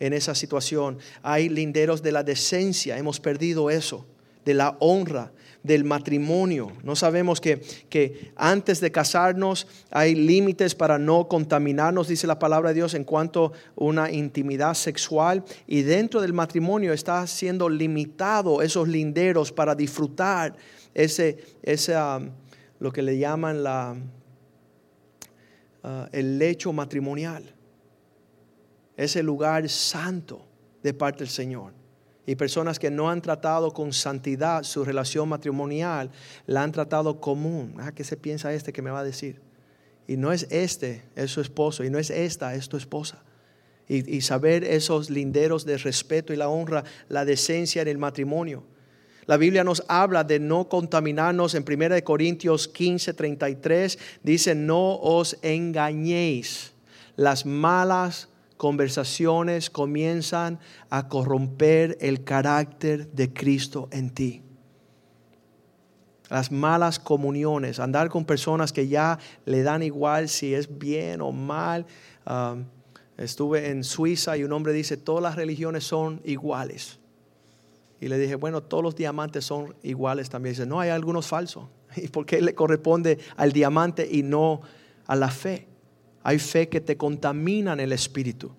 en 0.00 0.14
esa 0.14 0.34
situación. 0.34 0.98
Hay 1.22 1.50
linderos 1.50 2.02
de 2.02 2.12
la 2.12 2.22
decencia, 2.22 2.96
hemos 2.96 3.20
perdido 3.20 3.68
eso, 3.68 4.06
de 4.44 4.54
la 4.54 4.76
honra, 4.80 5.30
del 5.62 5.84
matrimonio. 5.84 6.72
No 6.82 6.96
sabemos 6.96 7.40
que, 7.40 7.60
que, 7.88 8.32
antes 8.36 8.80
de 8.80 8.90
casarnos 8.90 9.66
hay 9.90 10.14
límites 10.14 10.74
para 10.74 10.98
no 10.98 11.28
contaminarnos, 11.28 12.08
dice 12.08 12.26
la 12.26 12.38
palabra 12.38 12.70
de 12.70 12.76
Dios, 12.76 12.94
en 12.94 13.04
cuanto 13.04 13.46
a 13.46 13.50
una 13.76 14.10
intimidad 14.10 14.74
sexual. 14.74 15.44
Y 15.66 15.82
dentro 15.82 16.20
del 16.20 16.32
matrimonio 16.32 16.92
está 16.92 17.26
siendo 17.26 17.68
limitado 17.68 18.62
esos 18.62 18.88
linderos 18.88 19.52
para 19.52 19.74
disfrutar 19.74 20.56
ese, 20.94 21.38
ese 21.62 21.94
lo 22.78 22.92
que 22.92 23.02
le 23.02 23.18
llaman 23.18 23.62
la, 23.62 23.96
uh, 25.84 26.06
el 26.12 26.38
lecho 26.38 26.72
matrimonial. 26.72 27.54
Ese 28.96 29.22
lugar 29.22 29.68
santo 29.68 30.44
de 30.82 30.92
parte 30.92 31.20
del 31.20 31.28
Señor 31.28 31.81
y 32.26 32.36
personas 32.36 32.78
que 32.78 32.90
no 32.90 33.10
han 33.10 33.20
tratado 33.20 33.72
con 33.72 33.92
santidad 33.92 34.62
su 34.62 34.84
relación 34.84 35.28
matrimonial, 35.28 36.10
la 36.46 36.62
han 36.62 36.72
tratado 36.72 37.20
común. 37.20 37.74
Ah, 37.78 37.92
¿qué 37.92 38.04
se 38.04 38.16
piensa 38.16 38.52
este 38.52 38.72
que 38.72 38.82
me 38.82 38.90
va 38.90 39.00
a 39.00 39.04
decir? 39.04 39.40
Y 40.06 40.16
no 40.16 40.32
es 40.32 40.46
este, 40.50 41.02
es 41.16 41.30
su 41.30 41.40
esposo, 41.40 41.84
y 41.84 41.90
no 41.90 41.98
es 41.98 42.10
esta, 42.10 42.54
es 42.54 42.68
tu 42.68 42.76
esposa. 42.76 43.22
Y, 43.88 44.16
y 44.16 44.20
saber 44.20 44.62
esos 44.64 45.10
linderos 45.10 45.64
de 45.64 45.76
respeto 45.78 46.32
y 46.32 46.36
la 46.36 46.48
honra, 46.48 46.84
la 47.08 47.24
decencia 47.24 47.82
en 47.82 47.88
el 47.88 47.98
matrimonio. 47.98 48.62
La 49.26 49.36
Biblia 49.36 49.62
nos 49.62 49.84
habla 49.88 50.24
de 50.24 50.40
no 50.40 50.68
contaminarnos 50.68 51.54
en 51.54 51.64
1 51.68 52.02
Corintios 52.04 52.66
15, 52.68 53.14
33. 53.14 53.98
Dice, 54.22 54.54
no 54.54 54.96
os 54.96 55.38
engañéis. 55.42 56.72
Las 57.16 57.46
malas 57.46 58.28
conversaciones 58.56 59.70
comienzan 59.70 60.60
a 60.90 61.08
corromper 61.08 61.96
el 62.00 62.24
carácter 62.24 63.10
de 63.12 63.32
Cristo 63.32 63.88
en 63.92 64.10
ti. 64.10 64.42
Las 66.28 66.50
malas 66.50 66.98
comuniones, 66.98 67.78
andar 67.78 68.08
con 68.08 68.24
personas 68.24 68.72
que 68.72 68.88
ya 68.88 69.18
le 69.44 69.62
dan 69.62 69.82
igual 69.82 70.28
si 70.28 70.54
es 70.54 70.78
bien 70.78 71.20
o 71.20 71.32
mal. 71.32 71.86
Estuve 73.18 73.68
en 73.68 73.84
Suiza 73.84 74.36
y 74.36 74.44
un 74.44 74.52
hombre 74.52 74.72
dice, 74.72 74.96
todas 74.96 75.22
las 75.22 75.36
religiones 75.36 75.84
son 75.84 76.20
iguales. 76.24 76.98
Y 78.00 78.08
le 78.08 78.18
dije, 78.18 78.34
bueno, 78.34 78.62
todos 78.62 78.82
los 78.82 78.96
diamantes 78.96 79.44
son 79.44 79.76
iguales 79.82 80.28
también. 80.28 80.54
Dice, 80.54 80.66
no, 80.66 80.80
hay 80.80 80.90
algunos 80.90 81.28
falsos. 81.28 81.68
¿Y 81.96 82.08
por 82.08 82.26
qué 82.26 82.40
le 82.40 82.54
corresponde 82.54 83.18
al 83.36 83.52
diamante 83.52 84.08
y 84.10 84.22
no 84.22 84.60
a 85.06 85.14
la 85.14 85.30
fe? 85.30 85.68
Hay 86.22 86.38
fe 86.38 86.68
que 86.68 86.80
te 86.80 86.96
contamina 86.96 87.72
en 87.72 87.80
el 87.80 87.92
espíritu. 87.92 88.52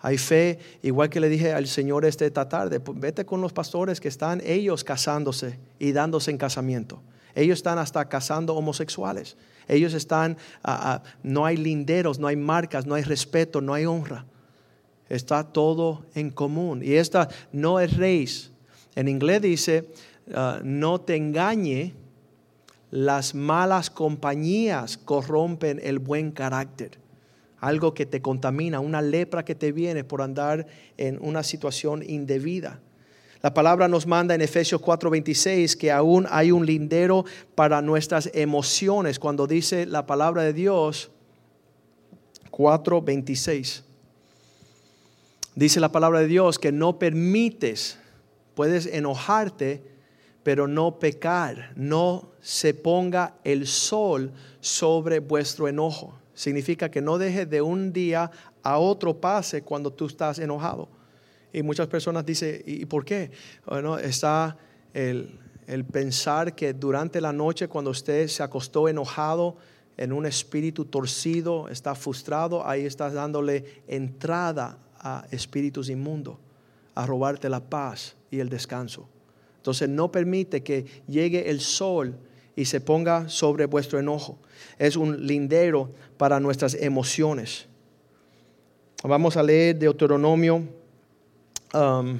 Hay 0.00 0.18
fe, 0.18 0.58
igual 0.82 1.08
que 1.10 1.20
le 1.20 1.28
dije 1.28 1.52
al 1.52 1.68
Señor 1.68 2.04
este 2.04 2.26
esta 2.26 2.48
tarde, 2.48 2.80
pues 2.80 2.98
vete 2.98 3.24
con 3.24 3.40
los 3.40 3.52
pastores 3.52 4.00
que 4.00 4.08
están 4.08 4.42
ellos 4.44 4.82
casándose 4.82 5.58
y 5.78 5.92
dándose 5.92 6.32
en 6.32 6.38
casamiento. 6.38 7.00
Ellos 7.34 7.58
están 7.58 7.78
hasta 7.78 8.08
casando 8.08 8.54
homosexuales. 8.54 9.36
Ellos 9.68 9.94
están, 9.94 10.36
ah, 10.62 11.02
ah, 11.04 11.10
no 11.22 11.46
hay 11.46 11.56
linderos, 11.56 12.18
no 12.18 12.26
hay 12.26 12.36
marcas, 12.36 12.84
no 12.84 12.94
hay 12.94 13.04
respeto, 13.04 13.60
no 13.60 13.74
hay 13.74 13.86
honra. 13.86 14.26
Está 15.08 15.44
todo 15.44 16.04
en 16.14 16.30
común. 16.30 16.82
Y 16.82 16.94
esta 16.94 17.28
no 17.52 17.78
es 17.78 17.96
reis. 17.96 18.50
En 18.94 19.08
inglés 19.08 19.40
dice, 19.42 19.88
ah, 20.34 20.60
no 20.64 21.00
te 21.00 21.16
engañe, 21.16 21.94
las 22.92 23.34
malas 23.34 23.90
compañías 23.90 24.96
corrompen 24.96 25.80
el 25.82 25.98
buen 25.98 26.30
carácter 26.30 27.02
algo 27.62 27.94
que 27.94 28.06
te 28.06 28.20
contamina, 28.20 28.80
una 28.80 29.00
lepra 29.00 29.44
que 29.44 29.54
te 29.54 29.70
viene 29.70 30.02
por 30.02 30.20
andar 30.20 30.66
en 30.98 31.16
una 31.22 31.44
situación 31.44 32.02
indebida. 32.02 32.80
La 33.40 33.54
palabra 33.54 33.86
nos 33.86 34.04
manda 34.04 34.34
en 34.34 34.40
Efesios 34.40 34.80
4:26 34.80 35.76
que 35.76 35.92
aún 35.92 36.26
hay 36.28 36.50
un 36.50 36.66
lindero 36.66 37.24
para 37.54 37.80
nuestras 37.80 38.30
emociones 38.34 39.20
cuando 39.20 39.46
dice 39.46 39.86
la 39.86 40.06
palabra 40.06 40.42
de 40.42 40.52
Dios 40.52 41.12
4:26. 42.50 43.84
Dice 45.54 45.78
la 45.78 45.92
palabra 45.92 46.18
de 46.18 46.26
Dios 46.26 46.58
que 46.58 46.72
no 46.72 46.98
permites, 46.98 47.96
puedes 48.56 48.86
enojarte, 48.86 49.84
pero 50.42 50.66
no 50.66 50.98
pecar, 50.98 51.72
no 51.76 52.32
se 52.40 52.74
ponga 52.74 53.36
el 53.44 53.66
sol 53.66 54.32
sobre 54.60 55.20
vuestro 55.20 55.68
enojo 55.68 56.22
significa 56.34 56.90
que 56.90 57.00
no 57.00 57.18
dejes 57.18 57.48
de 57.48 57.62
un 57.62 57.92
día 57.92 58.30
a 58.62 58.78
otro 58.78 59.20
pase 59.20 59.62
cuando 59.62 59.92
tú 59.92 60.06
estás 60.06 60.38
enojado. 60.38 60.88
Y 61.52 61.62
muchas 61.62 61.86
personas 61.86 62.24
dicen, 62.24 62.62
¿y 62.66 62.86
por 62.86 63.04
qué? 63.04 63.30
Bueno, 63.66 63.98
está 63.98 64.56
el, 64.94 65.38
el 65.66 65.84
pensar 65.84 66.54
que 66.54 66.72
durante 66.72 67.20
la 67.20 67.32
noche 67.32 67.68
cuando 67.68 67.90
usted 67.90 68.26
se 68.28 68.42
acostó 68.42 68.88
enojado, 68.88 69.56
en 69.98 70.10
un 70.10 70.24
espíritu 70.24 70.86
torcido, 70.86 71.68
está 71.68 71.94
frustrado, 71.94 72.66
ahí 72.66 72.86
estás 72.86 73.12
dándole 73.12 73.82
entrada 73.86 74.78
a 74.98 75.26
espíritus 75.30 75.90
inmundos, 75.90 76.38
a 76.94 77.04
robarte 77.04 77.50
la 77.50 77.60
paz 77.60 78.16
y 78.30 78.40
el 78.40 78.48
descanso. 78.48 79.11
Entonces 79.62 79.88
no 79.88 80.10
permite 80.10 80.64
que 80.64 80.86
llegue 81.06 81.48
el 81.48 81.60
sol 81.60 82.16
y 82.56 82.64
se 82.64 82.80
ponga 82.80 83.28
sobre 83.28 83.66
vuestro 83.66 84.00
enojo. 84.00 84.40
Es 84.76 84.96
un 84.96 85.24
lindero 85.24 85.92
para 86.16 86.40
nuestras 86.40 86.74
emociones. 86.74 87.66
Vamos 89.04 89.36
a 89.36 89.42
leer 89.44 89.78
Deuteronomio. 89.78 90.64
Um, 91.72 92.18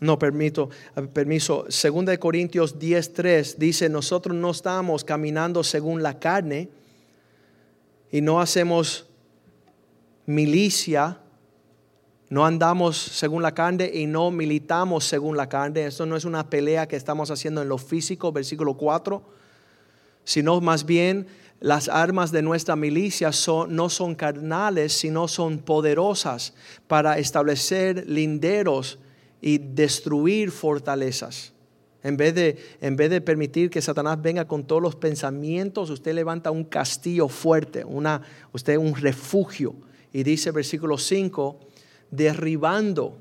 no, 0.00 0.18
permito, 0.18 0.70
permiso. 1.12 1.66
Segunda 1.68 2.12
de 2.12 2.18
Corintios 2.18 2.78
10:3 2.78 3.56
dice, 3.58 3.90
nosotros 3.90 4.34
no 4.34 4.52
estamos 4.52 5.04
caminando 5.04 5.62
según 5.62 6.02
la 6.02 6.18
carne 6.18 6.70
y 8.10 8.22
no 8.22 8.40
hacemos 8.40 9.10
milicia 10.24 11.21
no 12.32 12.46
andamos 12.46 12.96
según 12.96 13.42
la 13.42 13.52
carne 13.52 13.90
y 13.92 14.06
no 14.06 14.30
militamos 14.30 15.04
según 15.04 15.36
la 15.36 15.50
carne. 15.50 15.84
Esto 15.84 16.06
no 16.06 16.16
es 16.16 16.24
una 16.24 16.48
pelea 16.48 16.88
que 16.88 16.96
estamos 16.96 17.30
haciendo 17.30 17.60
en 17.60 17.68
lo 17.68 17.76
físico, 17.76 18.32
versículo 18.32 18.72
4, 18.72 19.22
sino 20.24 20.58
más 20.62 20.86
bien 20.86 21.26
las 21.60 21.90
armas 21.90 22.32
de 22.32 22.40
nuestra 22.40 22.74
milicia 22.74 23.32
no 23.68 23.90
son 23.90 24.14
carnales, 24.14 24.94
sino 24.94 25.28
son 25.28 25.58
poderosas 25.58 26.54
para 26.86 27.18
establecer 27.18 28.08
linderos 28.08 28.98
y 29.42 29.58
destruir 29.58 30.52
fortalezas. 30.52 31.52
En 32.02 32.16
vez, 32.16 32.34
de, 32.34 32.56
en 32.80 32.96
vez 32.96 33.10
de 33.10 33.20
permitir 33.20 33.68
que 33.68 33.82
Satanás 33.82 34.22
venga 34.22 34.46
con 34.46 34.64
todos 34.64 34.80
los 34.80 34.96
pensamientos, 34.96 35.90
usted 35.90 36.14
levanta 36.14 36.50
un 36.50 36.64
castillo 36.64 37.28
fuerte, 37.28 37.84
una, 37.84 38.22
usted 38.54 38.78
un 38.78 38.94
refugio. 38.94 39.74
Y 40.14 40.22
dice 40.22 40.50
versículo 40.50 40.96
5, 40.96 41.71
derribando 42.12 43.16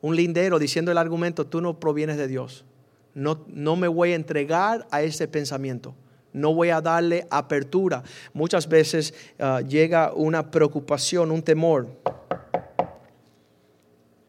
un 0.00 0.16
lindero 0.16 0.58
diciendo 0.58 0.90
el 0.90 0.96
argumento, 0.96 1.46
tú 1.46 1.60
no 1.60 1.78
provienes 1.78 2.16
de 2.16 2.28
Dios. 2.28 2.64
No, 3.12 3.44
no 3.48 3.76
me 3.76 3.88
voy 3.88 4.12
a 4.12 4.14
entregar 4.14 4.86
a 4.90 5.02
ese 5.02 5.28
pensamiento. 5.28 5.94
No 6.32 6.54
voy 6.54 6.70
a 6.70 6.80
darle 6.80 7.26
apertura. 7.30 8.02
Muchas 8.32 8.68
veces 8.68 9.14
ah, 9.38 9.62
llega 9.66 10.12
una 10.14 10.50
preocupación, 10.50 11.30
un 11.30 11.42
temor. 11.42 11.88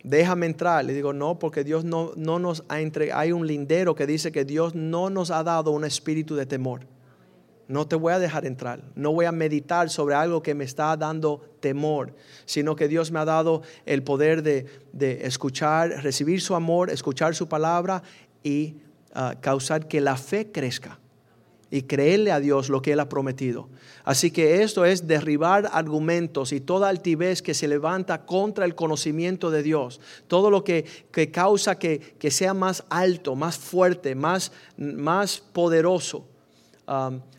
Déjame 0.03 0.45
entrar. 0.45 0.83
Le 0.85 0.93
digo, 0.93 1.13
no, 1.13 1.37
porque 1.37 1.63
Dios 1.63 1.83
no, 1.83 2.11
no 2.15 2.39
nos 2.39 2.63
ha 2.69 2.79
entregado. 2.79 3.19
Hay 3.19 3.33
un 3.33 3.45
lindero 3.45 3.93
que 3.93 4.07
dice 4.07 4.31
que 4.31 4.45
Dios 4.45 4.73
no 4.73 5.09
nos 5.09 5.31
ha 5.31 5.43
dado 5.43 5.71
un 5.71 5.83
espíritu 5.83 6.35
de 6.35 6.45
temor 6.45 6.96
no 7.67 7.87
te 7.87 7.95
voy 7.95 8.13
a 8.13 8.19
dejar 8.19 8.45
entrar, 8.45 8.81
no 8.95 9.11
voy 9.11 9.25
a 9.25 9.31
meditar 9.31 9.89
sobre 9.89 10.15
algo 10.15 10.41
que 10.41 10.55
me 10.55 10.63
está 10.63 10.95
dando 10.95 11.41
temor, 11.59 12.15
sino 12.45 12.75
que 12.75 12.87
Dios 12.87 13.11
me 13.11 13.19
ha 13.19 13.25
dado 13.25 13.61
el 13.85 14.03
poder 14.03 14.41
de, 14.41 14.65
escuchar, 15.23 15.89
recibir 16.03 16.41
su 16.41 16.55
amor, 16.55 16.89
escuchar 16.89 17.35
su 17.35 17.47
palabra 17.47 18.03
y 18.43 18.75
ah, 19.13 19.35
causar 19.41 19.87
que 19.87 19.99
la 19.99 20.15
fe 20.15 20.51
crezca 20.51 20.99
y 21.69 21.81
creerle 21.81 22.31
a 22.31 22.39
Dios 22.39 22.69
lo 22.69 22.81
que 22.81 22.93
Él 22.93 22.99
ha 23.01 23.09
prometido. 23.09 23.67
Así 24.05 24.31
que 24.31 24.63
esto 24.63 24.85
es 24.85 25.05
derribar 25.05 25.69
argumentos 25.73 26.53
y 26.53 26.61
toda 26.61 26.87
altivez 26.87 27.41
que 27.41 27.53
se 27.53 27.67
levanta 27.67 28.25
contra 28.25 28.63
el 28.63 28.75
conocimiento 28.75 29.51
de 29.51 29.63
Dios, 29.63 29.99
todo 30.27 30.49
lo 30.49 30.63
que, 30.63 30.85
causa 31.33 31.77
que, 31.77 32.31
sea 32.31 32.53
más 32.53 32.85
alto, 32.89 33.35
más 33.35 33.57
fuerte, 33.57 34.15
más, 34.15 34.53
más 34.77 35.39
poderoso 35.39 36.25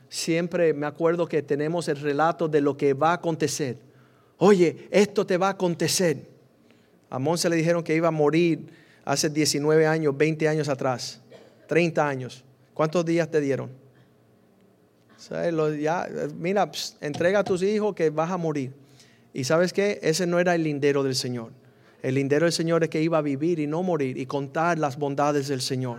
siempre 0.08 0.72
me 0.74 0.86
acuerdo 0.86 1.26
que 1.26 1.42
tenemos 1.42 1.88
el 1.88 1.96
relato 2.00 2.48
de 2.48 2.60
lo 2.60 2.76
que 2.76 2.94
va 2.94 3.10
a 3.10 3.14
acontecer. 3.14 3.78
Oye, 4.38 4.88
esto 4.90 5.26
te 5.26 5.36
va 5.36 5.48
a 5.48 5.50
acontecer. 5.50 6.26
A 7.10 7.18
Monse 7.18 7.48
le 7.48 7.56
dijeron 7.56 7.82
que 7.82 7.94
iba 7.94 8.08
a 8.08 8.12
morir 8.12 8.66
hace 9.04 9.30
19 9.30 9.86
años, 9.86 10.16
20 10.16 10.48
años 10.48 10.68
atrás, 10.68 11.20
30 11.66 12.06
años. 12.06 12.44
¿Cuántos 12.74 13.04
días 13.04 13.30
te 13.30 13.40
dieron? 13.40 13.70
Ya, 15.80 16.06
mira, 16.36 16.70
entrega 17.00 17.40
a 17.40 17.44
tus 17.44 17.62
hijos 17.62 17.94
que 17.94 18.10
vas 18.10 18.30
a 18.30 18.36
morir. 18.36 18.72
Y 19.34 19.44
sabes 19.44 19.72
qué? 19.72 19.98
Ese 20.02 20.26
no 20.26 20.38
era 20.38 20.54
el 20.54 20.62
lindero 20.62 21.02
del 21.02 21.14
Señor. 21.14 21.52
El 22.02 22.14
lindero 22.14 22.44
del 22.46 22.52
Señor 22.52 22.84
es 22.84 22.90
que 22.90 23.02
iba 23.02 23.18
a 23.18 23.22
vivir 23.22 23.58
y 23.58 23.66
no 23.66 23.82
morir 23.82 24.16
y 24.16 24.26
contar 24.26 24.78
las 24.78 24.96
bondades 24.96 25.48
del 25.48 25.60
Señor. 25.60 25.98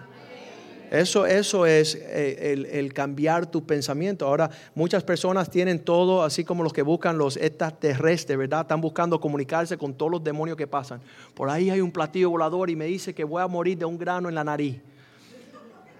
Eso, 0.89 1.27
eso 1.27 1.67
es 1.67 1.95
eh, 1.95 2.67
el, 2.71 2.93
cambiar 2.93 3.45
tu 3.45 3.63
pensamiento. 3.63 4.25
Ahora, 4.25 4.49
muchas 4.73 5.03
personas 5.03 5.49
tienen 5.49 5.79
todo, 5.79 6.23
así 6.23 6.43
como 6.43 6.63
los 6.63 6.73
que 6.73 6.81
buscan 6.81 7.17
los 7.17 7.37
extraterrestres, 7.37 8.37
¿verdad? 8.37 8.61
Están 8.61 8.81
buscando 8.81 9.19
comunicarse 9.19 9.77
con 9.77 9.93
todos 9.93 10.11
los 10.11 10.23
demonios 10.23 10.57
que 10.57 10.65
pasan. 10.65 10.99
Por 11.35 11.49
ahí 11.49 11.69
hay 11.69 11.81
un 11.81 11.91
platillo 11.91 12.31
volador 12.31 12.71
y 12.71 12.75
me 12.75 12.85
dice 12.85 13.13
que 13.13 13.23
voy 13.23 13.41
a 13.41 13.47
morir 13.47 13.77
de 13.77 13.85
un 13.85 13.97
grano 13.99 14.29
en 14.29 14.35
la 14.35 14.43
nariz. 14.43 14.81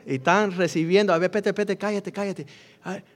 Y 0.08 0.16
están 0.16 0.54
recibiendo, 0.54 1.14
a 1.14 1.20
ver, 1.20 1.30
pete, 1.30 1.54
pete, 1.54 1.78
cállate, 1.78 2.12
cállate. 2.12 2.48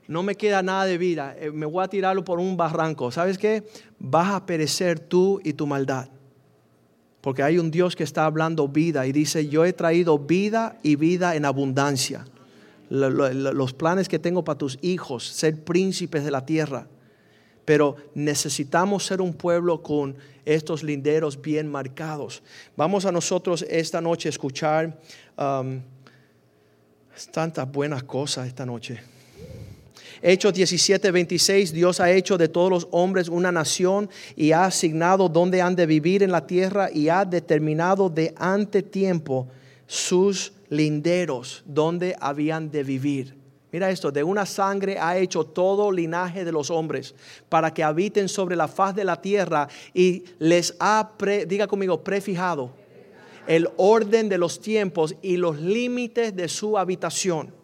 no 0.07 0.21
me 0.21 0.36
queda 0.36 0.61
nada 0.61 0.86
de 0.86 0.99
vida, 0.99 1.36
eh, 1.39 1.49
me 1.49 1.65
voy 1.65 1.84
a 1.84 1.88
tirarlo 1.88 2.24
por 2.24 2.39
un 2.39 2.55
barranco. 2.55 3.09
¿Sabes 3.09 3.39
qué? 3.39 3.63
Vas 3.97 4.32
a 4.32 4.45
perecer 4.45 4.99
tú 4.99 5.41
y 5.43 5.53
tu 5.53 5.65
maldad. 5.65 6.07
Porque 7.24 7.41
hay 7.41 7.57
un 7.57 7.71
Dios 7.71 7.95
que 7.95 8.03
está 8.03 8.26
hablando 8.26 8.67
vida 8.67 9.07
y 9.07 9.13
dice, 9.13 9.47
yo 9.47 9.63
he 9.63 9.71
traído 9.71 10.19
vida 10.19 10.78
y 10.84 10.97
vida 10.97 11.38
en 11.38 11.45
abundancia. 11.45 12.26
Los 12.89 13.74
planes 13.74 14.09
que 14.09 14.19
tengo 14.19 14.43
para 14.43 14.57
tus 14.57 14.78
hijos, 14.82 15.26
ser 15.26 15.63
príncipes 15.63 16.26
de 16.26 16.32
la 16.32 16.45
tierra. 16.45 16.86
Pero 17.63 17.95
necesitamos 18.13 19.05
ser 19.05 19.21
un 19.21 19.34
pueblo 19.34 19.82
con 19.82 20.17
estos 20.43 20.84
linderos 20.84 21.41
bien 21.41 21.71
marcados. 21.71 22.43
Vamos 22.76 23.05
a 23.05 23.11
nosotros 23.13 23.65
esta 23.69 24.01
noche 24.01 24.28
a 24.28 24.32
escuchar 24.32 24.99
um, 25.38 25.80
tantas 27.32 27.71
buenas 27.71 28.03
cosas 28.03 28.47
esta 28.47 28.65
noche. 28.65 29.12
Hechos 30.26 30.53
17, 30.53 31.11
26, 31.11 31.74
Dios 31.74 31.99
ha 31.99 32.09
hecho 32.09 32.38
de 32.38 32.47
todos 32.47 32.69
los 32.69 32.88
hombres 32.91 33.28
una 33.28 33.51
nación 33.51 34.09
y 34.38 34.53
ha 34.53 34.63
asignado 34.63 35.28
dónde 35.28 35.61
han 35.61 35.76
de 35.76 35.86
vivir 35.86 36.24
en 36.24 36.32
la 36.32 36.47
tierra 36.47 36.89
y 36.89 37.09
ha 37.09 37.26
determinado 37.26 38.09
de 38.09 38.34
ante 38.38 38.84
tiempo 38.84 39.49
sus 39.86 40.53
linderos, 40.69 41.61
donde 41.65 42.15
habían 42.21 42.71
de 42.71 42.86
vivir. 42.86 43.36
Mira 43.74 43.89
esto, 43.89 44.13
de 44.13 44.24
una 44.24 44.45
sangre 44.45 44.97
ha 44.97 45.17
hecho 45.17 45.43
todo 45.43 45.91
linaje 45.91 46.45
de 46.45 46.53
los 46.53 46.71
hombres 46.71 47.13
para 47.49 47.74
que 47.74 47.84
habiten 47.84 48.30
sobre 48.30 48.55
la 48.55 48.69
faz 48.69 48.95
de 48.95 49.03
la 49.03 49.21
tierra 49.21 49.67
y 49.93 50.24
les 50.39 50.74
ha, 50.80 51.11
diga 51.45 51.67
conmigo, 51.67 52.01
prefijado 52.01 52.71
el 53.45 53.67
orden 53.76 54.30
de 54.30 54.38
los 54.38 54.61
tiempos 54.61 55.15
y 55.21 55.36
los 55.36 55.59
límites 55.59 56.34
de 56.34 56.47
su 56.47 56.78
habitación. 56.78 57.62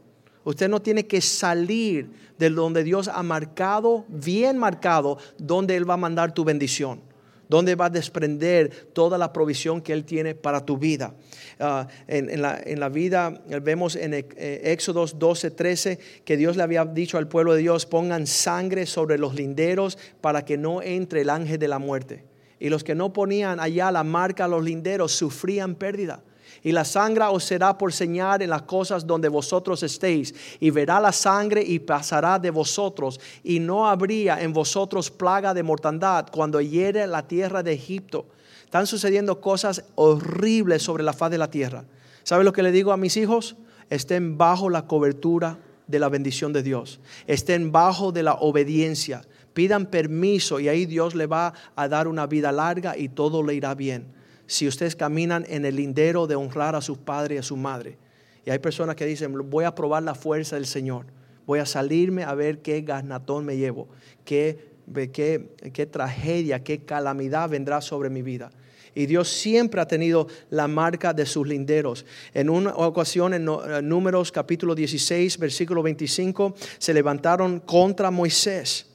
Usted 0.50 0.68
no 0.68 0.82
tiene 0.82 1.06
que 1.06 1.22
salir 1.22 2.10
de 2.40 2.50
donde 2.50 2.84
Dios 2.84 3.08
ha 3.08 3.22
marcado, 3.22 4.06
bien 4.08 4.58
marcado, 4.58 5.20
donde 5.38 5.76
Él 5.76 5.88
va 5.88 5.94
a 5.94 5.98
mandar 5.98 6.34
tu 6.34 6.44
bendición 6.44 7.02
donde 7.48 7.74
va 7.74 7.86
a 7.86 7.90
desprender 7.90 8.70
toda 8.94 9.18
la 9.18 9.34
provisión 9.34 9.82
que 9.82 9.92
Él 9.92 10.06
tiene 10.06 10.36
para 10.36 10.64
tu 10.64 10.78
vida. 10.78 11.16
Ah, 11.60 11.88
en, 12.08 12.42
la, 12.44 12.90
vida 12.90 13.42
vemos 13.64 13.96
en 13.96 14.14
eh, 14.14 14.62
Éxodos 14.66 15.18
12, 15.18 15.50
13 15.50 16.00
que 16.24 16.38
Dios 16.38 16.58
le 16.58 16.62
había 16.62 16.86
dicho 16.86 17.18
al 17.18 17.28
pueblo 17.28 17.54
de 17.54 17.62
Dios, 17.62 17.88
pongan 17.88 18.28
sangre 18.28 18.86
sobre 18.86 19.18
los 19.18 19.34
linderos 19.34 19.98
para 20.22 20.46
que 20.46 20.60
no 20.60 20.84
entre 20.84 21.22
el 21.22 21.32
ángel 21.32 21.58
de 21.58 21.68
la 21.68 21.80
muerte. 21.80 22.24
Y 22.60 22.70
los 22.70 22.84
que 22.84 22.94
no 22.94 23.14
ponían 23.14 23.60
allá 23.60 23.92
la 23.92 24.04
marca 24.04 24.46
a 24.46 24.48
los 24.48 24.64
linderos 24.64 25.12
sufrían 25.12 25.74
pérdida 25.74 26.22
y 26.64 26.72
la 26.72 26.86
sangre 26.86 27.26
os 27.26 27.44
será 27.44 27.78
por 27.78 27.94
señal 27.94 28.42
en 28.42 28.50
las 28.50 28.64
cosas 28.64 29.06
donde 29.06 29.30
vosotros 29.30 29.84
estéis, 29.84 30.34
y 30.60 30.70
verá 30.70 31.00
la 31.00 31.12
sangre 31.12 31.64
y 31.64 31.80
pasará 31.80 32.40
de 32.40 32.52
vosotros, 32.52 33.20
y 33.44 33.60
no 33.60 33.88
habría 33.88 34.42
en 34.42 34.54
vosotros 34.54 35.10
plaga 35.10 35.54
de 35.54 35.64
mortandad 35.64 36.28
cuando 36.32 36.62
hiere 36.62 37.08
la 37.08 37.28
tierra 37.28 37.64
de 37.64 37.74
Egipto. 37.74 38.26
Están 38.64 38.88
sucediendo 38.88 39.42
cosas 39.42 39.84
horribles 39.96 40.84
sobre 40.84 41.04
la 41.04 41.14
faz 41.14 41.32
de 41.32 41.38
la 41.38 41.50
tierra. 41.50 41.86
¿Sabe 42.24 42.44
lo 42.44 42.54
que 42.54 42.64
le 42.64 42.72
digo 42.72 42.92
a 42.92 42.98
mis 42.98 43.18
hijos? 43.18 43.56
Estén 43.90 44.38
bajo 44.38 44.70
la 44.70 44.86
cobertura 44.86 45.58
de 45.88 45.98
la 45.98 46.10
bendición 46.10 46.54
de 46.54 46.62
Dios. 46.62 47.00
Estén 47.26 47.72
bajo 47.72 48.12
de 48.12 48.22
la 48.22 48.36
obediencia. 48.36 49.24
Pidan 49.54 49.88
permiso 49.88 50.60
y 50.60 50.68
ahí 50.68 50.86
Dios 50.86 51.16
le 51.16 51.26
va 51.26 51.54
a 51.76 51.88
dar 51.88 52.08
una 52.08 52.28
vida 52.28 52.52
larga 52.52 52.96
y 52.96 53.10
todo 53.10 53.42
le 53.42 53.56
irá 53.56 53.74
bien 53.74 54.19
si 54.50 54.68
ustedes 54.68 54.96
caminan 54.96 55.46
en 55.48 55.64
el 55.64 55.76
lindero 55.76 56.26
de 56.26 56.36
honrar 56.36 56.76
a 56.76 56.82
sus 56.82 56.98
padres 56.98 57.36
y 57.36 57.40
a 57.40 57.44
su 57.44 57.56
madre. 57.56 58.00
Y 58.44 58.50
hay 58.50 58.58
personas 58.58 58.96
que 58.96 59.06
dicen, 59.06 59.32
voy 59.48 59.64
a 59.64 59.76
probar 59.76 60.02
la 60.02 60.16
fuerza 60.16 60.56
del 60.56 60.66
Señor, 60.66 61.06
voy 61.46 61.60
a 61.60 61.68
salirme 61.68 62.24
a 62.24 62.34
ver 62.34 62.64
qué 62.64 62.82
gasnatón 62.82 63.46
me 63.46 63.58
llevo, 63.58 63.88
qué, 64.26 64.72
qué, 65.14 65.52
qué 65.72 65.86
tragedia, 65.86 66.64
qué 66.64 66.80
calamidad 66.80 67.48
vendrá 67.48 67.80
sobre 67.80 68.10
mi 68.10 68.24
vida. 68.24 68.50
Y 68.96 69.06
Dios 69.06 69.30
siempre 69.30 69.82
ha 69.82 69.88
tenido 69.88 70.26
la 70.50 70.68
marca 70.68 71.14
de 71.14 71.28
sus 71.28 71.48
linderos. 71.48 72.08
En 72.34 72.50
una 72.50 72.74
ocasión, 72.74 73.36
en 73.36 73.46
Números 73.88 74.32
capítulo 74.32 74.74
16, 74.74 75.38
versículo 75.38 75.84
25, 75.84 76.56
se 76.80 76.92
levantaron 76.96 77.60
contra 77.60 78.10
Moisés. 78.10 78.88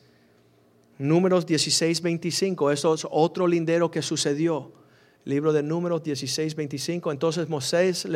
Números 0.99 1.47
16, 1.47 2.03
25, 2.03 2.73
eso 2.73 2.95
es 2.95 3.07
otro 3.09 3.47
lindero 3.47 3.89
que 3.89 4.03
sucedió 4.03 4.73
libro 5.25 5.53
de 5.53 5.63
Números 5.63 6.03
16, 6.03 6.55
25. 6.55 7.13
Entonces 7.13 7.49
Moisés 7.49 8.07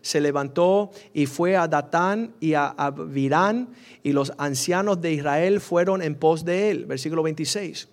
se 0.00 0.20
levantó 0.20 0.90
y 1.12 1.26
fue 1.26 1.56
a 1.56 1.68
Datán 1.68 2.34
y 2.40 2.54
a 2.54 2.74
Virán 3.08 3.68
y 4.02 4.12
los 4.12 4.32
ancianos 4.38 5.00
de 5.00 5.12
Israel 5.12 5.60
fueron 5.60 6.02
en 6.02 6.14
pos 6.14 6.44
de 6.44 6.70
él. 6.70 6.86
Versículo 6.86 7.22
26. 7.22 7.88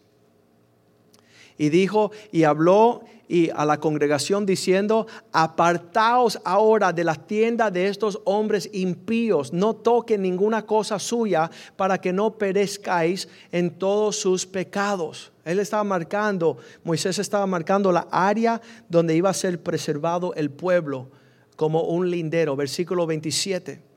Y 1.58 1.70
dijo 1.70 2.12
y 2.32 2.44
habló 2.44 3.04
y 3.30 3.52
a 3.52 3.64
la 3.64 3.80
congregación 3.80 4.44
diciendo, 4.44 5.06
apartaos 5.32 6.42
ahora 6.44 6.92
de 6.92 7.04
las 7.04 7.28
tiendas 7.28 7.72
de 7.72 7.88
estos 7.88 8.20
hombres 8.26 8.68
impíos, 8.74 9.54
no 9.54 9.76
toquen 9.76 10.24
ninguna 10.24 10.66
cosa 10.66 10.98
suya 10.98 11.50
para 11.78 12.00
que 12.00 12.12
no 12.12 12.32
perezcáis 12.32 13.30
en 13.52 13.70
todos 13.70 14.16
sus 14.16 14.48
pecados. 14.48 15.32
Él 15.46 15.60
estaba 15.60 15.84
marcando, 15.84 16.58
Moisés 16.84 17.20
estaba 17.20 17.46
marcando 17.46 17.92
la 17.92 18.08
área 18.12 18.60
donde 18.90 19.16
iba 19.16 19.30
a 19.30 19.34
ser 19.34 19.62
preservado 19.62 20.34
el 20.34 20.50
pueblo 20.50 21.08
como 21.56 21.84
un 21.84 22.10
lindero, 22.10 22.56
versículo 22.56 23.06
27 23.06 23.89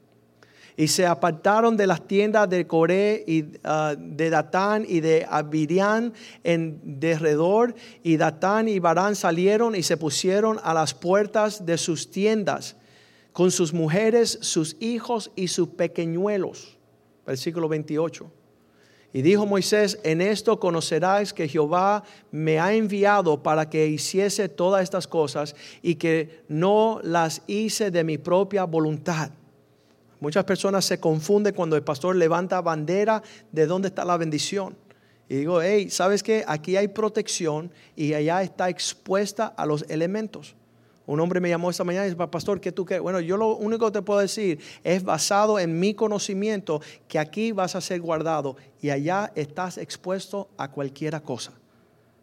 y 0.77 0.89
se 0.89 1.07
apartaron 1.07 1.77
de 1.77 1.87
las 1.87 2.07
tiendas 2.07 2.49
de 2.49 2.67
Coré 2.67 3.25
y 3.27 3.45
ah, 3.65 3.95
de 3.99 4.31
Datán 4.31 4.85
y 4.89 5.01
de 5.01 5.27
Abirián 5.29 6.13
en 6.45 6.81
derredor 7.01 7.75
y 8.03 8.17
Datán 8.17 8.69
y 8.69 8.79
Barán 8.79 9.15
salieron 9.15 9.75
y 9.75 9.83
se 9.83 9.97
pusieron 9.97 10.59
a 10.63 10.73
las 10.75 10.95
puertas 10.95 11.67
de 11.67 11.79
sus 11.79 12.11
tiendas 12.11 12.77
con 13.33 13.51
sus 13.51 13.73
mujeres, 13.73 14.39
sus 14.43 14.77
hijos 14.81 15.31
y 15.37 15.49
sus 15.49 15.69
pequeñuelos. 15.69 16.79
Versículo 17.27 17.69
28. 17.69 18.31
Y 19.15 19.21
dijo 19.21 19.45
Moisés, 19.45 19.99
en 20.05 20.23
esto 20.23 20.59
conocerás 20.59 21.35
que 21.35 21.47
Jehová 21.47 22.03
me 22.31 22.59
ha 22.59 22.73
enviado 22.73 23.43
para 23.43 23.69
que 23.69 23.87
hiciese 23.87 24.49
todas 24.49 24.83
estas 24.83 25.07
cosas 25.07 25.55
y 25.83 25.97
que 25.97 26.45
no 26.49 26.99
las 27.03 27.43
hice 27.47 27.91
de 27.91 28.05
mi 28.05 28.17
propia 28.17 28.65
voluntad 28.65 29.31
Muchas 30.23 30.45
personas 30.45 30.85
se 30.85 31.01
confunden 31.01 31.53
cuando 31.53 31.75
el 31.75 31.83
pastor 31.83 32.15
levanta 32.15 32.61
bandera 32.61 33.25
de 33.51 33.67
dónde 33.67 33.89
está 33.89 34.05
la 34.05 34.17
bendición. 34.17 34.77
Y 35.29 35.35
digo, 35.35 35.61
hey, 35.61 35.91
¿sabes 35.91 36.23
qué? 36.23 36.45
Aquí 36.47 36.77
hay 36.77 36.87
protección 36.87 37.73
y 37.97 38.15
allá 38.15 38.41
está 38.41 38.69
expuesta 38.69 39.47
a 39.49 39.67
los 39.67 39.85
elementos. 39.89 40.55
Un 41.07 41.19
hombre 41.19 41.41
me 41.41 41.49
llamó 41.49 41.71
esta 41.71 41.83
mañana 41.83 42.07
y 42.07 42.11
dice, 42.11 42.27
pastor, 42.29 42.61
¿qué 42.61 42.71
tú 42.71 42.85
quieres? 42.85 43.03
Bueno, 43.03 43.19
yo 43.19 43.37
lo 43.37 43.57
único 43.57 43.87
que 43.87 43.99
te 43.99 44.03
puedo 44.03 44.21
decir 44.21 44.61
es 44.85 45.03
basado 45.03 45.59
en 45.59 45.81
mi 45.81 45.93
conocimiento 45.93 46.81
que 47.09 47.19
aquí 47.19 47.51
vas 47.51 47.75
a 47.75 47.81
ser 47.81 48.01
guardado 48.01 48.55
y 48.81 48.91
allá 48.91 49.33
estás 49.35 49.77
expuesto 49.77 50.49
a 50.57 50.71
cualquiera 50.71 51.19
cosa. 51.21 51.51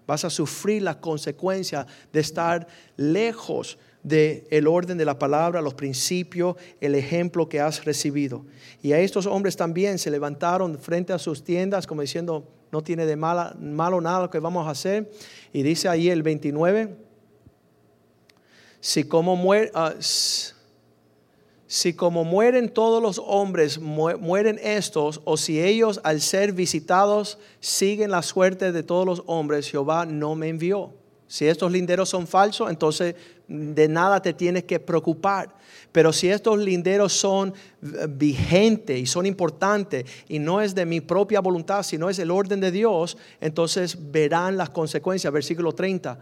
Vas 0.07 0.23
a 0.23 0.29
sufrir 0.29 0.83
las 0.83 0.95
consecuencias 0.95 1.85
de 2.13 2.21
estar 2.21 2.65
lejos 2.95 3.77
del 4.03 4.43
el 4.49 4.67
orden 4.67 4.97
de 4.97 5.05
la 5.05 5.19
palabra, 5.19 5.61
los 5.61 5.73
principios, 5.73 6.55
el 6.79 6.95
ejemplo 6.95 7.49
que 7.49 7.59
has 7.59 7.85
recibido. 7.85 8.45
Y 8.81 8.93
a 8.93 8.99
estos 8.99 9.25
hombres 9.25 9.57
también 9.57 9.99
se 9.99 10.11
levantaron 10.11 10.77
frente 10.77 11.13
a 11.13 11.19
sus 11.19 11.43
tiendas 11.43 11.85
como 11.85 12.01
diciendo, 12.01 12.47
no 12.71 12.83
tiene 12.83 13.05
de 13.05 13.15
mala, 13.15 13.55
malo 13.59 13.99
nada 13.99 14.21
lo 14.21 14.29
que 14.29 14.39
vamos 14.39 14.67
a 14.67 14.71
hacer. 14.71 15.11
Y 15.51 15.63
dice 15.63 15.89
ahí 15.89 16.09
el 16.09 16.23
29, 16.23 16.95
si 18.79 19.03
como, 19.03 19.37
ah, 19.73 19.93
si 21.67 21.93
como 21.93 22.23
mueren 22.23 22.69
todos 22.69 23.01
los 23.01 23.21
hombres, 23.25 23.79
mueren 23.79 24.59
estos, 24.63 25.21
o 25.25 25.37
si 25.37 25.61
ellos 25.61 25.99
al 26.03 26.21
ser 26.21 26.53
visitados 26.53 27.37
siguen 27.59 28.11
la 28.11 28.21
suerte 28.21 28.71
de 28.71 28.83
todos 28.83 29.05
los 29.05 29.23
hombres, 29.25 29.69
Jehová 29.69 30.05
no 30.05 30.35
me 30.35 30.47
envió. 30.47 30.93
Si 31.27 31.45
estos 31.45 31.71
linderos 31.71 32.09
son 32.09 32.25
falsos, 32.25 32.71
entonces 32.71 33.15
de 33.49 33.87
nada 33.87 34.21
te 34.21 34.33
tienes 34.33 34.63
que 34.63 34.79
preocupar. 34.79 35.53
Pero 35.91 36.13
si 36.13 36.29
estos 36.29 36.59
linderos 36.59 37.13
son 37.13 37.49
eh, 37.49 38.07
vigentes 38.07 38.99
y 38.99 39.05
son 39.07 39.25
importantes 39.25 40.05
y 40.27 40.39
no 40.39 40.61
es 40.61 40.75
de 40.75 40.85
mi 40.85 41.01
propia 41.01 41.41
voluntad, 41.41 41.83
sino 41.83 42.09
es 42.09 42.19
el 42.19 42.31
orden 42.31 42.59
de 42.59 42.71
Dios, 42.71 43.17
entonces 43.41 43.97
verán 44.11 44.55
las 44.55 44.69
consecuencias. 44.69 45.33
Versículo 45.33 45.73
30. 45.73 46.19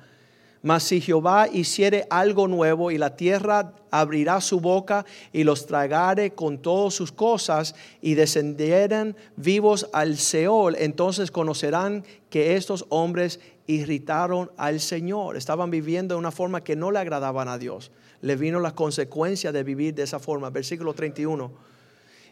Mas 0.63 0.83
si 0.83 1.01
Jehová 1.01 1.47
hiciere 1.51 2.07
algo 2.09 2.47
nuevo 2.47 2.89
y 2.91 2.97
la 2.97 3.15
tierra 3.15 3.73
abrirá 3.91 4.41
su 4.41 4.59
boca 4.59 5.05
y 5.31 5.43
los 5.43 5.67
tragare 5.67 6.31
con 6.31 6.57
todas 6.57 6.93
sus 6.93 7.11
cosas 7.11 7.75
y 8.01 8.15
descendieran 8.15 9.15
vivos 9.35 9.87
al 9.93 10.17
Seol, 10.17 10.75
entonces 10.79 11.29
conocerán 11.29 12.03
que 12.29 12.55
estos 12.55 12.85
hombres 12.89 13.39
irritaron 13.67 14.49
al 14.57 14.79
Señor. 14.79 15.37
Estaban 15.37 15.69
viviendo 15.69 16.15
de 16.15 16.19
una 16.19 16.31
forma 16.31 16.63
que 16.63 16.75
no 16.75 16.89
le 16.89 16.99
agradaban 16.99 17.47
a 17.49 17.57
Dios. 17.57 17.91
Le 18.21 18.35
vino 18.35 18.59
la 18.59 18.73
consecuencia 18.73 19.51
de 19.51 19.63
vivir 19.63 19.93
de 19.93 20.03
esa 20.03 20.19
forma. 20.19 20.49
Versículo 20.49 20.93
31. 20.93 21.51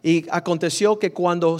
Y 0.01 0.25
aconteció 0.29 0.97
que 0.97 1.11
cuando 1.11 1.57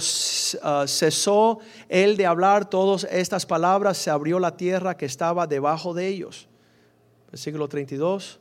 ah, 0.62 0.84
cesó 0.86 1.58
él 1.88 2.16
de 2.16 2.26
hablar 2.26 2.70
todas 2.70 3.04
estas 3.10 3.44
palabras, 3.44 3.98
se 3.98 4.10
abrió 4.10 4.38
la 4.38 4.56
tierra 4.56 4.96
que 4.96 5.06
estaba 5.06 5.46
debajo 5.46 5.94
de 5.94 6.08
ellos. 6.08 6.48
Versículo 7.30 7.68
32. 7.68 8.40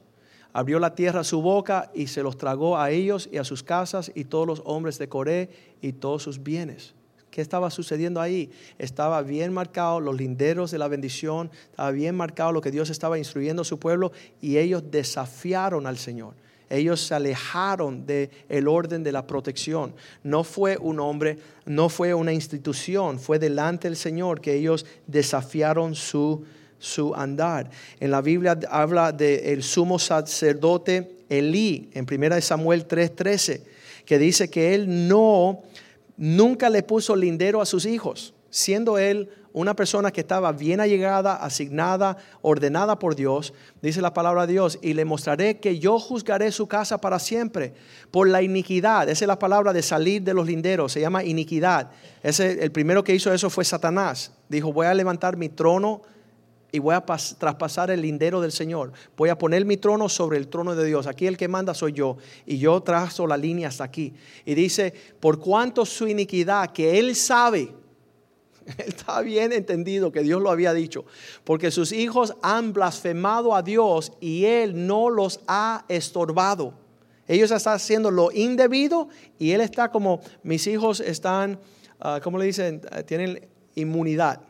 Abrió 0.54 0.80
la 0.80 0.96
tierra 0.96 1.26
su 1.26 1.42
boca 1.42 1.92
y 1.94 2.08
se 2.08 2.24
los 2.24 2.38
tragó 2.38 2.78
a 2.78 2.92
ellos 2.92 3.28
y 3.30 3.38
a 3.38 3.44
sus 3.44 3.62
casas 3.62 4.10
y 4.16 4.24
todos 4.24 4.48
los 4.48 4.62
hombres 4.64 4.98
de 5.00 5.10
Coré 5.10 5.50
y 5.82 5.92
todos 5.92 6.24
sus 6.24 6.42
bienes. 6.42 6.94
¿Qué 7.36 7.42
estaba 7.42 7.70
sucediendo 7.70 8.22
ahí? 8.22 8.50
Estaba 8.80 9.22
bien 9.22 9.52
marcado 9.52 10.00
los 10.00 10.16
linderos 10.16 10.72
de 10.72 10.78
la 10.78 10.88
bendición, 10.88 11.52
estaba 11.70 11.92
bien 11.92 12.16
marcado 12.16 12.54
lo 12.54 12.62
que 12.62 12.72
Dios 12.72 12.90
estaba 12.90 13.18
instruyendo 13.18 13.64
a 13.64 13.66
su 13.66 13.78
pueblo 13.78 14.14
y 14.40 14.58
ellos 14.58 14.86
desafiaron 14.90 15.86
al 15.86 15.98
Señor. 15.98 16.34
Ellos 16.70 17.02
se 17.02 17.14
alejaron 17.14 18.06
del 18.06 18.30
el 18.48 18.70
orden 18.70 19.04
de 19.04 19.12
la 19.12 19.28
protección. 19.28 19.94
No 20.24 20.46
fue 20.46 20.78
un 20.78 21.02
hombre, 21.02 21.38
no 21.66 21.90
fue 21.90 22.14
una 22.14 22.32
institución, 22.32 23.20
fue 23.20 23.38
delante 23.38 23.90
del 23.90 23.98
Señor 23.98 24.40
que 24.40 24.54
ellos 24.54 24.86
desafiaron 25.06 25.94
su, 25.94 26.46
su 26.80 27.14
andar. 27.16 27.70
En 28.00 28.12
la 28.12 28.22
Biblia 28.22 28.58
habla 28.70 29.12
del 29.12 29.62
sumo 29.62 30.00
sacerdote 30.00 31.18
Elí, 31.28 31.90
en 31.94 32.06
1 32.10 32.40
Samuel 32.40 32.88
3:13, 32.88 33.62
que 34.06 34.20
dice 34.20 34.50
que 34.50 34.74
él 34.74 35.10
no, 35.10 35.64
nunca 36.18 36.70
le 36.70 36.84
puso 36.84 37.16
lindero 37.16 37.62
a 37.62 37.66
sus 37.66 37.86
hijos, 37.86 38.34
siendo 38.50 38.98
él 38.98 39.30
una 39.56 39.74
persona 39.74 40.12
que 40.12 40.20
estaba 40.20 40.52
bien 40.52 40.82
allegada, 40.82 41.38
asignada, 41.38 42.18
ordenada 42.42 43.00
por 43.00 43.16
Dios, 43.16 43.54
dice 43.82 44.02
la 44.02 44.14
palabra 44.14 44.46
de 44.46 44.52
Dios, 44.52 44.78
y 44.82 44.94
le 44.94 45.06
mostraré 45.06 45.60
que 45.60 45.80
yo 45.80 45.98
juzgaré 45.98 46.52
su 46.52 46.68
casa 46.68 47.00
para 47.00 47.20
siempre 47.20 47.74
por 48.12 48.28
la 48.28 48.42
iniquidad. 48.42 49.08
Esa 49.08 49.24
es 49.24 49.28
la 49.28 49.40
palabra 49.40 49.72
de 49.72 49.82
salir 49.82 50.24
de 50.24 50.34
los 50.34 50.46
linderos, 50.46 50.92
se 50.92 51.00
llama 51.00 51.24
iniquidad. 51.24 51.90
Ese, 52.22 52.62
el 52.64 52.72
primero 52.74 53.06
que 53.06 53.16
hizo 53.16 53.34
eso 53.34 53.50
fue 53.50 53.64
Satanás. 53.64 54.34
Dijo, 54.50 54.74
voy 54.74 54.88
a 54.88 54.94
levantar 54.94 55.38
mi 55.38 55.48
trono 55.48 56.02
y 56.76 56.80
voy 56.80 56.94
a 56.94 57.06
traspasar 57.06 57.90
el 57.90 58.02
lindero 58.02 58.42
del 58.42 58.52
Señor. 58.52 58.92
Voy 59.16 59.30
a 59.30 59.38
poner 59.38 59.64
mi 59.66 59.78
trono 59.78 60.10
sobre 60.10 60.38
el 60.38 60.50
trono 60.50 60.76
de 60.76 60.86
Dios. 60.86 61.08
Aquí 61.08 61.26
el 61.26 61.38
que 61.38 61.48
manda 61.48 61.74
soy 61.74 61.94
yo. 61.94 62.18
Y 62.46 62.58
yo 62.58 62.82
trazo 62.82 63.26
la 63.26 63.38
línea 63.38 63.70
hasta 63.70 63.86
aquí. 63.86 64.14
Y 64.44 64.56
dice, 64.56 64.94
por 65.20 65.40
cuanto 65.40 65.86
su 65.86 66.08
iniquidad, 66.08 66.74
que 66.74 67.00
él 67.00 67.16
sabe, 67.16 67.74
Está 68.78 69.22
bien 69.22 69.54
entendido 69.54 70.12
que 70.12 70.22
Dios 70.22 70.42
lo 70.42 70.50
había 70.50 70.74
dicho, 70.74 71.06
porque 71.44 71.70
sus 71.72 71.92
hijos 71.92 72.36
han 72.42 72.74
blasfemado 72.74 73.56
a 73.56 73.62
Dios 73.62 74.12
y 74.20 74.46
Él 74.46 74.88
no 74.88 75.12
los 75.12 75.40
ha 75.48 75.86
estorbado. 75.88 76.74
Ellos 77.28 77.52
están 77.52 77.76
haciendo 77.76 78.12
lo 78.12 78.32
indebido 78.32 79.08
y 79.38 79.52
Él 79.52 79.62
está 79.62 79.92
como, 79.92 80.20
mis 80.42 80.66
hijos 80.68 81.00
están, 81.00 81.60
ah, 82.00 82.20
¿cómo 82.24 82.40
le 82.40 82.46
dicen? 82.46 82.82
Ah, 82.92 83.04
tienen 83.04 83.48
inmunidad. 83.76 84.42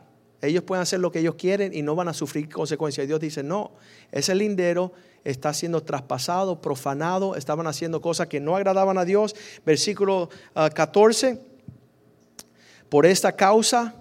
Ellos 0.46 0.62
pueden 0.64 0.82
hacer 0.82 1.00
lo 1.00 1.10
que 1.10 1.20
ellos 1.20 1.34
quieren 1.36 1.74
y 1.74 1.82
no 1.82 1.94
van 1.94 2.08
a 2.08 2.14
sufrir 2.14 2.48
consecuencias. 2.48 3.04
Y 3.04 3.06
Dios 3.08 3.20
dice, 3.20 3.42
no, 3.42 3.72
ese 4.12 4.34
lindero 4.34 4.92
está 5.24 5.52
siendo 5.52 5.82
traspasado, 5.82 6.60
profanado, 6.60 7.34
estaban 7.34 7.66
haciendo 7.66 8.00
cosas 8.00 8.28
que 8.28 8.40
no 8.40 8.56
agradaban 8.56 8.98
a 8.98 9.04
Dios. 9.04 9.34
Versículo 9.64 10.30
14, 10.54 11.40
ah, 11.40 12.46
por 12.88 13.06
esta 13.06 13.32
causa 13.32 13.94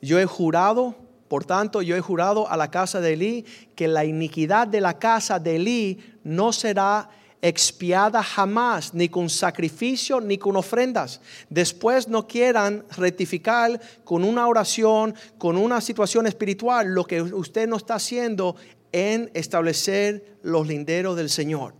yo 0.00 0.18
he 0.18 0.26
jurado, 0.26 0.94
por 1.28 1.44
tanto, 1.44 1.82
yo 1.82 1.96
he 1.96 2.00
jurado 2.00 2.48
a 2.48 2.56
la 2.56 2.70
casa 2.70 3.00
de 3.00 3.14
Elí 3.14 3.44
que 3.74 3.88
la 3.88 4.04
iniquidad 4.04 4.68
de 4.68 4.80
la 4.80 4.98
casa 4.98 5.38
de 5.38 5.56
Elí 5.56 5.98
no 6.22 6.52
será 6.52 7.08
expiada 7.42 8.22
jamás, 8.22 8.94
ni 8.94 9.08
con 9.08 9.28
sacrificio, 9.28 10.20
ni 10.20 10.38
con 10.38 10.56
ofrendas. 10.56 11.20
Después 11.48 12.08
no 12.08 12.26
quieran 12.26 12.84
rectificar 12.96 13.80
con 14.04 14.24
una 14.24 14.46
oración, 14.48 15.14
con 15.38 15.56
una 15.56 15.80
situación 15.80 16.26
espiritual, 16.26 16.88
lo 16.94 17.04
que 17.04 17.22
usted 17.22 17.68
no 17.68 17.76
está 17.76 17.96
haciendo 17.96 18.56
en 18.92 19.30
establecer 19.34 20.38
los 20.42 20.66
linderos 20.66 21.16
del 21.16 21.30
Señor. 21.30 21.74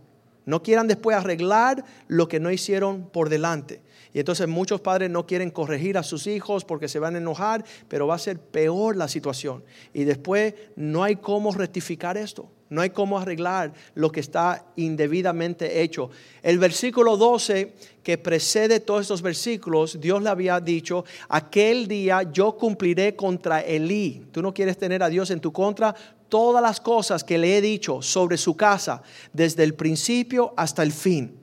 No 0.45 0.63
quieran 0.63 0.87
después 0.87 1.17
arreglar 1.17 1.83
lo 2.07 2.27
que 2.27 2.39
no 2.39 2.51
hicieron 2.51 3.09
por 3.09 3.27
delante. 3.27 3.81
Y 4.13 4.19
entonces 4.19 4.47
muchos 4.47 4.79
padres 4.79 5.09
no 5.09 5.27
quieren 5.27 5.51
corregir 5.51 5.97
a 5.97 6.03
sus 6.03 6.25
hijos 6.25 6.63
porque 6.63 6.87
se 6.87 6.99
van 6.99 7.15
a 7.15 7.17
enojar, 7.17 7.65
pero 7.89 8.07
va 8.07 8.15
a 8.15 8.19
ser 8.19 8.39
peor 8.39 8.95
la 8.95 9.09
situación. 9.09 9.63
Y 9.93 10.05
después 10.05 10.53
no 10.75 11.03
hay 11.03 11.17
cómo 11.17 11.51
rectificar 11.51 12.17
esto. 12.17 12.49
No 12.69 12.81
hay 12.81 12.89
cómo 12.89 13.17
arreglar 13.17 13.73
lo 13.95 14.11
que 14.11 14.19
está 14.19 14.65
indebidamente 14.75 15.81
hecho. 15.81 16.09
El 16.43 16.59
versículo 16.59 17.15
12 17.15 17.73
que 18.03 18.17
precede 18.17 18.79
todos 18.79 19.01
estos 19.01 19.21
versículos, 19.21 19.99
Dios 19.99 20.21
le 20.21 20.29
había 20.29 20.59
dicho, 20.59 21.03
aquel 21.29 21.87
día 21.87 22.23
yo 22.23 22.57
cumpliré 22.57 23.15
contra 23.15 23.61
Elí. 23.61 24.27
Tú 24.31 24.41
no 24.41 24.53
quieres 24.53 24.77
tener 24.77 25.03
a 25.03 25.09
Dios 25.09 25.29
en 25.31 25.39
tu 25.39 25.51
contra. 25.51 25.93
Todas 26.29 26.61
las 26.61 26.79
cosas 26.79 27.23
que 27.23 27.37
le 27.37 27.57
he 27.57 27.61
dicho 27.61 28.01
sobre 28.01 28.37
su 28.37 28.55
casa, 28.55 29.01
desde 29.31 29.63
el 29.63 29.73
principio 29.73 30.53
hasta 30.57 30.83
el 30.83 30.91
fin. 30.91 31.37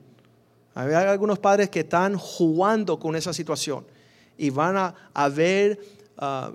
Hay 0.75 0.91
algunos 0.91 1.39
padres 1.39 1.69
que 1.69 1.81
están 1.81 2.17
jugando 2.17 2.99
con 2.99 3.15
esa 3.15 3.31
situación 3.31 3.85
y 4.37 4.49
van 4.49 4.75
a, 5.13 5.29
ver, 5.29 5.79
ah, 6.17 6.51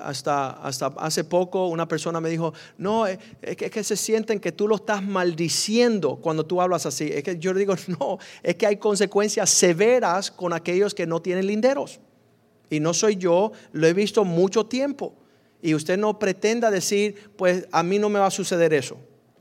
hasta, 0.00 0.50
hasta 0.50 0.86
hace 0.98 1.24
poco 1.24 1.68
una 1.68 1.86
persona 1.86 2.20
me 2.20 2.28
dijo, 2.28 2.52
no, 2.76 3.06
es 3.06 3.18
que, 3.56 3.66
es 3.66 3.70
que, 3.70 3.84
se 3.84 3.96
sienten 3.96 4.40
que 4.40 4.52
tú 4.52 4.68
lo 4.68 4.76
estás 4.76 5.02
maldiciendo 5.02 6.16
cuando 6.16 6.44
tú 6.44 6.60
hablas 6.60 6.86
así. 6.86 7.10
Es 7.12 7.22
que 7.22 7.38
yo 7.38 7.52
le 7.52 7.60
digo, 7.60 7.74
no, 8.00 8.18
es 8.42 8.56
que 8.56 8.66
hay 8.66 8.76
consecuencias 8.76 9.50
severas 9.50 10.30
con 10.30 10.52
aquellos 10.52 10.94
que 10.94 11.06
no 11.06 11.22
tienen 11.22 11.46
linderos. 11.46 12.00
Y 12.70 12.80
no 12.80 12.92
soy 12.92 13.16
yo, 13.16 13.52
lo 13.72 13.86
he 13.86 13.94
visto 13.94 14.24
mucho 14.24 14.66
tiempo. 14.66 15.14
Y 15.60 15.74
usted 15.74 15.98
no 15.98 16.18
pretenda 16.18 16.70
decir, 16.70 17.30
pues 17.36 17.66
a 17.72 17.82
mí 17.82 17.98
no 17.98 18.08
me 18.08 18.18
va 18.18 18.26
a 18.26 18.30
suceder 18.30 18.72
eso. 18.74 18.98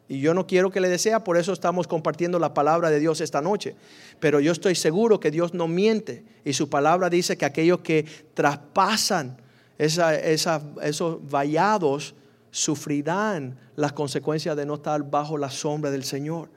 Y 0.10 0.22
yo 0.22 0.34
no 0.34 0.48
quiero 0.48 0.72
que 0.72 0.80
le 0.80 0.88
desea, 0.88 1.24
por 1.24 1.38
eso 1.38 1.52
estamos 1.52 1.86
compartiendo 1.86 2.40
la 2.40 2.54
palabra 2.54 2.90
de 2.90 3.00
Dios 3.00 3.20
esta 3.20 3.42
noche. 3.42 3.76
Pero 4.20 4.40
yo 4.40 4.54
estoy 4.54 4.74
seguro 4.74 5.20
que 5.20 5.32
Dios 5.32 5.54
no 5.54 5.68
miente. 5.68 6.24
Y 6.46 6.54
su 6.54 6.70
palabra 6.70 7.10
dice 7.10 7.38
que 7.38 7.46
aquellos 7.46 7.82
que 7.82 8.06
traspasan 8.34 9.42
esos 9.78 11.30
vallados 11.30 12.16
sufrirán 12.52 13.58
las 13.76 13.94
consecuencias 13.94 14.56
de 14.56 14.66
no 14.66 14.76
estar 14.76 15.10
bajo 15.10 15.38
la 15.38 15.50
sombra 15.50 15.92
del 15.92 16.04
Señor. 16.04 16.50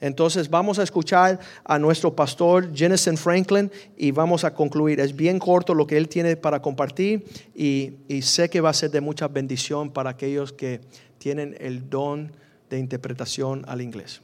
Entonces 0.00 0.48
vamos 0.48 0.78
a 0.78 0.82
escuchar 0.82 1.38
a 1.62 1.78
nuestro 1.78 2.14
pastor 2.14 2.74
Jenison 2.74 3.16
Franklin 3.16 3.70
y 3.98 4.12
vamos 4.12 4.44
a 4.44 4.54
concluir. 4.54 4.98
Es 4.98 5.14
bien 5.14 5.38
corto 5.38 5.74
lo 5.74 5.86
que 5.86 5.98
él 5.98 6.08
tiene 6.08 6.36
para 6.36 6.62
compartir 6.62 7.24
y, 7.54 7.92
y 8.08 8.22
sé 8.22 8.48
que 8.48 8.62
va 8.62 8.70
a 8.70 8.74
ser 8.74 8.90
de 8.90 9.00
mucha 9.02 9.28
bendición 9.28 9.90
para 9.90 10.10
aquellos 10.10 10.52
que 10.52 10.80
tienen 11.18 11.54
el 11.60 11.90
don 11.90 12.32
de 12.70 12.78
interpretación 12.78 13.64
al 13.68 13.82
inglés. 13.82 14.22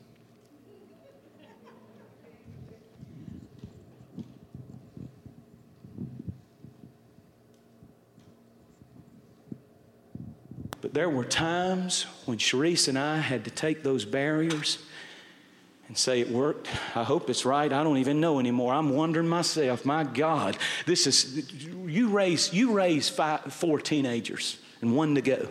But 10.87 10.95
there 10.95 11.11
were 11.11 11.25
times 11.25 12.05
when 12.27 12.39
Sharice 12.39 12.87
and 12.87 12.97
I 12.97 13.17
had 13.19 13.47
to 13.47 13.51
take 13.51 13.83
those 13.83 14.05
barriers 14.05 14.79
and 15.89 15.99
say 15.99 16.21
it 16.21 16.31
worked. 16.31 16.69
I 16.95 17.03
hope 17.03 17.29
it's 17.29 17.45
right. 17.45 17.73
I 17.73 17.83
don't 17.83 17.97
even 17.97 18.21
know 18.21 18.39
anymore. 18.39 18.73
I'm 18.73 18.91
wondering 18.91 19.27
myself. 19.27 19.85
My 19.85 20.05
God, 20.05 20.57
this 20.87 21.09
is 21.09 21.51
you 21.85 22.11
raise 22.11 22.55
you 22.55 22.71
raise 22.71 23.09
five, 23.09 23.53
four 23.53 23.81
teenagers 23.81 24.59
and 24.81 24.95
one 24.95 25.17
to 25.17 25.23
go. 25.23 25.49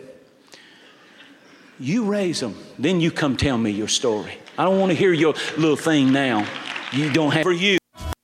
You 1.78 2.06
raise 2.06 2.40
them, 2.40 2.56
then 2.78 3.02
you 3.02 3.10
come 3.10 3.36
tell 3.36 3.58
me 3.58 3.72
your 3.72 3.88
story. 3.88 4.38
I 4.56 4.64
don't 4.64 4.80
want 4.80 4.88
to 4.92 4.96
hear 4.96 5.12
your 5.12 5.34
little 5.58 5.76
thing 5.76 6.14
now. 6.14 6.46
You 6.92 7.12
don't 7.12 7.32
have 7.32 7.42
for 7.42 7.52
you 7.52 7.76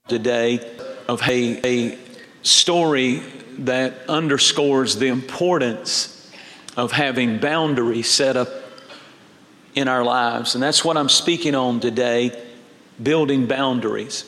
today 0.08 0.66
of 1.10 1.20
a, 1.28 1.92
a 1.92 1.98
story 2.40 3.16
that 3.58 4.08
underscores 4.08 4.96
the 4.96 5.08
importance 5.08 6.20
of 6.77 6.93
having 6.93 7.39
boundaries 7.39 8.09
set 8.09 8.37
up 8.37 8.49
in 9.75 9.89
our 9.89 10.05
lives. 10.05 10.55
And 10.55 10.62
that's 10.62 10.85
what 10.85 10.97
I'm 10.97 11.09
speaking 11.09 11.55
on 11.55 11.81
today 11.81 12.39
building 13.03 13.47
boundaries. 13.47 14.25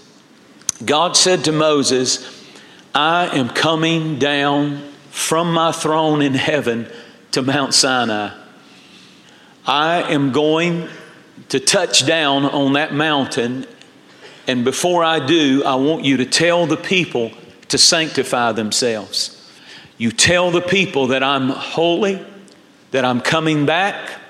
God 0.85 1.17
said 1.17 1.45
to 1.45 1.53
Moses, 1.53 2.43
I 2.95 3.37
am 3.37 3.49
coming 3.49 4.19
down 4.19 4.83
from 5.11 5.53
my 5.53 5.73
throne 5.73 6.23
in 6.23 6.35
heaven 6.35 6.89
to 7.33 7.43
Mount 7.43 7.75
Sinai. 7.75 8.37
I 9.67 10.03
am 10.13 10.33
going 10.33 10.89
to 11.49 11.61
touch 11.61 12.07
down 12.07 12.45
on 12.45 12.75
that 12.75 12.93
mountain, 12.93 13.67
and 14.47 14.65
before 14.65 15.05
I 15.05 15.25
do, 15.25 15.63
I 15.65 15.77
want 15.77 16.05
you 16.05 16.19
to 16.19 16.27
tell 16.27 16.67
the 16.67 16.77
people 16.77 17.33
to 17.69 17.79
sanctify 17.79 18.53
themselves. 18.53 19.41
You 19.97 20.11
tell 20.11 20.51
the 20.51 20.61
people 20.61 21.09
that 21.09 21.23
I'm 21.23 21.49
holy, 21.49 22.25
that 22.95 23.05
I'm 23.05 23.21
coming 23.21 23.67
back, 23.67 24.21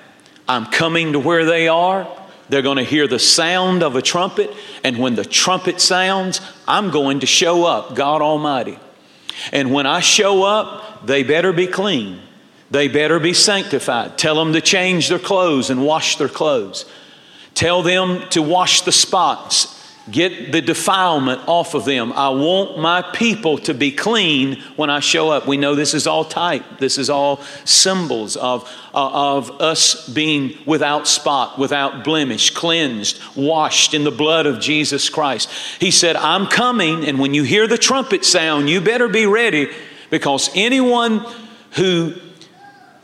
I'm 0.49 0.65
coming 0.65 1.13
to 1.13 1.19
where 1.19 1.45
they 1.45 1.67
are. 1.67 2.07
They're 2.49 2.63
going 2.63 2.77
to 2.77 2.83
hear 2.83 3.07
the 3.07 3.19
sound 3.19 3.83
of 3.83 3.95
a 3.95 4.01
trumpet, 4.01 4.51
and 4.83 4.97
when 4.97 5.13
the 5.13 5.23
trumpet 5.23 5.79
sounds, 5.79 6.41
I'm 6.67 6.89
going 6.89 7.19
to 7.19 7.27
show 7.27 7.65
up, 7.65 7.93
God 7.93 8.23
Almighty. 8.23 8.79
And 9.51 9.71
when 9.71 9.85
I 9.85 9.99
show 9.99 10.41
up, 10.41 11.05
they 11.05 11.21
better 11.21 11.53
be 11.53 11.67
clean. 11.67 12.19
They 12.71 12.87
better 12.87 13.19
be 13.19 13.33
sanctified. 13.33 14.17
Tell 14.17 14.33
them 14.33 14.53
to 14.53 14.61
change 14.61 15.09
their 15.09 15.19
clothes 15.19 15.69
and 15.69 15.85
wash 15.85 16.17
their 16.17 16.27
clothes. 16.27 16.85
Tell 17.53 17.83
them 17.83 18.27
to 18.29 18.41
wash 18.41 18.81
the 18.81 18.91
spots 18.91 19.74
Get 20.11 20.51
the 20.51 20.61
defilement 20.61 21.41
off 21.47 21.73
of 21.73 21.85
them. 21.85 22.13
I 22.13 22.29
want 22.29 22.77
my 22.77 23.01
people 23.01 23.57
to 23.59 23.73
be 23.73 23.91
clean 23.91 24.61
when 24.75 24.91
I 24.91 24.99
show 24.99 25.31
up. 25.31 25.47
We 25.47 25.57
know 25.57 25.73
this 25.73 25.95
is 25.95 26.05
all 26.05 26.23
type, 26.23 26.63
this 26.77 26.99
is 26.99 27.09
all 27.09 27.41
symbols 27.63 28.35
of, 28.35 28.71
uh, 28.93 29.37
of 29.37 29.59
us 29.59 30.07
being 30.07 30.59
without 30.67 31.07
spot, 31.07 31.57
without 31.57 32.03
blemish, 32.03 32.51
cleansed, 32.51 33.19
washed 33.35 33.95
in 33.95 34.03
the 34.03 34.11
blood 34.11 34.45
of 34.45 34.59
Jesus 34.59 35.09
Christ. 35.09 35.49
He 35.79 35.89
said, 35.89 36.15
I'm 36.15 36.45
coming, 36.45 37.03
and 37.03 37.17
when 37.17 37.33
you 37.33 37.41
hear 37.41 37.65
the 37.65 37.77
trumpet 37.77 38.23
sound, 38.23 38.69
you 38.69 38.81
better 38.81 39.07
be 39.07 39.25
ready 39.25 39.71
because 40.11 40.51
anyone 40.53 41.25
who 41.71 42.13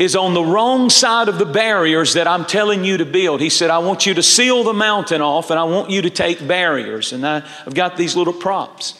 is 0.01 0.15
on 0.15 0.33
the 0.33 0.43
wrong 0.43 0.89
side 0.89 1.29
of 1.29 1.37
the 1.37 1.45
barriers 1.45 2.13
that 2.13 2.27
I'm 2.27 2.43
telling 2.43 2.83
you 2.83 2.97
to 2.97 3.05
build. 3.05 3.39
He 3.39 3.51
said, 3.51 3.69
I 3.69 3.77
want 3.77 4.07
you 4.07 4.15
to 4.15 4.23
seal 4.23 4.63
the 4.63 4.73
mountain 4.73 5.21
off 5.21 5.51
and 5.51 5.59
I 5.59 5.63
want 5.65 5.91
you 5.91 6.01
to 6.01 6.09
take 6.09 6.45
barriers. 6.47 7.13
And 7.13 7.25
I, 7.25 7.41
have 7.41 7.75
got 7.75 7.97
these 7.97 8.15
little 8.15 8.33
props. 8.33 8.99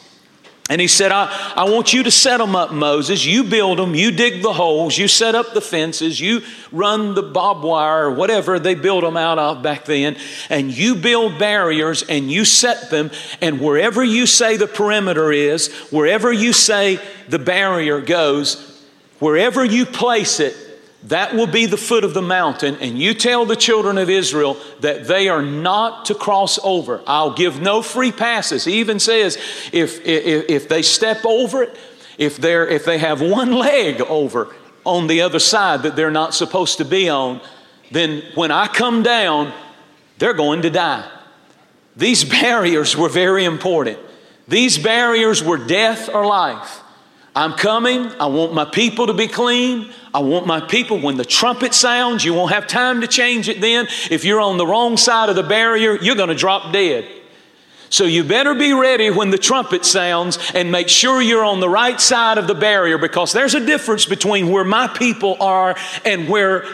And 0.70 0.80
he 0.80 0.86
said, 0.86 1.10
I, 1.10 1.54
I 1.56 1.64
want 1.64 1.92
you 1.92 2.04
to 2.04 2.10
set 2.12 2.36
them 2.36 2.54
up, 2.54 2.70
Moses. 2.70 3.26
You 3.26 3.42
build 3.42 3.80
them, 3.80 3.96
you 3.96 4.12
dig 4.12 4.44
the 4.44 4.52
holes, 4.52 4.96
you 4.96 5.08
set 5.08 5.34
up 5.34 5.54
the 5.54 5.60
fences, 5.60 6.20
you 6.20 6.42
run 6.70 7.16
the 7.16 7.22
barbed 7.22 7.64
wire 7.64 8.06
or 8.06 8.12
whatever 8.12 8.60
they 8.60 8.76
built 8.76 9.02
them 9.02 9.16
out 9.16 9.40
of 9.40 9.60
back 9.60 9.84
then, 9.86 10.16
and 10.50 10.70
you 10.70 10.94
build 10.94 11.36
barriers 11.36 12.04
and 12.04 12.30
you 12.30 12.44
set 12.44 12.90
them. 12.90 13.10
And 13.40 13.60
wherever 13.60 14.04
you 14.04 14.24
say 14.24 14.56
the 14.56 14.68
perimeter 14.68 15.32
is, 15.32 15.66
wherever 15.90 16.32
you 16.32 16.52
say 16.52 17.00
the 17.28 17.40
barrier 17.40 18.00
goes, 18.00 18.86
wherever 19.18 19.64
you 19.64 19.84
place 19.84 20.38
it, 20.38 20.71
that 21.04 21.34
will 21.34 21.48
be 21.48 21.66
the 21.66 21.76
foot 21.76 22.04
of 22.04 22.14
the 22.14 22.22
mountain, 22.22 22.76
and 22.76 22.98
you 22.98 23.12
tell 23.12 23.44
the 23.44 23.56
children 23.56 23.98
of 23.98 24.08
Israel 24.08 24.56
that 24.80 25.06
they 25.06 25.28
are 25.28 25.42
not 25.42 26.04
to 26.06 26.14
cross 26.14 26.58
over. 26.62 27.02
I'll 27.06 27.34
give 27.34 27.60
no 27.60 27.82
free 27.82 28.12
passes. 28.12 28.64
He 28.64 28.74
even 28.74 29.00
says 29.00 29.36
if, 29.72 30.04
if, 30.06 30.48
if 30.48 30.68
they 30.68 30.82
step 30.82 31.24
over 31.24 31.64
it, 31.64 31.76
if, 32.18 32.36
they're, 32.36 32.68
if 32.68 32.84
they 32.84 32.98
have 32.98 33.20
one 33.20 33.52
leg 33.52 34.00
over 34.02 34.54
on 34.84 35.08
the 35.08 35.22
other 35.22 35.40
side 35.40 35.82
that 35.82 35.96
they're 35.96 36.10
not 36.10 36.34
supposed 36.34 36.78
to 36.78 36.84
be 36.84 37.08
on, 37.08 37.40
then 37.90 38.22
when 38.34 38.50
I 38.50 38.68
come 38.68 39.02
down, 39.02 39.52
they're 40.18 40.34
going 40.34 40.62
to 40.62 40.70
die. 40.70 41.10
These 41.96 42.24
barriers 42.42 42.96
were 42.96 43.08
very 43.08 43.44
important. 43.44 43.98
These 44.46 44.78
barriers 44.78 45.42
were 45.42 45.58
death 45.58 46.08
or 46.08 46.26
life. 46.26 46.81
I'm 47.34 47.54
coming. 47.54 48.08
I 48.20 48.26
want 48.26 48.52
my 48.52 48.66
people 48.66 49.06
to 49.06 49.14
be 49.14 49.26
clean. 49.26 49.90
I 50.12 50.18
want 50.18 50.46
my 50.46 50.60
people, 50.60 51.00
when 51.00 51.16
the 51.16 51.24
trumpet 51.24 51.72
sounds, 51.72 52.24
you 52.24 52.34
won't 52.34 52.52
have 52.52 52.66
time 52.66 53.00
to 53.00 53.06
change 53.06 53.48
it 53.48 53.60
then. 53.60 53.86
If 54.10 54.24
you're 54.24 54.40
on 54.40 54.58
the 54.58 54.66
wrong 54.66 54.98
side 54.98 55.30
of 55.30 55.36
the 55.36 55.42
barrier, 55.42 55.96
you're 56.00 56.16
going 56.16 56.28
to 56.28 56.34
drop 56.34 56.72
dead. 56.72 57.08
So 57.88 58.04
you 58.04 58.24
better 58.24 58.54
be 58.54 58.72
ready 58.72 59.10
when 59.10 59.30
the 59.30 59.38
trumpet 59.38 59.84
sounds 59.84 60.38
and 60.54 60.70
make 60.72 60.88
sure 60.88 61.20
you're 61.20 61.44
on 61.44 61.60
the 61.60 61.68
right 61.68 62.00
side 62.00 62.38
of 62.38 62.46
the 62.46 62.54
barrier 62.54 62.96
because 62.98 63.32
there's 63.32 63.54
a 63.54 63.64
difference 63.64 64.06
between 64.06 64.50
where 64.50 64.64
my 64.64 64.88
people 64.88 65.36
are 65.40 65.76
and 66.04 66.28
where 66.28 66.64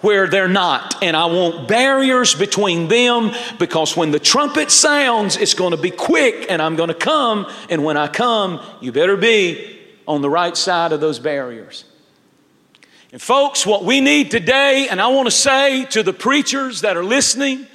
where 0.00 0.26
they're 0.28 0.48
not. 0.48 1.02
And 1.02 1.16
I 1.16 1.26
want 1.26 1.66
barriers 1.66 2.34
between 2.34 2.88
them 2.88 3.32
because 3.58 3.96
when 3.96 4.10
the 4.10 4.18
trumpet 4.20 4.70
sounds, 4.70 5.36
it's 5.36 5.54
going 5.54 5.70
to 5.70 5.76
be 5.76 5.90
quick 5.90 6.46
and 6.50 6.60
I'm 6.60 6.76
going 6.76 6.88
to 6.88 6.94
come. 6.94 7.50
And 7.70 7.82
when 7.82 7.96
I 7.96 8.06
come, 8.06 8.60
you 8.80 8.92
better 8.92 9.16
be 9.16 9.75
on 10.06 10.22
the 10.22 10.30
right 10.30 10.56
side 10.56 10.92
of 10.92 11.00
those 11.00 11.18
barriers. 11.18 11.84
And, 13.12 13.20
folks, 13.20 13.66
what 13.66 13.84
we 13.84 14.00
need 14.00 14.30
today, 14.30 14.88
and 14.88 15.00
I 15.00 15.08
want 15.08 15.26
to 15.26 15.30
say 15.30 15.84
to 15.86 16.02
the 16.02 16.12
preachers 16.12 16.80
that 16.80 16.96
are 16.96 17.04
listening, 17.04 17.66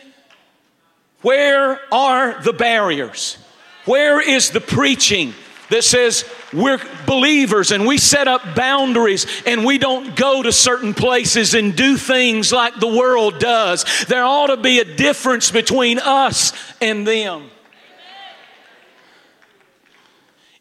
where 1.22 1.80
are 1.94 2.42
the 2.42 2.54
barriers? 2.54 3.38
Where 3.86 4.20
is 4.20 4.50
the 4.50 4.62
preaching 4.62 5.34
that 5.70 5.84
says 5.84 6.26
we're 6.52 6.82
believers 7.06 7.72
and 7.72 7.86
we 7.86 7.98
set 7.98 8.28
up 8.28 8.56
boundaries 8.56 9.26
and 9.46 9.64
we 9.64 9.78
don't 9.78 10.16
go 10.16 10.42
to 10.42 10.52
certain 10.52 10.94
places 10.94 11.54
and 11.54 11.76
do 11.76 11.96
things 11.96 12.52
like 12.52 12.80
the 12.80 12.88
world 12.88 13.40
does? 13.40 13.86
There 14.08 14.24
ought 14.24 14.48
to 14.48 14.58
be 14.58 14.80
a 14.80 14.86
difference 14.96 15.52
between 15.52 16.00
us 16.00 16.54
and 16.82 17.08
them. 17.08 17.51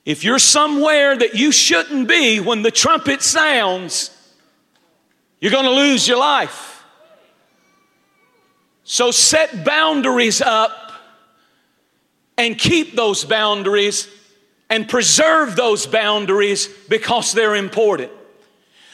If 0.04 0.24
you're 0.24 0.38
somewhere 0.38 1.16
that 1.16 1.34
you 1.34 1.52
shouldn't 1.52 2.08
be 2.08 2.40
when 2.40 2.62
the 2.62 2.70
trumpet 2.70 3.22
sounds, 3.22 4.10
you're 5.40 5.52
going 5.52 5.64
to 5.64 5.70
lose 5.70 6.08
your 6.08 6.18
life. 6.18 6.84
So 8.84 9.10
set 9.10 9.64
boundaries 9.64 10.40
up 10.40 10.92
and 12.36 12.58
keep 12.58 12.96
those 12.96 13.24
boundaries 13.24 14.08
and 14.68 14.88
preserve 14.88 15.56
those 15.56 15.86
boundaries 15.86 16.68
because 16.88 17.32
they're 17.32 17.56
important. 17.56 18.10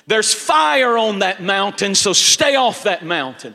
There's 0.06 0.32
fire 0.34 0.96
on 0.98 1.20
that 1.20 1.42
mountain, 1.42 1.94
so 1.94 2.12
stay 2.12 2.56
off 2.56 2.84
that 2.84 3.04
mountain. 3.04 3.54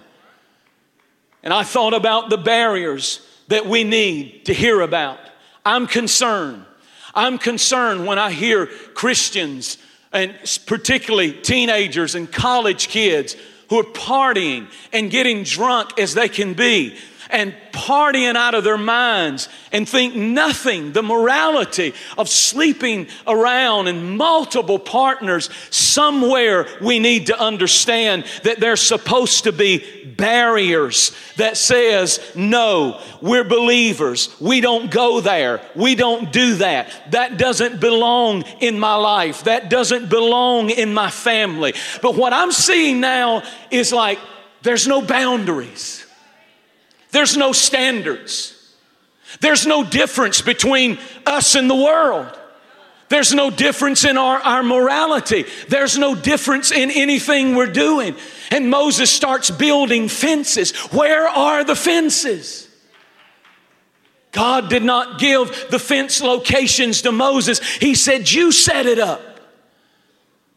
And 1.43 1.53
I 1.53 1.63
thought 1.63 1.93
about 1.93 2.29
the 2.29 2.37
barriers 2.37 3.25
that 3.47 3.65
we 3.65 3.83
need 3.83 4.45
to 4.45 4.53
hear 4.53 4.81
about. 4.81 5.19
I'm 5.65 5.87
concerned. 5.87 6.65
I'm 7.13 7.37
concerned 7.37 8.05
when 8.05 8.19
I 8.19 8.31
hear 8.31 8.67
Christians 8.67 9.77
and 10.11 10.35
particularly 10.65 11.31
teenagers 11.33 12.15
and 12.15 12.31
college 12.31 12.87
kids 12.87 13.35
who 13.69 13.79
are 13.79 13.83
partying 13.83 14.67
and 14.91 15.09
getting 15.09 15.43
drunk 15.43 15.97
as 15.99 16.13
they 16.13 16.27
can 16.27 16.53
be 16.53 16.97
and 17.31 17.55
partying 17.71 18.35
out 18.35 18.53
of 18.53 18.63
their 18.63 18.77
minds 18.77 19.49
and 19.71 19.87
think 19.87 20.15
nothing, 20.15 20.91
the 20.91 21.01
morality 21.01 21.93
of 22.17 22.29
sleeping 22.29 23.07
around 23.25 23.87
and 23.87 24.17
multiple 24.17 24.77
partners, 24.77 25.49
somewhere 25.69 26.67
we 26.81 26.99
need 26.99 27.27
to 27.27 27.39
understand 27.39 28.25
that 28.43 28.59
there's 28.59 28.81
supposed 28.81 29.45
to 29.45 29.51
be 29.51 30.13
barriers 30.17 31.15
that 31.37 31.57
says, 31.57 32.19
no, 32.35 33.01
we're 33.21 33.43
believers. 33.43 34.29
We 34.39 34.61
don't 34.61 34.91
go 34.91 35.21
there. 35.21 35.61
We 35.75 35.95
don't 35.95 36.31
do 36.31 36.55
that. 36.55 37.11
That 37.11 37.37
doesn't 37.37 37.79
belong 37.79 38.43
in 38.59 38.77
my 38.79 38.95
life. 38.95 39.45
That 39.45 39.69
doesn't 39.69 40.09
belong 40.09 40.69
in 40.69 40.93
my 40.93 41.09
family. 41.09 41.73
But 42.01 42.15
what 42.15 42.33
I'm 42.33 42.51
seeing 42.51 42.99
now 42.99 43.43
is 43.71 43.91
like, 43.91 44.19
there's 44.61 44.87
no 44.87 45.01
boundaries. 45.01 46.05
There's 47.11 47.37
no 47.37 47.51
standards. 47.51 48.57
There's 49.39 49.65
no 49.65 49.83
difference 49.83 50.41
between 50.41 50.97
us 51.25 51.55
and 51.55 51.69
the 51.69 51.75
world. 51.75 52.37
There's 53.09 53.33
no 53.33 53.49
difference 53.49 54.05
in 54.05 54.17
our, 54.17 54.39
our 54.39 54.63
morality. 54.63 55.45
There's 55.67 55.97
no 55.97 56.15
difference 56.15 56.71
in 56.71 56.89
anything 56.91 57.55
we're 57.55 57.71
doing. 57.71 58.15
And 58.51 58.69
Moses 58.69 59.11
starts 59.11 59.51
building 59.51 60.07
fences. 60.07 60.71
Where 60.93 61.27
are 61.27 61.65
the 61.65 61.75
fences? 61.75 62.69
God 64.31 64.69
did 64.69 64.83
not 64.83 65.19
give 65.19 65.67
the 65.69 65.79
fence 65.79 66.21
locations 66.21 67.01
to 67.01 67.11
Moses. 67.11 67.59
He 67.59 67.95
said, 67.95 68.31
You 68.31 68.53
set 68.53 68.85
it 68.85 68.97
up. 68.97 69.21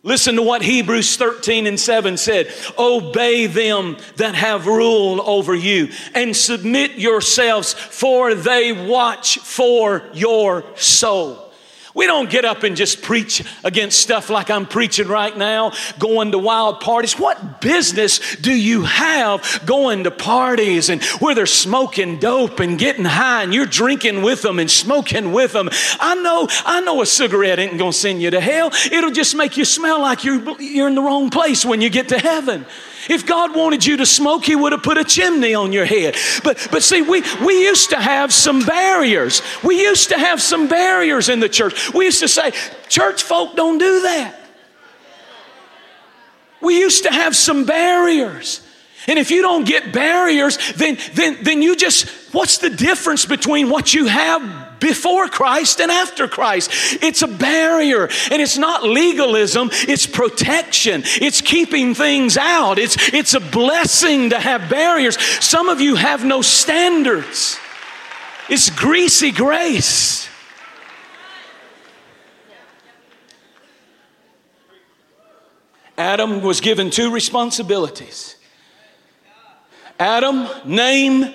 Listen 0.04 0.36
to 0.36 0.42
what 0.42 0.60
Hebrews 0.60 1.16
13 1.16 1.66
and 1.66 1.80
7 1.80 2.18
said. 2.18 2.52
Obey 2.78 3.46
them 3.46 3.96
that 4.16 4.34
have 4.34 4.66
rule 4.66 5.22
over 5.22 5.54
you 5.54 5.88
and 6.14 6.36
submit 6.36 6.92
yourselves, 6.92 7.72
for 7.72 8.34
they 8.34 8.72
watch 8.72 9.38
for 9.38 10.02
your 10.12 10.62
soul. 10.76 11.43
We 11.94 12.08
don't 12.08 12.28
get 12.28 12.44
up 12.44 12.64
and 12.64 12.76
just 12.76 13.02
preach 13.02 13.44
against 13.62 14.00
stuff 14.00 14.28
like 14.28 14.50
I'm 14.50 14.66
preaching 14.66 15.06
right 15.06 15.36
now, 15.36 15.72
going 16.00 16.32
to 16.32 16.38
wild 16.38 16.80
parties. 16.80 17.16
What 17.16 17.60
business 17.60 18.34
do 18.36 18.52
you 18.52 18.82
have 18.82 19.62
going 19.64 20.02
to 20.04 20.10
parties 20.10 20.90
and 20.90 21.02
where 21.20 21.36
they're 21.36 21.46
smoking 21.46 22.18
dope 22.18 22.58
and 22.58 22.76
getting 22.76 23.04
high 23.04 23.44
and 23.44 23.54
you're 23.54 23.64
drinking 23.64 24.22
with 24.22 24.42
them 24.42 24.58
and 24.58 24.68
smoking 24.68 25.30
with 25.30 25.52
them? 25.52 25.70
I 26.00 26.16
know, 26.16 26.48
I 26.66 26.80
know 26.80 27.00
a 27.00 27.06
cigarette 27.06 27.60
ain't 27.60 27.78
gonna 27.78 27.92
send 27.92 28.20
you 28.20 28.30
to 28.30 28.40
hell. 28.40 28.72
It'll 28.90 29.12
just 29.12 29.36
make 29.36 29.56
you 29.56 29.64
smell 29.64 30.00
like 30.00 30.24
you're, 30.24 30.60
you're 30.60 30.88
in 30.88 30.96
the 30.96 31.02
wrong 31.02 31.30
place 31.30 31.64
when 31.64 31.80
you 31.80 31.90
get 31.90 32.08
to 32.08 32.18
heaven. 32.18 32.66
If 33.08 33.26
God 33.26 33.54
wanted 33.54 33.84
you 33.84 33.96
to 33.98 34.06
smoke, 34.06 34.44
He 34.44 34.56
would 34.56 34.72
have 34.72 34.82
put 34.82 34.98
a 34.98 35.04
chimney 35.04 35.54
on 35.54 35.72
your 35.72 35.84
head. 35.84 36.16
But, 36.42 36.68
but 36.70 36.82
see, 36.82 37.02
we, 37.02 37.22
we 37.44 37.62
used 37.64 37.90
to 37.90 38.00
have 38.00 38.32
some 38.32 38.64
barriers. 38.64 39.42
We 39.62 39.80
used 39.80 40.08
to 40.10 40.18
have 40.18 40.40
some 40.40 40.68
barriers 40.68 41.28
in 41.28 41.40
the 41.40 41.48
church. 41.48 41.92
We 41.92 42.06
used 42.06 42.20
to 42.20 42.28
say, 42.28 42.52
church 42.88 43.22
folk 43.22 43.56
don't 43.56 43.78
do 43.78 44.02
that. 44.02 44.40
We 46.60 46.78
used 46.78 47.02
to 47.02 47.12
have 47.12 47.36
some 47.36 47.64
barriers. 47.66 48.66
And 49.06 49.18
if 49.18 49.30
you 49.30 49.42
don't 49.42 49.66
get 49.66 49.92
barriers, 49.92 50.58
then, 50.72 50.96
then, 51.12 51.38
then 51.42 51.60
you 51.60 51.76
just, 51.76 52.08
what's 52.32 52.58
the 52.58 52.70
difference 52.70 53.26
between 53.26 53.68
what 53.68 53.92
you 53.92 54.06
have 54.06 54.63
before 54.84 55.28
Christ 55.28 55.80
and 55.80 55.90
after 55.90 56.28
Christ? 56.28 56.70
It's 57.02 57.22
a 57.22 57.26
barrier. 57.26 58.10
And 58.30 58.42
it's 58.42 58.58
not 58.58 58.84
legalism, 58.84 59.70
it's 59.72 60.06
protection. 60.06 61.02
It's 61.06 61.40
keeping 61.40 61.94
things 61.94 62.36
out. 62.36 62.78
It's, 62.78 62.96
it's 63.14 63.32
a 63.32 63.40
blessing 63.40 64.30
to 64.30 64.38
have 64.38 64.68
barriers. 64.68 65.18
Some 65.42 65.70
of 65.70 65.80
you 65.80 65.96
have 65.96 66.22
no 66.22 66.42
standards. 66.42 67.58
It's 68.50 68.68
greasy 68.68 69.30
grace. 69.30 70.28
Adam 75.96 76.42
was 76.42 76.60
given 76.60 76.90
two 76.90 77.10
responsibilities. 77.10 78.36
Adam, 79.98 80.46
name 80.66 81.32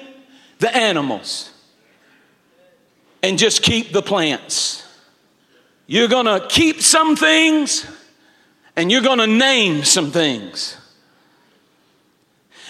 the 0.60 0.76
animals 0.76 1.52
and 3.22 3.38
just 3.38 3.62
keep 3.62 3.92
the 3.92 4.02
plants. 4.02 4.86
You're 5.88 6.08
gonna 6.08 6.46
keep 6.48 6.82
some 6.82 7.16
things 7.16 7.86
and 8.76 8.92
you're 8.92 9.02
gonna 9.02 9.28
name 9.28 9.84
some 9.84 10.12
things. 10.12 10.78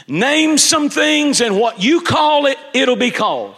Name 0.08 0.58
some 0.58 0.89
things, 0.89 1.39
and 1.39 1.56
what 1.56 1.84
you 1.84 2.02
call 2.02 2.47
it, 2.47 2.58
it'll 2.74 2.95
be 2.95 3.12
called. 3.12 3.56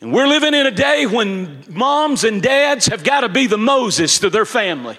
And 0.00 0.12
we're 0.12 0.26
living 0.26 0.52
in 0.52 0.66
a 0.66 0.72
day 0.72 1.06
when 1.06 1.64
moms 1.68 2.24
and 2.24 2.42
dads 2.42 2.86
have 2.86 3.04
got 3.04 3.20
to 3.20 3.28
be 3.28 3.46
the 3.46 3.56
Moses 3.56 4.18
to 4.18 4.28
their 4.28 4.44
family. 4.44 4.98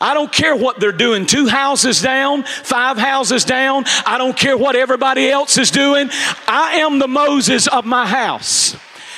I 0.00 0.14
don't 0.14 0.32
care 0.32 0.56
what 0.56 0.80
they're 0.80 0.92
doing, 0.92 1.26
two 1.26 1.46
houses 1.46 2.00
down, 2.00 2.44
five 2.44 2.98
houses 2.98 3.44
down. 3.44 3.84
I 4.06 4.18
don't 4.18 4.36
care 4.36 4.56
what 4.56 4.76
everybody 4.76 5.30
else 5.30 5.58
is 5.58 5.70
doing. 5.70 6.08
I 6.46 6.76
am 6.80 6.98
the 6.98 7.08
Moses 7.08 7.66
of 7.66 7.84
my 7.84 8.06
house. 8.06 8.76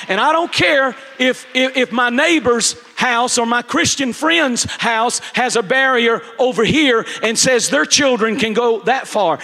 And 0.08 0.20
I 0.20 0.32
don't 0.32 0.52
care 0.52 0.94
if, 1.18 1.46
if, 1.54 1.76
if, 1.76 1.92
my 1.92 2.10
neighbor's 2.10 2.76
house 2.94 3.38
or 3.38 3.46
my 3.46 3.62
Christian 3.62 4.12
friend's 4.12 4.64
house 4.64 5.20
has 5.34 5.56
a 5.56 5.62
barrier 5.62 6.22
over 6.38 6.64
here 6.64 7.04
and 7.22 7.36
says 7.38 7.70
their 7.70 7.86
children 7.86 8.36
can 8.36 8.52
go 8.52 8.80
that 8.80 9.08
far. 9.08 9.38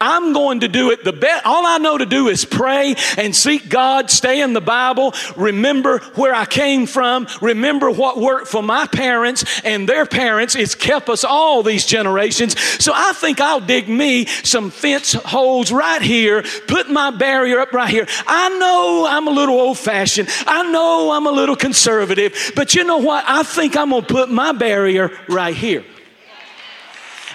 I'm 0.00 0.32
going 0.32 0.60
to 0.60 0.68
do 0.68 0.90
it 0.90 1.04
the 1.04 1.12
best. 1.12 1.46
All 1.46 1.64
I 1.64 1.78
know 1.78 1.96
to 1.96 2.04
do 2.04 2.28
is 2.28 2.44
pray 2.44 2.94
and 3.16 3.34
seek 3.34 3.68
God, 3.68 4.10
stay 4.10 4.42
in 4.42 4.52
the 4.52 4.60
Bible, 4.60 5.14
remember 5.36 5.98
where 6.14 6.34
I 6.34 6.44
came 6.44 6.86
from, 6.86 7.26
remember 7.40 7.90
what 7.90 8.18
worked 8.18 8.48
for 8.48 8.62
my 8.62 8.86
parents 8.86 9.62
and 9.64 9.88
their 9.88 10.04
parents. 10.04 10.56
It's 10.56 10.74
kept 10.74 11.08
us 11.08 11.24
all 11.24 11.62
these 11.62 11.86
generations. 11.86 12.58
So 12.82 12.92
I 12.94 13.12
think 13.14 13.40
I'll 13.40 13.60
dig 13.60 13.88
me 13.88 14.26
some 14.26 14.70
fence 14.70 15.12
holes 15.12 15.72
right 15.72 16.02
here, 16.02 16.42
put 16.66 16.90
my 16.90 17.10
barrier 17.10 17.60
up 17.60 17.72
right 17.72 17.90
here. 17.90 18.06
I 18.26 18.48
know 18.58 19.06
I'm 19.08 19.28
a 19.28 19.30
little 19.30 19.58
old 19.58 19.78
fashioned. 19.78 20.28
I 20.46 20.70
know 20.70 21.12
I'm 21.12 21.26
a 21.26 21.32
little 21.32 21.56
conservative, 21.56 22.52
but 22.56 22.74
you 22.74 22.84
know 22.84 22.98
what? 22.98 23.24
I 23.26 23.42
think 23.42 23.76
I'm 23.76 23.90
going 23.90 24.02
to 24.02 24.12
put 24.12 24.30
my 24.30 24.52
barrier 24.52 25.10
right 25.28 25.54
here. 25.54 25.84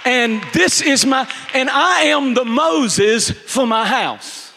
And 0.04 0.42
this 0.52 0.80
is 0.80 1.04
my, 1.04 1.30
and 1.54 1.68
I 1.68 2.02
am 2.04 2.34
the 2.34 2.44
Moses 2.44 3.30
for 3.30 3.66
my 3.66 3.86
house. 3.86 4.52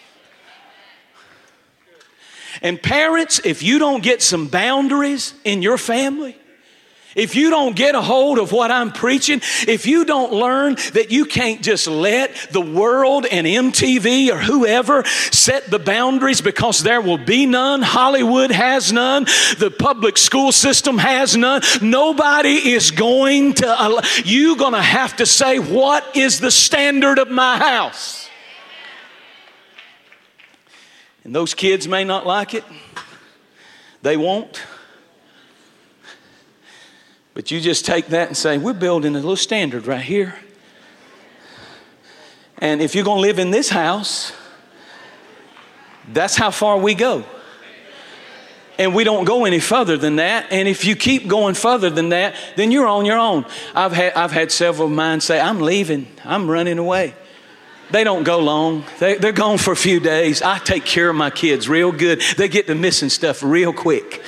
And 2.62 2.82
parents, 2.82 3.42
if 3.44 3.62
you 3.62 3.78
don't 3.78 4.02
get 4.02 4.22
some 4.22 4.48
boundaries 4.48 5.34
in 5.44 5.62
your 5.62 5.78
family, 5.78 6.38
if 7.16 7.36
you 7.36 7.50
don't 7.50 7.76
get 7.76 7.96
a 7.96 8.02
hold 8.02 8.40
of 8.40 8.52
what 8.52 8.72
I'm 8.72 8.92
preaching, 8.92 9.42
if 9.68 9.86
you 9.86 10.06
don't 10.06 10.34
learn 10.34 10.76
that 10.94 11.12
you 11.12 11.26
can't 11.26 11.62
just 11.62 11.88
let 11.88 12.36
the 12.52 12.62
world 12.62 13.26
and 13.26 13.46
MTV 13.46 14.32
or 14.32 14.38
whoever 14.38 15.04
set 15.06 15.70
the 15.70 15.80
boundaries 15.80 16.42
because 16.42 16.82
there 16.82 17.02
will 17.02 17.18
be 17.18 17.46
none, 17.46 17.82
Hollywood 17.82 18.52
has 18.52 18.92
none, 18.92 19.26
the 19.58 19.74
public 19.78 20.18
school 20.18 20.52
system 20.52 20.98
has 20.98 21.38
none, 21.38 21.62
nobody 21.82 22.74
is 22.74 22.92
going 22.92 23.54
to, 23.56 24.04
you're 24.26 24.58
going 24.58 24.74
to 24.74 24.82
have 24.82 25.16
to 25.18 25.26
say, 25.26 25.60
what 25.60 26.16
is 26.16 26.40
the 26.40 26.52
standard 26.52 27.20
of 27.20 27.30
my 27.30 27.58
house? 27.58 28.30
And 31.24 31.34
those 31.34 31.54
kids 31.54 31.88
may 31.88 32.04
not 32.04 32.26
like 32.26 32.54
it. 32.54 32.64
They 34.02 34.18
won't. 34.18 34.62
But 37.34 37.50
you 37.50 37.60
just 37.60 37.86
take 37.86 38.08
that 38.08 38.28
and 38.28 38.38
say, 38.38 38.58
we're 38.58 38.74
building 38.74 39.16
a 39.16 39.20
little 39.20 39.36
standard 39.36 39.88
right 39.88 40.02
here. 40.02 40.36
And 42.60 42.82
if 42.82 42.96
you're 42.96 43.04
going 43.04 43.18
to 43.18 43.28
live 43.28 43.40
in 43.40 43.52
this 43.52 43.70
house, 43.70 44.32
that's 46.12 46.36
how 46.36 46.52
far 46.52 46.78
we 46.78 46.94
go. 46.94 47.26
And 48.78 48.96
we 48.96 49.04
don't 49.04 49.26
go 49.26 49.46
any 49.46 49.60
further 49.60 49.98
than 49.98 50.16
that. 50.18 50.48
And 50.52 50.68
if 50.68 50.86
you 50.86 50.96
keep 50.96 51.28
going 51.28 51.56
further 51.56 51.90
than 51.90 52.10
that, 52.10 52.36
then 52.56 52.72
you're 52.72 52.88
on 52.88 53.06
your 53.06 53.18
own. 53.18 53.46
I've 53.76 53.92
had, 53.92 54.14
I've 54.14 54.32
had 54.32 54.52
several 54.52 54.88
of 54.88 54.94
mine 54.94 55.22
say, 55.22 55.40
I'm 55.40 55.60
leaving, 55.60 56.08
I'm 56.24 56.50
running 56.50 56.80
away. 56.80 57.14
They 57.92 58.04
don't 58.04 58.24
go 58.24 58.40
long. 58.40 58.86
They, 59.00 59.16
they're 59.16 59.32
gone 59.32 59.60
for 59.60 59.72
a 59.72 59.76
few 59.76 60.00
days. 60.00 60.42
I 60.42 60.58
take 60.58 60.86
care 60.86 61.10
of 61.10 61.16
my 61.16 61.30
kids 61.30 61.70
real 61.70 61.92
good. 61.92 62.24
They 62.38 62.48
get 62.48 62.66
to 62.68 62.76
missing 62.76 63.10
stuff 63.10 63.44
real 63.44 63.74
quick. 63.74 64.24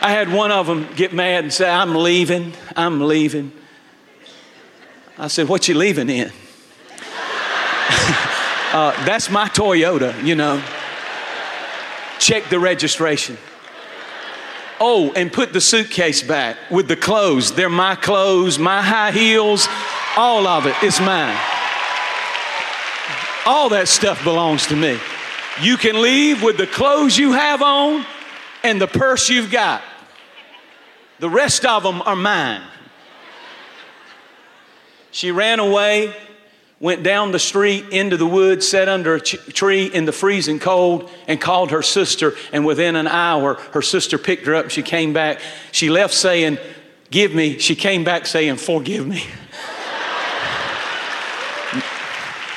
I 0.00 0.12
had 0.12 0.32
one 0.32 0.52
of 0.52 0.66
them 0.66 0.88
get 0.94 1.12
mad 1.12 1.44
and 1.44 1.52
say, 1.52 1.68
I'm 1.68 1.94
leaving, 1.94 2.52
I'm 2.76 3.00
leaving. 3.00 3.52
I 5.18 5.26
said, 5.26 5.48
What 5.48 5.66
you 5.66 5.74
leaving 5.74 6.08
in? 6.08 6.28
uh, 8.72 9.04
that's 9.04 9.28
my 9.28 9.48
Toyota, 9.48 10.24
you 10.24 10.36
know. 10.36 10.62
Check 12.20 12.48
the 12.48 12.60
registration. 12.60 13.36
Oh, 14.80 15.12
and 15.16 15.32
put 15.32 15.52
the 15.52 15.60
suitcase 15.60 16.22
back 16.22 16.56
with 16.70 16.86
the 16.86 16.94
clothes. 16.94 17.52
They're 17.52 17.68
my 17.68 17.96
clothes, 17.96 18.60
my 18.60 18.80
high 18.80 19.10
heels, 19.10 19.66
all 20.16 20.46
of 20.46 20.66
it. 20.66 20.76
It's 20.82 21.00
mine. 21.00 21.36
All 23.44 23.70
that 23.70 23.88
stuff 23.88 24.22
belongs 24.22 24.68
to 24.68 24.76
me. 24.76 24.96
You 25.60 25.76
can 25.76 26.00
leave 26.00 26.44
with 26.44 26.56
the 26.56 26.68
clothes 26.68 27.18
you 27.18 27.32
have 27.32 27.62
on 27.62 28.06
and 28.62 28.80
the 28.80 28.86
purse 28.86 29.28
you've 29.28 29.50
got. 29.50 29.82
The 31.18 31.30
rest 31.30 31.64
of 31.64 31.82
them 31.82 32.00
are 32.02 32.16
mine. 32.16 32.62
She 35.10 35.32
ran 35.32 35.58
away, 35.58 36.14
went 36.80 37.02
down 37.02 37.32
the 37.32 37.38
street 37.38 37.86
into 37.90 38.16
the 38.16 38.26
woods, 38.26 38.68
sat 38.68 38.88
under 38.88 39.16
a 39.16 39.20
tree 39.20 39.86
in 39.86 40.04
the 40.04 40.12
freezing 40.12 40.60
cold, 40.60 41.10
and 41.26 41.40
called 41.40 41.72
her 41.72 41.82
sister. 41.82 42.34
And 42.52 42.64
within 42.64 42.94
an 42.94 43.08
hour, 43.08 43.54
her 43.72 43.82
sister 43.82 44.18
picked 44.18 44.46
her 44.46 44.54
up 44.54 44.70
she 44.70 44.82
came 44.82 45.12
back. 45.12 45.40
She 45.72 45.90
left 45.90 46.14
saying, 46.14 46.58
Give 47.10 47.34
me. 47.34 47.58
She 47.58 47.74
came 47.74 48.04
back 48.04 48.26
saying, 48.26 48.56
Forgive 48.56 49.06
me. 49.06 49.24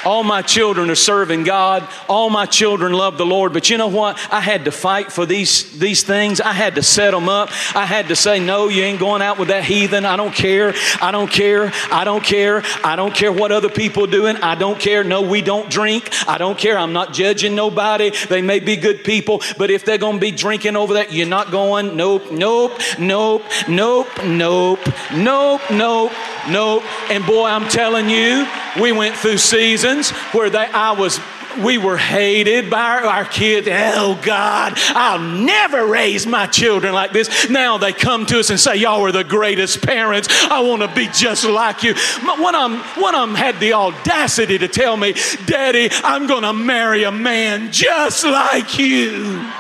All 0.05 0.23
my 0.23 0.41
children 0.41 0.89
are 0.89 0.95
serving 0.95 1.43
God. 1.43 1.87
All 2.07 2.29
my 2.29 2.45
children 2.45 2.93
love 2.93 3.17
the 3.17 3.25
Lord. 3.25 3.53
But 3.53 3.69
you 3.69 3.77
know 3.77 3.87
what? 3.87 4.17
I 4.31 4.39
had 4.39 4.65
to 4.65 4.71
fight 4.71 5.11
for 5.11 5.25
these, 5.25 5.77
these 5.77 6.03
things. 6.03 6.41
I 6.41 6.53
had 6.53 6.75
to 6.75 6.83
set 6.83 7.11
them 7.11 7.29
up. 7.29 7.49
I 7.75 7.85
had 7.85 8.07
to 8.07 8.15
say, 8.15 8.39
no, 8.39 8.67
you 8.67 8.83
ain't 8.83 8.99
going 8.99 9.21
out 9.21 9.37
with 9.37 9.49
that 9.49 9.63
heathen. 9.63 10.05
I 10.05 10.15
don't 10.15 10.33
care. 10.33 10.73
I 11.01 11.11
don't 11.11 11.29
care. 11.29 11.71
I 11.91 12.03
don't 12.03 12.23
care. 12.23 12.63
I 12.83 12.95
don't 12.95 13.13
care 13.13 13.31
what 13.31 13.51
other 13.51 13.69
people 13.69 14.05
are 14.05 14.11
doing. 14.11 14.37
I 14.37 14.55
don't 14.55 14.79
care. 14.79 15.03
No, 15.03 15.21
we 15.21 15.41
don't 15.41 15.69
drink. 15.69 16.09
I 16.27 16.37
don't 16.37 16.57
care. 16.57 16.77
I'm 16.77 16.93
not 16.93 17.13
judging 17.13 17.55
nobody. 17.55 18.11
They 18.29 18.41
may 18.41 18.59
be 18.59 18.75
good 18.75 19.03
people, 19.03 19.41
but 19.57 19.69
if 19.69 19.85
they're 19.85 19.97
going 19.97 20.15
to 20.15 20.21
be 20.21 20.31
drinking 20.31 20.75
over 20.75 20.95
that, 20.95 21.13
you're 21.13 21.27
not 21.27 21.51
going. 21.51 21.95
Nope, 21.95 22.31
nope, 22.31 22.73
nope, 22.99 23.43
nope, 23.67 24.07
nope, 24.29 24.79
nope, 25.13 25.61
nope, 25.71 26.11
nope. 26.49 26.83
And 27.09 27.25
boy, 27.25 27.45
I'm 27.45 27.67
telling 27.67 28.09
you, 28.09 28.47
we 28.79 28.91
went 28.91 29.15
through 29.15 29.37
seasons 29.37 29.90
where 30.33 30.49
they, 30.49 30.65
I 30.65 30.91
was 30.91 31.19
we 31.59 31.77
were 31.77 31.97
hated 31.97 32.69
by 32.69 32.79
our, 32.79 33.05
our, 33.05 33.25
kids. 33.25 33.67
Oh 33.69 34.19
God, 34.21 34.73
I'll 34.75 35.19
never 35.19 35.85
raise 35.85 36.25
my 36.25 36.47
children 36.47 36.93
like 36.93 37.11
this. 37.11 37.49
Now 37.49 37.77
they 37.77 37.93
come 37.93 38.25
to 38.27 38.39
us 38.39 38.49
and 38.49 38.59
say, 38.59 38.77
Y'all 38.77 39.01
were 39.01 39.11
the 39.11 39.23
greatest 39.23 39.81
parents. 39.81 40.27
I 40.49 40.61
want 40.61 40.81
to 40.81 40.93
be 40.93 41.07
just 41.07 41.45
like 41.45 41.83
you. 41.83 41.95
One 42.23 42.55
of, 42.55 42.71
them, 42.71 42.79
one 43.01 43.15
of 43.15 43.27
them 43.27 43.35
had 43.35 43.59
the 43.59 43.73
audacity 43.73 44.57
to 44.59 44.67
tell 44.67 44.97
me, 44.97 45.13
Daddy, 45.45 45.89
I'm 46.03 46.27
going 46.27 46.43
to 46.43 46.53
marry 46.53 47.03
a 47.03 47.11
man 47.11 47.71
just 47.71 48.23
like 48.23 48.77
you. 48.77 49.51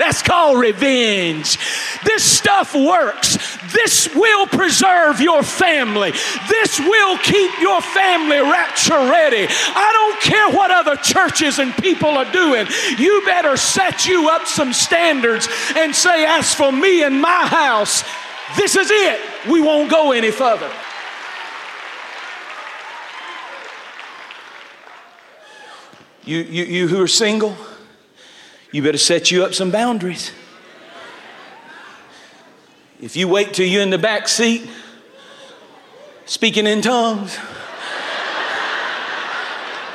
That's 0.00 0.22
called 0.22 0.58
revenge. 0.58 1.58
This 2.06 2.24
stuff 2.24 2.74
works. 2.74 3.36
This 3.74 4.08
will 4.14 4.46
preserve 4.46 5.20
your 5.20 5.42
family. 5.42 6.12
This 6.48 6.80
will 6.80 7.18
keep 7.18 7.60
your 7.60 7.82
family 7.82 8.38
rapture 8.38 8.94
ready. 8.94 9.46
I 9.46 9.90
don't 9.92 10.20
care 10.22 10.56
what 10.56 10.70
other 10.70 10.96
churches 10.96 11.58
and 11.58 11.74
people 11.74 12.08
are 12.08 12.32
doing. 12.32 12.66
You 12.96 13.20
better 13.26 13.58
set 13.58 14.06
you 14.06 14.30
up 14.30 14.46
some 14.46 14.72
standards 14.72 15.46
and 15.76 15.94
say, 15.94 16.24
as 16.24 16.54
for 16.54 16.72
me 16.72 17.02
and 17.02 17.20
my 17.20 17.46
house, 17.46 18.02
this 18.56 18.76
is 18.76 18.88
it. 18.90 19.20
We 19.50 19.60
won't 19.60 19.90
go 19.90 20.12
any 20.12 20.30
further. 20.30 20.70
You, 26.24 26.38
you, 26.38 26.64
you 26.64 26.88
who 26.88 27.02
are 27.02 27.08
single, 27.08 27.54
you 28.72 28.82
better 28.82 28.98
set 28.98 29.30
you 29.30 29.44
up 29.44 29.54
some 29.54 29.70
boundaries. 29.70 30.32
If 33.00 33.16
you 33.16 33.28
wait 33.28 33.54
till 33.54 33.66
you're 33.66 33.82
in 33.82 33.90
the 33.90 33.98
back 33.98 34.28
seat 34.28 34.68
speaking 36.26 36.66
in 36.66 36.82
tongues, 36.82 37.36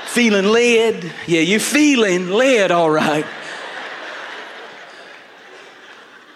feeling 0.08 0.46
led. 0.46 1.12
Yeah, 1.28 1.42
you're 1.42 1.60
feeling 1.60 2.30
led, 2.30 2.72
all 2.72 2.90
right. 2.90 3.26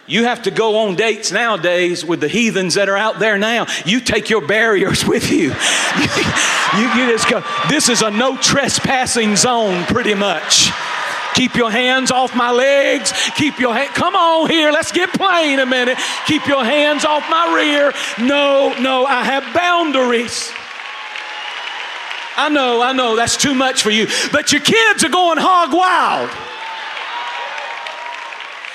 You 0.05 0.23
have 0.23 0.43
to 0.43 0.51
go 0.51 0.79
on 0.79 0.95
dates 0.95 1.31
nowadays 1.31 2.03
with 2.03 2.19
the 2.19 2.27
heathens 2.27 2.73
that 2.73 2.89
are 2.89 2.97
out 2.97 3.19
there 3.19 3.37
now. 3.37 3.67
You 3.85 3.99
take 3.99 4.29
your 4.29 4.45
barriers 4.45 5.05
with 5.05 5.31
you. 5.31 5.49
you, 6.77 6.89
you 6.95 7.11
just 7.11 7.29
go, 7.29 7.43
this 7.69 7.89
is 7.89 8.01
a 8.01 8.09
no 8.09 8.35
trespassing 8.35 9.35
zone, 9.35 9.85
pretty 9.85 10.15
much. 10.15 10.71
Keep 11.36 11.55
your 11.55 11.71
hands 11.71 12.11
off 12.11 12.36
my 12.36 12.51
legs. 12.51 13.13
Keep 13.36 13.59
your 13.59 13.73
hand. 13.73 13.93
Come 13.93 14.15
on 14.15 14.49
here. 14.49 14.71
Let's 14.71 14.91
get 14.91 15.09
plain 15.13 15.59
a 15.59 15.65
minute. 15.65 15.97
Keep 16.25 16.47
your 16.47 16.63
hands 16.63 17.05
off 17.05 17.23
my 17.30 17.55
rear. 17.55 17.93
No, 18.27 18.73
no, 18.80 19.05
I 19.05 19.23
have 19.23 19.53
boundaries. 19.53 20.51
I 22.36 22.47
know, 22.47 22.82
I 22.82 22.93
know, 22.93 23.17
that's 23.17 23.36
too 23.36 23.53
much 23.53 23.84
for 23.84 23.89
you. 23.89 24.07
But 24.32 24.53
your 24.53 24.61
kids 24.61 25.03
are 25.03 25.09
going 25.09 25.38
hog 25.39 25.73
wild. 25.73 26.30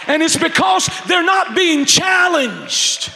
And 0.07 0.22
it's 0.22 0.36
because 0.36 0.88
they're 1.07 1.24
not 1.24 1.57
being 1.57 1.86
challenged. 1.86 3.11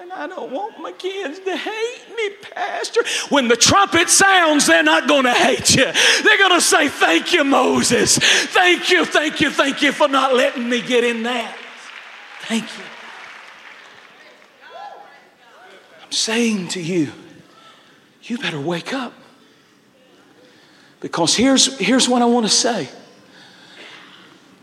And 0.00 0.12
I 0.12 0.28
don't 0.28 0.52
want 0.52 0.78
my 0.80 0.92
kids 0.92 1.40
to 1.40 1.56
hate 1.56 2.16
me, 2.16 2.30
Pastor. 2.52 3.02
When 3.30 3.48
the 3.48 3.56
trumpet 3.56 4.08
sounds, 4.08 4.66
they're 4.66 4.82
not 4.82 5.08
going 5.08 5.24
to 5.24 5.32
hate 5.32 5.74
you. 5.74 5.84
They're 6.22 6.38
going 6.38 6.52
to 6.52 6.60
say, 6.60 6.88
Thank 6.88 7.32
you, 7.32 7.42
Moses. 7.42 8.16
Thank 8.18 8.90
you, 8.90 9.04
thank 9.04 9.40
you, 9.40 9.50
thank 9.50 9.82
you 9.82 9.90
for 9.90 10.06
not 10.06 10.34
letting 10.34 10.68
me 10.68 10.80
get 10.80 11.02
in 11.02 11.24
that. 11.24 11.56
Thank 12.42 12.64
you. 12.64 12.84
I'm 16.04 16.12
saying 16.12 16.68
to 16.68 16.80
you, 16.80 17.12
you 18.22 18.38
better 18.38 18.60
wake 18.60 18.94
up. 18.94 19.12
Because 21.00 21.34
here's, 21.34 21.76
here's 21.78 22.08
what 22.08 22.22
I 22.22 22.24
want 22.26 22.46
to 22.46 22.52
say 22.52 22.88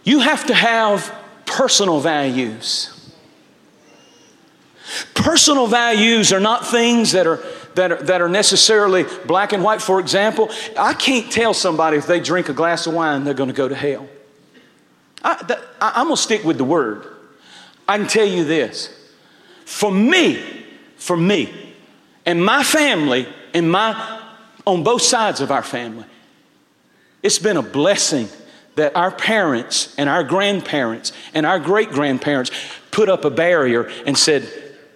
you 0.05 0.19
have 0.19 0.45
to 0.47 0.53
have 0.53 1.13
personal 1.45 1.99
values. 1.99 2.94
Personal 5.13 5.67
values 5.67 6.31
are 6.31 6.39
not 6.39 6.67
things 6.67 7.11
that 7.13 7.27
are, 7.27 7.43
that 7.75 7.91
are, 7.91 8.03
that 8.03 8.21
are 8.21 8.29
necessarily 8.29 9.05
black 9.25 9.53
and 9.53 9.63
white. 9.63 9.81
For 9.81 9.99
example, 9.99 10.49
I 10.77 10.93
can't 10.93 11.31
tell 11.31 11.53
somebody 11.53 11.97
if 11.97 12.07
they 12.07 12.19
drink 12.19 12.49
a 12.49 12.53
glass 12.53 12.87
of 12.87 12.93
wine, 12.93 13.23
they're 13.23 13.33
going 13.33 13.49
to 13.49 13.55
go 13.55 13.67
to 13.67 13.75
hell. 13.75 14.07
I, 15.23 15.41
that, 15.43 15.61
I, 15.81 15.93
I'm 15.95 16.05
going 16.05 16.15
to 16.15 16.21
stick 16.21 16.43
with 16.43 16.57
the 16.57 16.63
word. 16.63 17.05
I 17.87 17.97
can 17.97 18.07
tell 18.07 18.25
you 18.25 18.43
this. 18.43 18.89
For 19.65 19.91
me, 19.91 20.65
for 20.97 21.17
me, 21.17 21.73
and 22.25 22.43
my 22.43 22.63
family, 22.63 23.27
and 23.53 23.71
my, 23.71 24.21
on 24.65 24.83
both 24.83 25.01
sides 25.01 25.41
of 25.41 25.51
our 25.51 25.63
family, 25.63 26.05
it's 27.21 27.39
been 27.39 27.57
a 27.57 27.63
blessing 27.63 28.27
that 28.75 28.95
our 28.95 29.11
parents 29.11 29.95
and 29.97 30.09
our 30.09 30.23
grandparents 30.23 31.11
and 31.33 31.45
our 31.45 31.59
great 31.59 31.89
grandparents 31.89 32.51
put 32.91 33.09
up 33.09 33.25
a 33.25 33.29
barrier 33.29 33.89
and 34.05 34.17
said, 34.17 34.47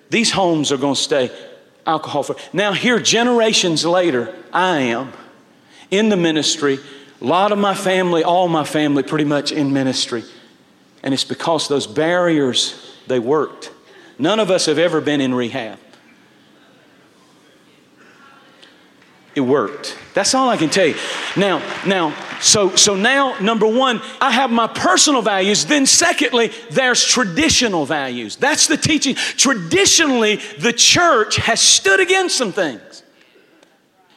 these 0.10 0.32
homes 0.32 0.72
are 0.72 0.78
going 0.78 0.96
to 0.96 1.00
stay 1.00 1.32
alcohol 1.86 2.24
free. 2.24 2.36
Now, 2.54 2.74
here, 2.74 3.00
generations 3.00 3.86
later, 3.86 4.36
I 4.52 4.80
am 4.80 5.14
in 5.92 6.10
the 6.10 6.18
ministry. 6.18 6.80
A 7.22 7.26
lot 7.26 7.52
of 7.52 7.58
my 7.58 7.74
family, 7.74 8.24
all 8.24 8.48
my 8.48 8.64
family, 8.64 9.04
pretty 9.04 9.26
much 9.26 9.52
in 9.52 9.74
ministry. 9.74 10.24
And 11.04 11.14
it's 11.14 11.24
because 11.24 11.68
those 11.68 11.88
barriers, 11.88 12.96
they 13.08 13.20
worked. 13.20 13.72
None 14.18 14.40
of 14.40 14.52
us 14.52 14.66
have 14.66 14.78
ever 14.78 15.02
been 15.02 15.22
in 15.22 15.34
rehab. 15.34 15.80
It 19.36 19.42
worked. 19.42 19.98
That's 20.14 20.34
all 20.34 20.50
I 20.50 20.58
can 20.58 20.70
tell 20.70 20.88
you. 20.88 20.96
Now, 21.38 21.62
now, 21.86 22.14
so 22.42 22.76
so 22.76 22.96
now 22.96 23.38
number 23.40 23.68
1, 23.68 24.02
I 24.22 24.32
have 24.32 24.52
my 24.52 24.68
personal 24.68 25.22
values. 25.22 25.66
Then 25.66 25.86
secondly, 25.86 26.52
there's 26.72 27.04
traditional 27.04 27.86
values. 27.86 28.36
That's 28.36 28.68
the 28.68 28.78
teaching. 28.78 29.16
Traditionally, 29.16 30.38
the 30.58 30.74
church 30.74 31.38
has 31.38 31.60
stood 31.60 32.00
against 32.00 32.38
some 32.38 32.52
things. 32.52 33.04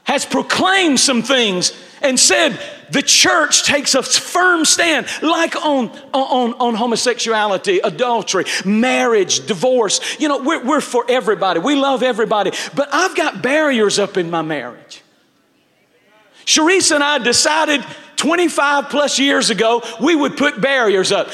Has 0.04 0.24
proclaimed 0.24 0.98
some 0.98 1.22
things 1.22 1.72
and 2.02 2.18
said 2.18 2.58
the 2.90 3.02
church 3.02 3.64
takes 3.64 3.94
a 3.94 4.02
firm 4.02 4.64
stand, 4.64 5.06
like 5.22 5.56
on, 5.56 5.88
on, 6.12 6.52
on 6.54 6.74
homosexuality, 6.74 7.78
adultery, 7.78 8.44
marriage, 8.64 9.46
divorce. 9.46 10.20
You 10.20 10.28
know, 10.28 10.42
we're, 10.42 10.64
we're 10.64 10.80
for 10.80 11.04
everybody. 11.08 11.60
We 11.60 11.74
love 11.74 12.02
everybody. 12.02 12.50
But 12.74 12.88
I've 12.92 13.16
got 13.16 13.42
barriers 13.42 13.98
up 13.98 14.16
in 14.16 14.30
my 14.30 14.42
marriage. 14.42 15.02
Sharice 16.44 16.94
and 16.94 17.02
I 17.02 17.18
decided 17.18 17.84
25 18.22 18.88
plus 18.88 19.18
years 19.18 19.50
ago 19.50 19.82
we 20.00 20.14
would 20.14 20.36
put 20.36 20.60
barriers 20.60 21.10
up. 21.10 21.28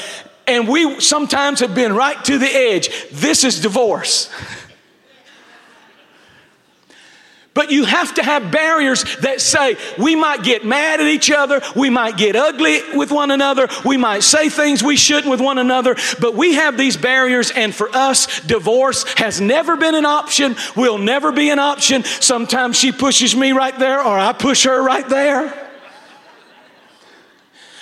And 0.47 0.67
we 0.67 0.99
sometimes 0.99 1.59
have 1.59 1.75
been 1.75 1.93
right 1.93 2.21
to 2.25 2.39
the 2.39 2.47
edge. 2.47 2.89
This 3.11 3.43
is 3.43 3.61
divorce. 3.61 4.27
But 7.55 7.71
you 7.71 7.83
have 7.83 8.13
to 8.13 8.23
have 8.23 8.51
barriers 8.51 9.03
that 9.17 9.41
say 9.41 9.75
we 9.97 10.15
might 10.15 10.43
get 10.43 10.63
mad 10.63 11.01
at 11.01 11.07
each 11.07 11.29
other, 11.29 11.61
we 11.75 11.89
might 11.89 12.15
get 12.15 12.37
ugly 12.37 12.79
with 12.95 13.11
one 13.11 13.31
another, 13.31 13.67
we 13.83 13.97
might 13.97 14.23
say 14.23 14.47
things 14.47 14.81
we 14.81 14.95
shouldn't 14.95 15.29
with 15.29 15.41
one 15.41 15.57
another, 15.57 15.97
but 16.21 16.35
we 16.35 16.53
have 16.53 16.77
these 16.77 16.95
barriers, 16.95 17.51
and 17.51 17.75
for 17.75 17.89
us, 17.93 18.39
divorce 18.41 19.03
has 19.15 19.41
never 19.41 19.75
been 19.75 19.95
an 19.95 20.05
option, 20.05 20.55
will 20.77 20.99
never 20.99 21.33
be 21.33 21.49
an 21.49 21.59
option. 21.59 22.05
Sometimes 22.05 22.77
she 22.77 22.93
pushes 22.93 23.35
me 23.35 23.51
right 23.51 23.77
there, 23.77 23.99
or 23.99 24.17
I 24.17 24.31
push 24.31 24.63
her 24.63 24.81
right 24.81 25.09
there. 25.09 25.68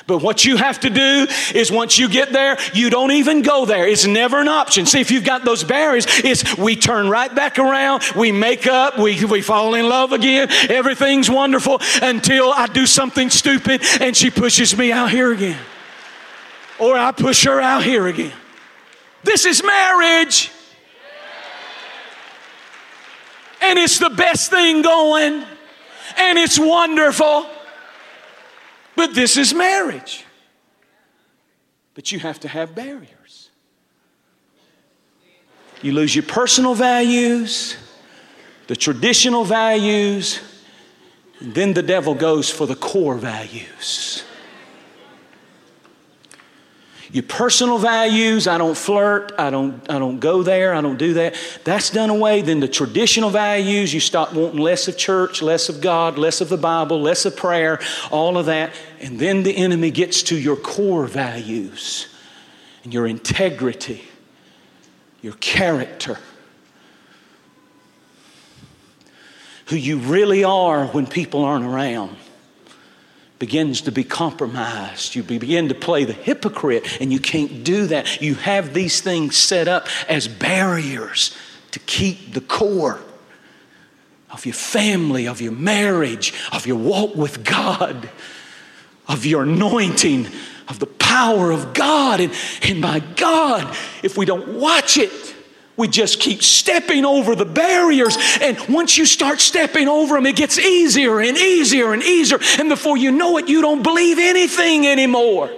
But 0.08 0.20
what 0.20 0.46
you 0.46 0.56
have 0.56 0.80
to 0.80 0.90
do 0.90 1.28
is 1.54 1.70
once 1.70 2.00
you 2.00 2.08
get 2.08 2.32
there, 2.32 2.58
you 2.74 2.90
don't 2.90 3.12
even 3.12 3.42
go 3.42 3.66
there. 3.66 3.86
It's 3.86 4.08
never 4.08 4.40
an 4.40 4.48
option. 4.48 4.86
See, 4.86 5.02
if 5.02 5.12
you've 5.12 5.26
got 5.26 5.44
those 5.44 5.66
barriers, 5.66 6.06
it's 6.24 6.58
we 6.58 6.78
turn 6.78 7.10
right 7.10 7.34
back 7.34 7.60
around, 7.60 8.04
we 8.16 8.32
make 8.32 8.68
up, 8.68 8.98
we, 8.98 9.24
we 9.26 9.42
fall 9.42 9.76
in 9.76 9.90
love 9.90 10.14
again, 10.14 10.50
everything's 10.70 11.30
wonderful 11.30 11.82
until 12.02 12.54
I 12.54 12.68
do 12.68 12.86
something 12.86 13.30
stupid 13.30 13.84
and 14.00 14.16
she 14.16 14.30
pushes 14.30 14.78
me 14.78 14.94
out 14.94 15.12
here 15.12 15.34
again. 15.34 15.60
Or 16.80 16.98
I 16.98 17.12
push 17.12 17.44
her 17.44 17.60
out 17.60 17.84
here 17.84 18.08
again. 18.08 18.34
This 19.24 19.46
is 19.46 19.62
marriage. 19.62 20.52
And 23.62 23.78
it's 23.78 24.00
the 24.00 24.12
best 24.12 24.52
thing 24.52 24.84
going. 24.84 25.44
And 26.16 26.38
it's 26.38 26.58
wonderful. 26.58 27.50
But 28.98 29.14
this 29.14 29.38
is 29.38 29.54
marriage. 29.54 30.26
But 31.94 32.12
you 32.12 32.18
have 32.20 32.40
to 32.42 32.48
have 32.48 32.74
barriers. 32.74 33.52
You 35.84 35.94
lose 35.94 36.16
your 36.16 36.24
personal 36.26 36.74
values, 36.74 37.78
the 38.66 38.76
traditional 38.76 39.46
values, 39.46 40.42
and 41.40 41.54
then 41.54 41.74
the 41.74 41.84
devil 41.84 42.16
goes 42.16 42.50
for 42.50 42.66
the 42.66 42.76
core 42.76 43.16
values 43.16 44.24
your 47.12 47.24
personal 47.24 47.78
values 47.78 48.48
i 48.48 48.58
don't 48.58 48.78
flirt 48.78 49.32
i 49.38 49.50
don't 49.50 49.90
i 49.90 49.98
don't 49.98 50.20
go 50.20 50.44
there 50.44 50.74
i 50.74 50.82
don't 50.82 50.98
do 50.98 51.14
that. 51.14 51.36
That's 51.64 51.90
done 51.90 52.10
away 52.10 52.42
then 52.42 52.60
the 52.60 52.68
traditional 52.68 53.30
values 53.30 53.94
you 53.94 54.00
stop 54.00 54.34
wanting 54.34 54.60
less 54.60 54.88
of 54.88 54.98
church 54.98 55.42
less 55.42 55.70
of 55.70 55.82
god 55.82 56.18
less 56.18 56.42
of 56.42 56.50
the 56.50 56.58
bible 56.58 57.02
less 57.02 57.26
of 57.26 57.36
prayer 57.36 57.80
all 58.12 58.38
of 58.38 58.48
that. 58.48 58.74
And 59.00 59.20
then 59.20 59.44
the 59.44 59.56
enemy 59.56 59.92
gets 59.92 60.24
to 60.24 60.38
your 60.38 60.56
core 60.56 61.06
values 61.06 62.08
and 62.84 62.94
your 62.94 63.08
integrity 63.08 64.04
your 65.22 65.34
character. 65.34 66.18
Who 69.68 69.76
you 69.76 69.98
really 69.98 70.44
are 70.44 70.86
when 70.88 71.08
people 71.08 71.44
aren't 71.44 71.66
around 71.66 72.16
begins 73.40 73.82
to 73.82 73.92
be 73.92 74.04
compromised. 74.04 75.16
You 75.16 75.24
begin 75.24 75.70
to 75.70 75.76
play 75.76 76.06
the 76.06 76.14
hypocrite, 76.14 77.00
and 77.00 77.14
you 77.14 77.20
can't 77.20 77.64
do 77.64 77.88
that. 77.88 78.22
You 78.22 78.36
have 78.36 78.74
these 78.74 79.02
things 79.02 79.36
set 79.36 79.68
up 79.68 79.88
as 80.10 80.28
barriers 80.28 81.36
to 81.72 81.80
keep 81.80 82.34
the 82.34 82.42
core 82.42 83.00
of 84.32 84.46
your 84.46 84.56
family, 84.56 85.28
of 85.28 85.42
your 85.42 85.52
marriage, 85.52 86.34
of 86.52 86.66
your 86.66 86.78
walk 86.78 87.16
with 87.16 87.44
God, 87.44 88.10
of 89.08 89.26
your 89.26 89.44
anointing, 89.44 90.28
of 90.68 90.80
the 90.80 90.88
power 90.88 91.52
of 91.52 91.74
God. 91.74 92.20
And, 92.20 92.34
and 92.64 92.82
my 92.82 93.00
God, 93.16 93.76
if 94.04 94.18
we 94.18 94.26
don't 94.26 94.60
watch 94.60 94.98
it, 94.98 95.12
we 95.78 95.88
just 95.88 96.20
keep 96.20 96.42
stepping 96.42 97.06
over 97.06 97.36
the 97.36 97.46
barriers. 97.46 98.18
And 98.42 98.58
once 98.68 98.98
you 98.98 99.06
start 99.06 99.40
stepping 99.40 99.88
over 99.88 100.16
them, 100.16 100.26
it 100.26 100.36
gets 100.36 100.58
easier 100.58 101.20
and 101.20 101.38
easier 101.38 101.94
and 101.94 102.04
easier. 102.04 102.40
And 102.60 102.68
before 102.68 102.98
you 102.98 103.12
know 103.12 103.38
it, 103.38 103.48
you 103.48 103.62
don't 103.62 103.84
believe 103.84 104.18
anything 104.18 104.88
anymore. 104.88 105.52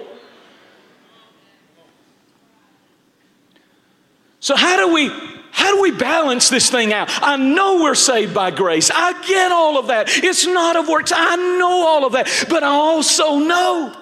So, 4.42 4.56
how 4.56 4.78
do 4.78 4.94
we 4.94 5.10
How 5.52 5.74
do 5.76 5.82
we 5.82 5.92
balance 5.92 6.50
this 6.50 6.70
thing 6.70 6.94
out? 6.94 7.10
I 7.10 7.36
know 7.36 7.82
we're 7.82 7.96
saved 7.96 8.34
by 8.34 8.52
grace. 8.52 8.92
I 8.94 9.22
get 9.26 9.52
all 9.52 9.78
of 9.78 9.88
that. 9.88 10.08
It's 10.10 10.46
not 10.46 10.76
of 10.76 10.88
works. 10.88 11.12
I 11.14 11.36
know 11.36 11.88
all 11.88 12.06
of 12.06 12.14
that. 12.14 12.28
But 12.50 12.64
I 12.64 12.68
also 12.68 13.40
know 13.40 13.96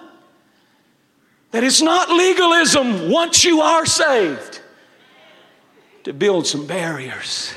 that 1.52 1.64
it's 1.64 1.82
not 1.82 2.10
legalism 2.10 3.10
once 3.10 3.44
you 3.44 3.62
are 3.62 3.86
saved 3.86 4.62
to 6.08 6.14
build 6.14 6.48
some 6.48 6.66
barriers 6.66 7.54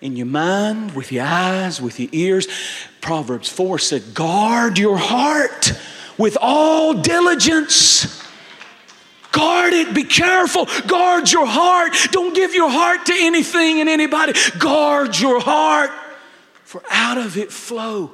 in 0.00 0.16
your 0.16 0.26
mind, 0.26 0.94
with 0.94 1.12
your 1.12 1.24
eyes, 1.24 1.80
with 1.80 2.00
your 2.00 2.08
ears. 2.12 2.48
Proverbs 3.00 3.48
4 3.48 3.78
said, 3.78 4.14
Guard 4.14 4.78
your 4.78 4.96
heart 4.96 5.72
with 6.18 6.36
all 6.40 6.94
diligence. 6.94 8.20
Guard 9.32 9.72
it, 9.72 9.94
be 9.94 10.04
careful, 10.04 10.66
guard 10.88 11.30
your 11.30 11.46
heart. 11.46 11.94
Don't 12.10 12.34
give 12.34 12.52
your 12.54 12.68
heart 12.68 13.06
to 13.06 13.14
anything 13.16 13.80
and 13.80 13.88
anybody. 13.88 14.32
Guard 14.58 15.18
your 15.18 15.40
heart, 15.40 15.90
for 16.64 16.82
out 16.90 17.18
of 17.18 17.36
it 17.36 17.52
flow 17.52 18.10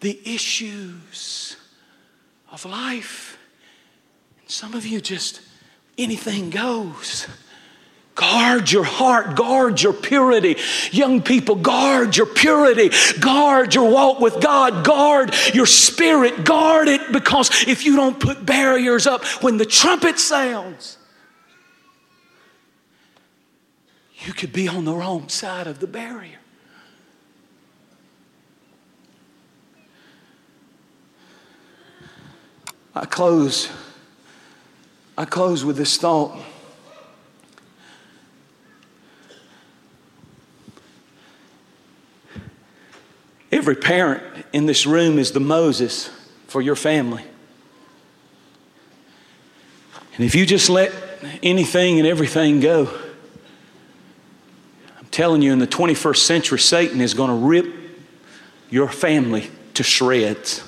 the 0.00 0.20
issues 0.24 1.56
of 2.52 2.64
life. 2.64 3.38
And 4.40 4.50
some 4.50 4.74
of 4.74 4.86
you 4.86 5.00
just, 5.00 5.40
anything 5.98 6.50
goes. 6.50 7.26
Guard 8.16 8.72
your 8.72 8.82
heart, 8.82 9.36
guard 9.36 9.82
your 9.82 9.92
purity. 9.92 10.56
Young 10.90 11.20
people, 11.20 11.54
guard 11.54 12.16
your 12.16 12.24
purity, 12.24 12.90
guard 13.20 13.74
your 13.74 13.90
walk 13.90 14.20
with 14.20 14.40
God, 14.40 14.86
guard 14.86 15.34
your 15.52 15.66
spirit, 15.66 16.46
guard 16.46 16.88
it 16.88 17.12
because 17.12 17.50
if 17.68 17.84
you 17.84 17.94
don't 17.94 18.18
put 18.18 18.44
barriers 18.46 19.06
up 19.06 19.22
when 19.42 19.58
the 19.58 19.66
trumpet 19.66 20.18
sounds, 20.18 20.96
you 24.24 24.32
could 24.32 24.52
be 24.52 24.66
on 24.66 24.86
the 24.86 24.94
wrong 24.94 25.28
side 25.28 25.66
of 25.66 25.78
the 25.78 25.86
barrier. 25.86 26.38
I 32.94 33.04
close. 33.04 33.68
I 35.18 35.26
close 35.26 35.66
with 35.66 35.76
this 35.76 35.98
thought. 35.98 36.40
Every 43.52 43.76
parent 43.76 44.22
in 44.52 44.66
this 44.66 44.86
room 44.86 45.18
is 45.18 45.32
the 45.32 45.40
Moses 45.40 46.10
for 46.48 46.60
your 46.60 46.76
family. 46.76 47.24
And 50.16 50.24
if 50.24 50.34
you 50.34 50.46
just 50.46 50.70
let 50.70 50.92
anything 51.42 51.98
and 51.98 52.08
everything 52.08 52.60
go, 52.60 52.90
I'm 54.98 55.06
telling 55.10 55.42
you, 55.42 55.52
in 55.52 55.58
the 55.58 55.66
21st 55.66 56.16
century, 56.16 56.58
Satan 56.58 57.00
is 57.00 57.14
going 57.14 57.30
to 57.30 57.46
rip 57.46 57.66
your 58.70 58.88
family 58.88 59.50
to 59.74 59.82
shreds. 59.82 60.62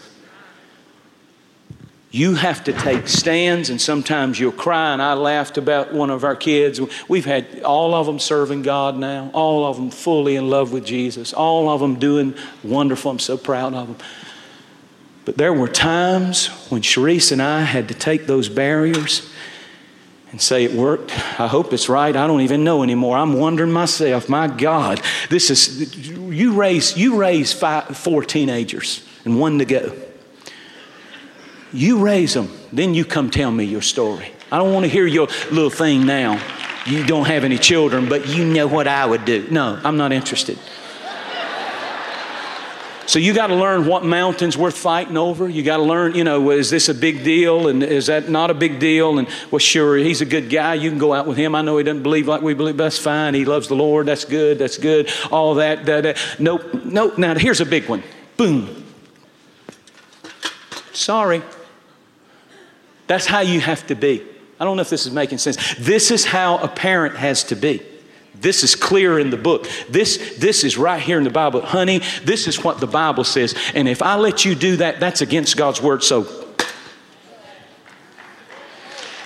You 2.10 2.36
have 2.36 2.64
to 2.64 2.72
take 2.72 3.06
stands, 3.06 3.68
and 3.68 3.78
sometimes 3.78 4.40
you'll 4.40 4.52
cry. 4.52 4.92
And 4.94 5.02
I 5.02 5.12
laughed 5.12 5.58
about 5.58 5.92
one 5.92 6.08
of 6.08 6.24
our 6.24 6.36
kids. 6.36 6.80
We've 7.06 7.26
had 7.26 7.62
all 7.62 7.94
of 7.94 8.06
them 8.06 8.18
serving 8.18 8.62
God 8.62 8.96
now, 8.96 9.30
all 9.34 9.66
of 9.66 9.76
them 9.76 9.90
fully 9.90 10.36
in 10.36 10.48
love 10.48 10.72
with 10.72 10.86
Jesus, 10.86 11.34
all 11.34 11.68
of 11.68 11.80
them 11.80 11.98
doing 11.98 12.34
wonderful. 12.64 13.10
I'm 13.10 13.18
so 13.18 13.36
proud 13.36 13.74
of 13.74 13.88
them. 13.88 13.96
But 15.26 15.36
there 15.36 15.52
were 15.52 15.68
times 15.68 16.46
when 16.70 16.80
Sharice 16.80 17.32
and 17.32 17.42
I 17.42 17.60
had 17.60 17.88
to 17.88 17.94
take 17.94 18.26
those 18.26 18.48
barriers 18.48 19.30
and 20.30 20.40
say 20.40 20.64
it 20.64 20.72
worked. 20.72 21.12
I 21.38 21.46
hope 21.46 21.74
it's 21.74 21.90
right. 21.90 22.16
I 22.16 22.26
don't 22.26 22.40
even 22.40 22.64
know 22.64 22.82
anymore. 22.82 23.18
I'm 23.18 23.34
wondering 23.34 23.70
myself. 23.70 24.30
My 24.30 24.46
God, 24.46 25.02
this 25.28 25.50
is 25.50 26.02
you 26.06 26.54
raise 26.54 26.96
you 26.96 27.16
raise 27.16 27.52
five, 27.52 27.94
four 27.98 28.24
teenagers 28.24 29.06
and 29.26 29.38
one 29.38 29.58
to 29.58 29.66
go. 29.66 29.94
You 31.72 31.98
raise 31.98 32.34
them, 32.34 32.50
then 32.72 32.94
you 32.94 33.04
come 33.04 33.30
tell 33.30 33.50
me 33.50 33.64
your 33.64 33.82
story. 33.82 34.32
I 34.50 34.58
don't 34.58 34.72
want 34.72 34.84
to 34.84 34.90
hear 34.90 35.06
your 35.06 35.28
little 35.50 35.70
thing 35.70 36.06
now. 36.06 36.42
You 36.86 37.04
don't 37.04 37.26
have 37.26 37.44
any 37.44 37.58
children, 37.58 38.08
but 38.08 38.28
you 38.28 38.44
know 38.46 38.66
what 38.66 38.88
I 38.88 39.04
would 39.04 39.24
do. 39.24 39.46
No, 39.50 39.78
I'm 39.84 39.98
not 39.98 40.12
interested. 40.12 40.58
So 43.08 43.18
you 43.18 43.32
got 43.32 43.46
to 43.46 43.54
learn 43.54 43.86
what 43.86 44.04
mountains 44.04 44.54
worth 44.54 44.76
fighting 44.76 45.16
over. 45.16 45.48
You 45.48 45.62
got 45.62 45.78
to 45.78 45.82
learn, 45.82 46.14
you 46.14 46.24
know, 46.24 46.50
is 46.50 46.68
this 46.68 46.90
a 46.90 46.94
big 46.94 47.24
deal 47.24 47.68
and 47.68 47.82
is 47.82 48.08
that 48.08 48.28
not 48.28 48.50
a 48.50 48.54
big 48.54 48.78
deal? 48.78 49.18
And 49.18 49.26
well, 49.50 49.58
sure, 49.58 49.96
he's 49.96 50.20
a 50.20 50.26
good 50.26 50.50
guy. 50.50 50.74
You 50.74 50.90
can 50.90 50.98
go 50.98 51.14
out 51.14 51.26
with 51.26 51.38
him. 51.38 51.54
I 51.54 51.62
know 51.62 51.78
he 51.78 51.84
doesn't 51.84 52.02
believe 52.02 52.28
like 52.28 52.42
we 52.42 52.52
believe. 52.52 52.76
That's 52.76 52.98
fine. 52.98 53.32
He 53.32 53.46
loves 53.46 53.68
the 53.68 53.76
Lord. 53.76 54.04
That's 54.04 54.26
good. 54.26 54.58
That's 54.58 54.76
good. 54.76 55.10
All 55.30 55.54
that. 55.54 55.86
that, 55.86 56.02
that. 56.02 56.18
Nope. 56.38 56.84
Nope. 56.84 57.16
Now 57.16 57.34
here's 57.34 57.62
a 57.62 57.66
big 57.66 57.88
one. 57.88 58.02
Boom. 58.36 58.84
Sorry. 60.92 61.42
That's 63.08 63.26
how 63.26 63.40
you 63.40 63.60
have 63.60 63.86
to 63.88 63.96
be. 63.96 64.24
I 64.60 64.64
don't 64.64 64.76
know 64.76 64.82
if 64.82 64.90
this 64.90 65.06
is 65.06 65.12
making 65.12 65.38
sense. 65.38 65.74
This 65.78 66.10
is 66.10 66.24
how 66.24 66.58
a 66.58 66.68
parent 66.68 67.16
has 67.16 67.42
to 67.44 67.56
be. 67.56 67.82
This 68.34 68.62
is 68.62 68.76
clear 68.76 69.18
in 69.18 69.30
the 69.30 69.36
book. 69.36 69.66
This, 69.88 70.36
this 70.38 70.62
is 70.62 70.78
right 70.78 71.00
here 71.00 71.18
in 71.18 71.24
the 71.24 71.30
Bible. 71.30 71.60
Honey, 71.60 72.02
this 72.24 72.46
is 72.46 72.62
what 72.62 72.78
the 72.78 72.86
Bible 72.86 73.24
says. 73.24 73.54
And 73.74 73.88
if 73.88 74.02
I 74.02 74.14
let 74.16 74.44
you 74.44 74.54
do 74.54 74.76
that, 74.76 75.00
that's 75.00 75.22
against 75.22 75.56
God's 75.56 75.82
word. 75.82 76.04
So, 76.04 76.26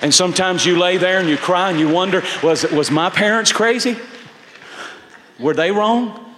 and 0.00 0.14
sometimes 0.14 0.64
you 0.64 0.78
lay 0.78 0.96
there 0.96 1.18
and 1.18 1.28
you 1.28 1.36
cry 1.36 1.70
and 1.70 1.78
you 1.78 1.88
wonder 1.88 2.22
was, 2.42 2.64
was 2.70 2.90
my 2.90 3.10
parents 3.10 3.52
crazy? 3.52 3.96
Were 5.38 5.54
they 5.54 5.72
wrong? 5.72 6.31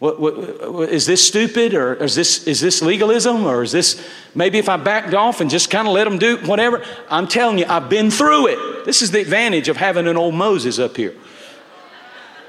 What, 0.00 0.18
what, 0.18 0.88
is 0.88 1.04
this 1.04 1.24
stupid 1.26 1.74
or 1.74 1.92
is 1.94 2.14
this, 2.14 2.46
is 2.46 2.58
this 2.58 2.80
legalism 2.80 3.44
or 3.44 3.62
is 3.62 3.70
this 3.70 4.02
maybe 4.34 4.58
if 4.58 4.70
I 4.70 4.78
backed 4.78 5.12
off 5.12 5.42
and 5.42 5.50
just 5.50 5.68
kind 5.68 5.86
of 5.86 5.92
let 5.92 6.04
them 6.04 6.18
do 6.18 6.38
whatever? 6.38 6.82
I'm 7.10 7.28
telling 7.28 7.58
you, 7.58 7.66
I've 7.68 7.90
been 7.90 8.10
through 8.10 8.46
it. 8.46 8.86
This 8.86 9.02
is 9.02 9.10
the 9.10 9.20
advantage 9.20 9.68
of 9.68 9.76
having 9.76 10.08
an 10.08 10.16
old 10.16 10.34
Moses 10.34 10.78
up 10.78 10.96
here. 10.96 11.14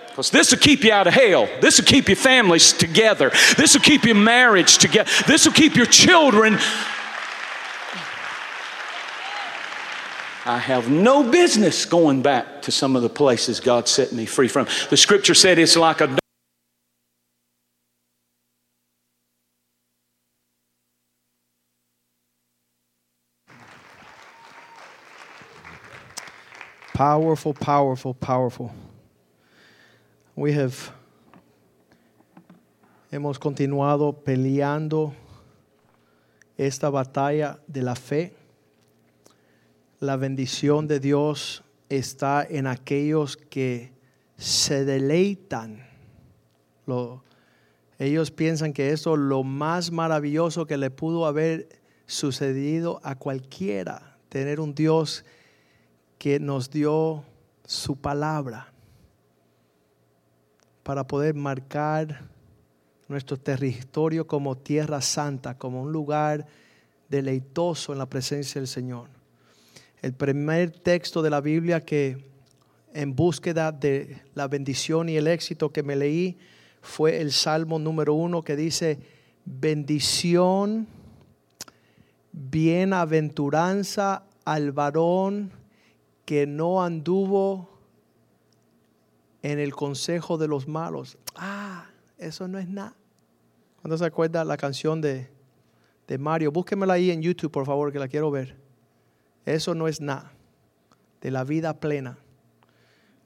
Because 0.07 0.29
this 0.29 0.51
will 0.51 0.59
keep 0.59 0.85
you 0.85 0.93
out 0.93 1.07
of 1.07 1.13
hell. 1.13 1.49
This 1.59 1.77
will 1.77 1.85
keep 1.85 2.07
your 2.07 2.15
families 2.15 2.71
together. 2.71 3.31
This 3.57 3.73
will 3.73 3.81
keep 3.81 4.05
your 4.05 4.15
marriage 4.15 4.77
together. 4.77 5.09
This 5.27 5.45
will 5.45 5.53
keep 5.53 5.75
your 5.75 5.85
children. 5.85 6.57
I 10.45 10.57
have 10.57 10.89
no 10.89 11.29
business 11.29 11.83
going 11.83 12.21
back 12.21 12.61
to 12.61 12.71
some 12.71 12.95
of 12.95 13.01
the 13.01 13.09
places 13.09 13.59
God 13.59 13.89
set 13.89 14.13
me 14.13 14.25
free 14.25 14.47
from. 14.47 14.67
The 14.89 14.97
scripture 14.97 15.33
said 15.33 15.59
it's 15.59 15.75
like 15.75 15.99
a 15.99 16.20
Powerful, 27.01 27.55
powerful, 27.55 28.13
powerful. 28.13 28.71
We 30.35 30.53
have 30.53 30.75
hemos 33.11 33.39
continuado 33.39 34.13
peleando 34.13 35.11
esta 36.59 36.91
batalla 36.91 37.59
de 37.65 37.81
la 37.81 37.95
fe. 37.95 38.35
La 39.99 40.15
bendición 40.15 40.85
de 40.87 40.99
Dios 40.99 41.63
está 41.89 42.45
en 42.47 42.67
aquellos 42.67 43.35
que 43.35 43.91
se 44.37 44.85
deleitan. 44.85 45.83
Lo, 46.85 47.23
ellos 47.97 48.29
piensan 48.29 48.73
que 48.73 48.91
eso 48.91 49.15
es 49.15 49.19
lo 49.21 49.41
más 49.41 49.89
maravilloso 49.91 50.67
que 50.67 50.77
le 50.77 50.91
pudo 50.91 51.25
haber 51.25 51.67
sucedido 52.05 53.01
a 53.03 53.15
cualquiera, 53.15 54.17
tener 54.29 54.59
un 54.59 54.75
Dios 54.75 55.25
nos 56.39 56.69
dio 56.69 57.23
su 57.65 57.95
palabra 57.95 58.71
para 60.83 61.07
poder 61.07 61.33
marcar 61.33 62.29
nuestro 63.07 63.37
territorio 63.37 64.27
como 64.27 64.55
tierra 64.55 65.01
santa, 65.01 65.57
como 65.57 65.81
un 65.81 65.91
lugar 65.91 66.45
deleitoso 67.09 67.91
en 67.91 67.99
la 67.99 68.05
presencia 68.05 68.61
del 68.61 68.67
Señor. 68.67 69.09
El 70.01 70.13
primer 70.13 70.71
texto 70.71 71.21
de 71.21 71.29
la 71.29 71.41
Biblia 71.41 71.81
que 71.81 72.23
en 72.93 73.15
búsqueda 73.15 73.71
de 73.71 74.21
la 74.35 74.47
bendición 74.47 75.09
y 75.09 75.17
el 75.17 75.27
éxito 75.27 75.71
que 75.71 75.81
me 75.81 75.95
leí 75.95 76.37
fue 76.81 77.19
el 77.19 77.31
Salmo 77.31 77.79
número 77.79 78.13
uno 78.13 78.43
que 78.43 78.55
dice, 78.55 78.99
bendición, 79.45 80.87
bienaventuranza 82.31 84.23
al 84.45 84.71
varón 84.71 85.60
que 86.25 86.45
no 86.47 86.83
anduvo 86.83 87.69
en 89.41 89.59
el 89.59 89.73
consejo 89.73 90.37
de 90.37 90.47
los 90.47 90.67
malos. 90.67 91.17
Ah, 91.35 91.89
eso 92.17 92.47
no 92.47 92.59
es 92.59 92.69
nada. 92.69 92.95
¿Cuándo 93.81 93.97
se 93.97 94.05
acuerda 94.05 94.45
la 94.45 94.57
canción 94.57 95.01
de, 95.01 95.29
de 96.07 96.17
Mario? 96.17 96.51
Búsquemela 96.51 96.93
ahí 96.93 97.09
en 97.11 97.21
YouTube, 97.21 97.51
por 97.51 97.65
favor, 97.65 97.91
que 97.91 97.99
la 97.99 98.07
quiero 98.07 98.29
ver. 98.29 98.55
Eso 99.45 99.73
no 99.73 99.87
es 99.87 100.01
nada. 100.01 100.31
De 101.21 101.31
la 101.31 101.43
vida 101.43 101.79
plena. 101.79 102.17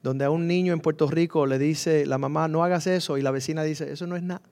donde 0.02 0.24
a 0.24 0.30
un 0.30 0.46
niño 0.46 0.72
en 0.72 0.80
Puerto 0.80 1.08
Rico 1.08 1.46
le 1.46 1.58
dice 1.58 2.06
la 2.06 2.16
mamá, 2.16 2.48
no 2.48 2.62
hagas 2.62 2.86
eso, 2.86 3.18
y 3.18 3.22
la 3.22 3.30
vecina 3.30 3.62
dice, 3.64 3.92
eso 3.92 4.06
no 4.06 4.16
es 4.16 4.22
nada. 4.22 4.42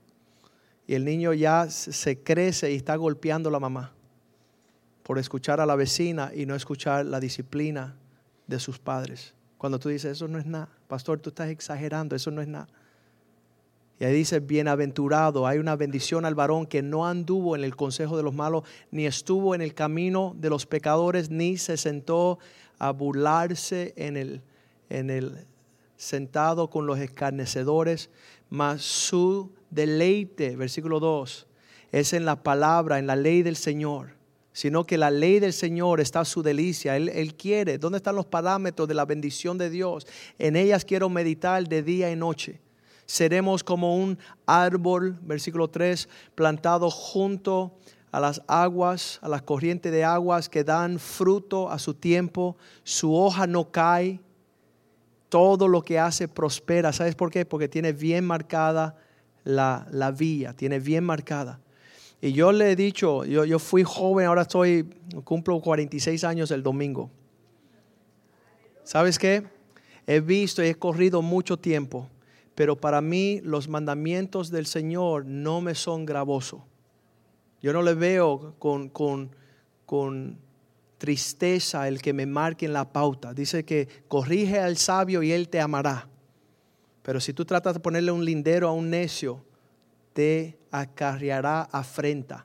Y 0.87 0.95
el 0.95 1.05
niño 1.05 1.33
ya 1.33 1.71
se 1.71 2.23
crece 2.23 2.73
y 2.73 2.77
está 2.77 2.97
golpeando 2.97 3.49
a 3.49 3.53
la 3.53 3.61
mamá 3.61 3.93
por 5.03 5.19
escuchar 5.19 5.61
a 5.61 5.67
la 5.67 5.77
vecina 5.77 6.33
y 6.35 6.45
no 6.45 6.55
escuchar 6.55 7.07
la 7.07 7.21
disciplina 7.21 7.97
de 8.47 8.59
sus 8.59 8.79
padres. 8.79 9.35
Cuando 9.59 9.79
tú 9.79 9.89
dices, 9.89 10.13
eso 10.13 10.29
no 10.29 10.39
es 10.39 10.47
nada, 10.47 10.69
pastor, 10.89 11.21
tú 11.21 11.31
estás 11.31 11.49
exagerando, 11.49 12.15
eso 12.15 12.31
no 12.31 12.43
es 12.43 12.49
nada. 12.49 12.69
Y 13.99 14.05
ahí 14.05 14.13
dice, 14.13 14.41
bienaventurado, 14.41 15.47
hay 15.47 15.59
una 15.59 15.77
bendición 15.77 16.25
al 16.25 16.35
varón 16.35 16.67
que 16.67 16.83
no 16.83 17.07
anduvo 17.07 17.55
en 17.55 17.63
el 17.63 17.77
consejo 17.77 18.17
de 18.17 18.25
los 18.25 18.35
malos, 18.35 18.65
ni 18.91 19.07
estuvo 19.07 19.55
en 19.55 19.63
el 19.63 19.73
camino 19.73 20.35
de 20.37 20.51
los 20.51 20.67
pecadores, 20.67 21.31
ni 21.31 21.57
se 21.57 21.77
sentó 21.77 22.39
a 22.79 22.91
burlarse 22.91 23.95
en 23.97 24.17
el, 24.17 24.43
en 24.91 25.11
el 25.11 25.47
sentado 25.97 26.69
con 26.69 26.87
los 26.87 26.99
escarnecedores, 26.99 28.11
mas 28.51 28.83
su 28.83 29.53
deleite, 29.71 30.57
versículo 30.57 30.99
2, 31.01 31.47
es 31.93 32.13
en 32.13 32.25
la 32.25 32.43
palabra, 32.43 32.99
en 32.99 33.07
la 33.07 33.17
ley 33.17 33.43
del 33.43 33.57
Señor 33.57 34.15
sino 34.55 34.87
que 34.87 34.97
la 34.97 35.11
ley 35.11 35.41
del 35.41 35.53
Señor 35.53 36.01
está 36.01 36.25
su 36.25 36.41
delicia. 36.43 36.97
Él, 36.97 37.09
él, 37.11 37.35
quiere. 37.35 37.77
¿Dónde 37.77 37.99
están 37.99 38.15
los 38.15 38.25
parámetros 38.25 38.87
de 38.87 38.95
la 38.95 39.05
bendición 39.05 39.59
de 39.59 39.69
Dios? 39.69 40.07
En 40.39 40.55
ellas 40.55 40.85
quiero 40.85 41.09
meditar 41.09 41.69
de 41.69 41.83
día 41.83 42.11
y 42.11 42.17
noche. 42.17 42.61
Seremos 43.05 43.65
como 43.65 43.97
un 43.97 44.17
árbol, 44.47 45.19
versículo 45.23 45.69
3, 45.69 46.09
plantado 46.37 46.89
junto 46.89 47.77
a 48.13 48.21
las 48.21 48.43
aguas, 48.47 49.19
a 49.23 49.29
las 49.29 49.43
corrientes 49.43 49.91
de 49.91 50.05
aguas 50.05 50.49
que 50.49 50.63
dan 50.63 51.01
fruto 51.01 51.69
a 51.69 51.81
su 51.81 51.95
tiempo. 51.95 52.57
Su 52.85 53.13
hoja 53.13 53.49
no 53.49 53.73
cae. 53.73 54.21
Todo 55.29 55.67
lo 55.67 55.83
que 55.83 55.99
hace 55.99 56.29
prospera. 56.29 56.93
¿Sabes 56.93 57.17
por 57.17 57.33
qué? 57.33 57.45
Porque 57.45 57.67
tiene 57.67 57.93
bien 57.93 58.25
marcada 58.25 58.97
la, 59.43 59.89
la 59.91 60.13
vía, 60.13 60.55
tiene 60.55 60.79
bien 60.79 61.03
marcada. 61.03 61.61
Y 62.25 62.33
yo 62.33 62.53
le 62.53 62.71
he 62.71 62.75
dicho, 62.75 63.27
yo, 63.27 63.45
yo 63.45 63.59
fui 63.59 63.83
joven, 63.83 64.25
ahora 64.25 64.41
estoy, 64.41 64.89
cumplo 65.25 65.61
46 65.61 66.25
años 66.25 66.51
el 66.53 66.63
domingo. 66.63 67.11
¿Sabes 68.83 69.19
qué? 69.19 69.45
He 70.07 70.21
visto 70.21 70.65
y 70.65 70.69
he 70.69 70.75
corrido 70.75 71.21
mucho 71.21 71.59
tiempo, 71.59 72.09
pero 72.55 72.81
para 72.81 73.03
mí 73.03 73.43
los 73.45 73.69
mandamientos 73.69 74.51
del 74.51 74.65
Señor 74.65 75.27
no 75.27 75.61
me 75.61 75.75
son 75.75 76.07
gravosos. 76.07 76.63
Yo 77.61 77.75
no 77.75 77.83
le 77.83 77.93
veo 77.93 78.55
con, 78.59 78.89
con, 78.89 79.37
con 79.85 80.39
tristeza 80.97 81.89
el 81.89 82.01
que 82.01 82.15
me 82.15 82.25
marque 82.25 82.65
en 82.65 82.73
la 82.73 82.91
pauta. 82.91 83.35
Dice 83.35 83.67
que 83.67 83.87
corrige 84.09 84.61
al 84.61 84.79
sabio 84.79 85.23
y 85.23 85.31
él 85.31 85.51
te 85.51 85.61
amará. 85.61 86.09
Pero 87.03 87.21
si 87.21 87.35
tú 87.35 87.45
tratas 87.45 87.75
de 87.75 87.81
ponerle 87.81 88.13
un 88.13 88.25
lindero 88.25 88.67
a 88.67 88.73
un 88.73 88.89
necio, 88.89 89.45
te 90.15 90.57
acarreará 90.75 91.63
afrenta. 91.71 92.45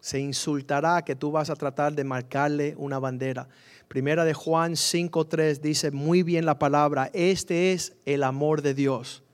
Se 0.00 0.20
insultará 0.20 1.02
que 1.04 1.16
tú 1.16 1.32
vas 1.32 1.50
a 1.50 1.56
tratar 1.56 1.92
de 1.92 2.04
marcarle 2.04 2.74
una 2.78 3.00
bandera. 3.00 3.48
Primera 3.88 4.24
de 4.24 4.32
Juan 4.32 4.74
5.3 4.74 5.60
dice 5.60 5.90
muy 5.90 6.22
bien 6.22 6.46
la 6.46 6.60
palabra, 6.60 7.10
este 7.12 7.72
es 7.72 7.94
el 8.04 8.22
amor 8.22 8.62
de 8.62 8.74
Dios, 8.74 9.24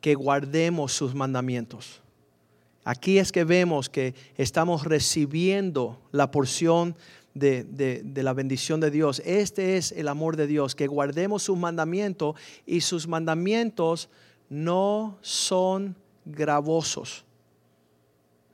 que 0.00 0.14
guardemos 0.14 0.92
sus 0.92 1.16
mandamientos. 1.16 2.00
Aquí 2.84 3.18
es 3.18 3.32
que 3.32 3.42
vemos 3.42 3.90
que 3.90 4.14
estamos 4.36 4.84
recibiendo 4.84 6.00
la 6.12 6.30
porción 6.30 6.94
de, 7.34 7.64
de, 7.64 8.22
la 8.22 8.32
bendición 8.34 8.78
de 8.80 8.92
Dios. 8.92 9.20
Este 9.24 9.76
es 9.76 9.90
el 9.92 10.06
amor 10.06 10.36
de 10.36 10.46
Dios, 10.46 10.76
que 10.76 10.86
guardemos 10.86 11.42
sus 11.42 11.58
mandamientos 11.58 12.36
y 12.66 12.82
sus 12.82 13.08
mandamientos 13.08 14.08
no 14.48 15.18
son 15.22 15.96
gravosos. 16.30 17.24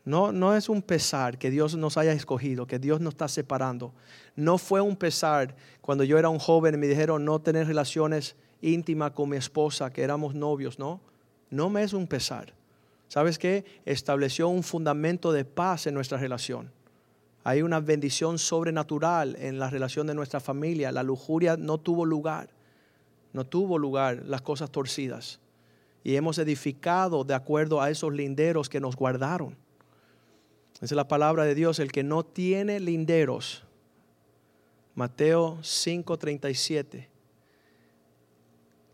No, 0.06 0.30
no 0.30 0.54
es 0.54 0.68
un 0.68 0.82
pesar 0.82 1.36
que 1.36 1.50
Dios 1.50 1.74
nos 1.74 1.96
haya 1.96 2.12
escogido, 2.12 2.66
que 2.66 2.78
Dios 2.78 3.00
nos 3.00 3.14
está 3.14 3.26
separando. 3.26 3.92
No 4.36 4.56
fue 4.56 4.80
un 4.80 4.94
pesar 4.94 5.56
cuando 5.80 6.04
yo 6.04 6.16
era 6.16 6.28
un 6.28 6.38
joven 6.38 6.74
y 6.74 6.78
me 6.78 6.86
dijeron 6.86 7.24
no 7.24 7.40
tener 7.40 7.66
relaciones 7.66 8.36
íntimas 8.62 9.10
con 9.10 9.28
mi 9.28 9.36
esposa, 9.36 9.92
que 9.92 10.02
éramos 10.02 10.36
novios, 10.36 10.78
no. 10.78 11.00
No 11.50 11.70
me 11.70 11.82
es 11.82 11.92
un 11.92 12.06
pesar. 12.06 12.54
¿Sabes 13.08 13.36
qué? 13.36 13.64
Estableció 13.84 14.48
un 14.48 14.62
fundamento 14.62 15.32
de 15.32 15.44
paz 15.44 15.88
en 15.88 15.94
nuestra 15.94 16.18
relación. 16.18 16.70
Hay 17.42 17.62
una 17.62 17.80
bendición 17.80 18.38
sobrenatural 18.38 19.36
en 19.40 19.58
la 19.58 19.70
relación 19.70 20.06
de 20.06 20.14
nuestra 20.14 20.38
familia. 20.38 20.92
La 20.92 21.02
lujuria 21.02 21.56
no 21.56 21.78
tuvo 21.78 22.04
lugar. 22.04 22.50
No 23.32 23.44
tuvo 23.44 23.76
lugar 23.76 24.22
las 24.24 24.42
cosas 24.42 24.70
torcidas 24.70 25.40
y 26.06 26.14
hemos 26.14 26.38
edificado 26.38 27.24
de 27.24 27.34
acuerdo 27.34 27.82
a 27.82 27.90
esos 27.90 28.12
linderos 28.12 28.68
que 28.68 28.78
nos 28.78 28.94
guardaron. 28.94 29.56
Esa 30.74 30.84
es 30.84 30.92
la 30.92 31.08
palabra 31.08 31.42
de 31.42 31.56
Dios, 31.56 31.80
el 31.80 31.90
que 31.90 32.04
no 32.04 32.24
tiene 32.24 32.78
linderos. 32.78 33.64
Mateo 34.94 35.58
5:37. 35.62 37.08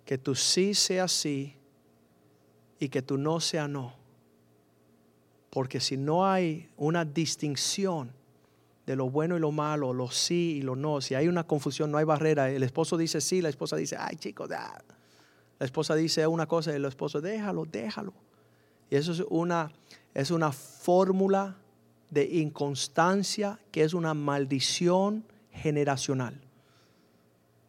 Que 0.06 0.16
tu 0.16 0.34
sí 0.34 0.72
sea 0.72 1.06
sí 1.06 1.54
y 2.78 2.88
que 2.88 3.02
tu 3.02 3.18
no 3.18 3.40
sea 3.40 3.68
no. 3.68 3.92
Porque 5.50 5.80
si 5.80 5.98
no 5.98 6.24
hay 6.24 6.70
una 6.78 7.04
distinción 7.04 8.10
de 8.86 8.96
lo 8.96 9.10
bueno 9.10 9.36
y 9.36 9.40
lo 9.40 9.52
malo, 9.52 9.92
lo 9.92 10.10
sí 10.10 10.56
y 10.56 10.62
lo 10.62 10.76
no, 10.76 11.02
si 11.02 11.14
hay 11.14 11.28
una 11.28 11.44
confusión, 11.46 11.90
no 11.90 11.98
hay 11.98 12.06
barrera. 12.06 12.48
El 12.48 12.62
esposo 12.62 12.96
dice 12.96 13.20
sí, 13.20 13.42
la 13.42 13.50
esposa 13.50 13.76
dice, 13.76 13.98
ay 13.98 14.16
chicos, 14.16 14.48
ah, 14.50 14.82
la 15.62 15.66
esposa 15.66 15.94
dice 15.94 16.26
una 16.26 16.48
cosa 16.48 16.72
y 16.72 16.74
el 16.74 16.84
esposo, 16.86 17.20
déjalo, 17.20 17.64
déjalo. 17.66 18.12
Y 18.90 18.96
eso 18.96 19.12
es 19.12 19.22
una, 19.30 19.70
es 20.12 20.32
una 20.32 20.50
fórmula 20.50 21.56
de 22.10 22.24
inconstancia 22.24 23.60
que 23.70 23.84
es 23.84 23.94
una 23.94 24.12
maldición 24.12 25.24
generacional. 25.52 26.40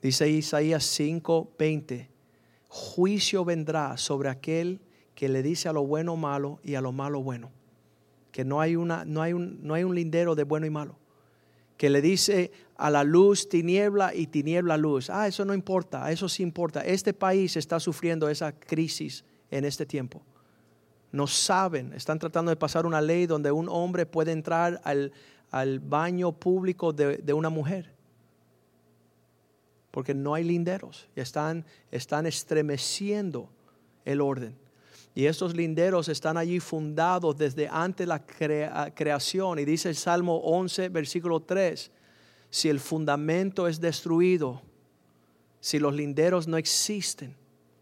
Dice 0.01 0.27
Isaías 0.27 0.99
5:20, 0.99 2.07
juicio 2.67 3.45
vendrá 3.45 3.95
sobre 3.97 4.29
aquel 4.29 4.81
que 5.13 5.29
le 5.29 5.43
dice 5.43 5.69
a 5.69 5.73
lo 5.73 5.85
bueno 5.85 6.15
malo 6.15 6.59
y 6.63 6.73
a 6.73 6.81
lo 6.81 6.91
malo 6.91 7.21
bueno. 7.21 7.51
Que 8.31 8.43
no 8.43 8.59
hay, 8.59 8.75
una, 8.75 9.05
no 9.05 9.21
hay, 9.21 9.33
un, 9.33 9.59
no 9.61 9.75
hay 9.75 9.83
un 9.83 9.93
lindero 9.93 10.33
de 10.33 10.45
bueno 10.45 10.65
y 10.65 10.71
malo 10.71 10.97
que 11.77 11.89
le 11.89 12.01
dice 12.01 12.51
a 12.83 12.89
la 12.89 13.05
luz 13.05 13.47
tiniebla 13.47 14.13
y 14.13 14.27
tiniebla 14.27 14.75
luz. 14.75 15.09
Ah, 15.09 15.25
eso 15.25 15.45
no 15.45 15.53
importa, 15.53 16.11
eso 16.11 16.27
sí 16.27 16.43
importa. 16.43 16.81
Este 16.81 17.13
país 17.13 17.55
está 17.55 17.79
sufriendo 17.79 18.27
esa 18.27 18.51
crisis 18.51 19.23
en 19.49 19.63
este 19.63 19.85
tiempo. 19.85 20.21
No 21.13 21.25
saben, 21.25 21.93
están 21.93 22.19
tratando 22.19 22.49
de 22.49 22.57
pasar 22.57 22.85
una 22.85 22.99
ley 22.99 23.25
donde 23.25 23.53
un 23.53 23.69
hombre 23.69 24.05
puede 24.05 24.33
entrar 24.33 24.81
al, 24.83 25.13
al 25.49 25.79
baño 25.79 26.33
público 26.33 26.91
de, 26.91 27.19
de, 27.19 27.31
una 27.31 27.49
mujer. 27.49 27.89
Porque 29.89 30.13
no 30.13 30.33
hay 30.33 30.43
linderos. 30.43 31.07
Están, 31.15 31.65
están 31.89 32.25
estremeciendo 32.25 33.47
el 34.03 34.19
orden. 34.19 34.57
Y 35.15 35.27
estos 35.27 35.55
linderos 35.55 36.09
están 36.09 36.35
allí 36.35 36.59
fundados 36.59 37.37
desde 37.37 37.69
antes 37.69 38.05
la 38.05 38.25
creación. 38.25 39.59
Y 39.59 39.63
dice 39.63 39.87
el 39.87 39.95
Salmo 39.95 40.35
11, 40.39 40.89
versículo 40.89 41.39
3, 41.39 41.89
si 42.53 42.69
el 42.69 42.79
fundamento 42.79 43.67
es 43.67 43.81
destruido, 43.81 44.61
si 45.59 45.79
los 45.79 45.95
linderos 45.95 46.47
no 46.47 46.57
existen, 46.57 47.35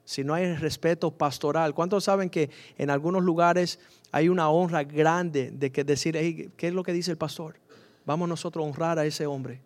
si 0.05 0.23
no 0.23 0.33
hay 0.33 0.55
respeto 0.55 1.11
pastoral. 1.11 1.73
¿Cuántos 1.73 2.05
saben 2.05 2.29
que 2.29 2.49
en 2.77 2.89
algunos 2.89 3.21
lugares 3.21 3.79
hay 4.13 4.29
una 4.29 4.49
honra 4.49 4.85
grande 4.85 5.51
de 5.51 5.73
que 5.73 5.83
decir, 5.83 6.13
¿qué 6.55 6.67
es 6.69 6.73
lo 6.73 6.83
que 6.83 6.93
dice 6.93 7.11
el 7.11 7.17
pastor? 7.17 7.57
Vamos 8.05 8.29
nosotros 8.29 8.63
a 8.63 8.69
honrar 8.69 8.97
a 8.97 9.05
ese 9.05 9.25
hombre. 9.25 9.59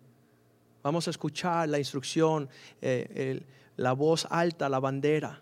Vamos 0.82 1.06
a 1.06 1.10
escuchar 1.10 1.68
la 1.68 1.78
instrucción, 1.78 2.48
eh, 2.82 3.44
la 3.76 3.92
voz 3.92 4.26
alta, 4.28 4.68
la 4.68 4.80
bandera. 4.80 5.40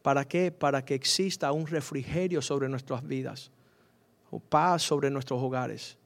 ¿Para 0.00 0.26
qué? 0.26 0.52
Para 0.52 0.86
que 0.86 0.94
exista 0.94 1.52
un 1.52 1.66
refrigerio 1.66 2.40
sobre 2.40 2.70
nuestras 2.70 3.06
vidas, 3.06 3.50
paz 4.48 4.84
sobre 4.84 5.10
nuestros 5.10 5.38
hogares. 5.42 5.98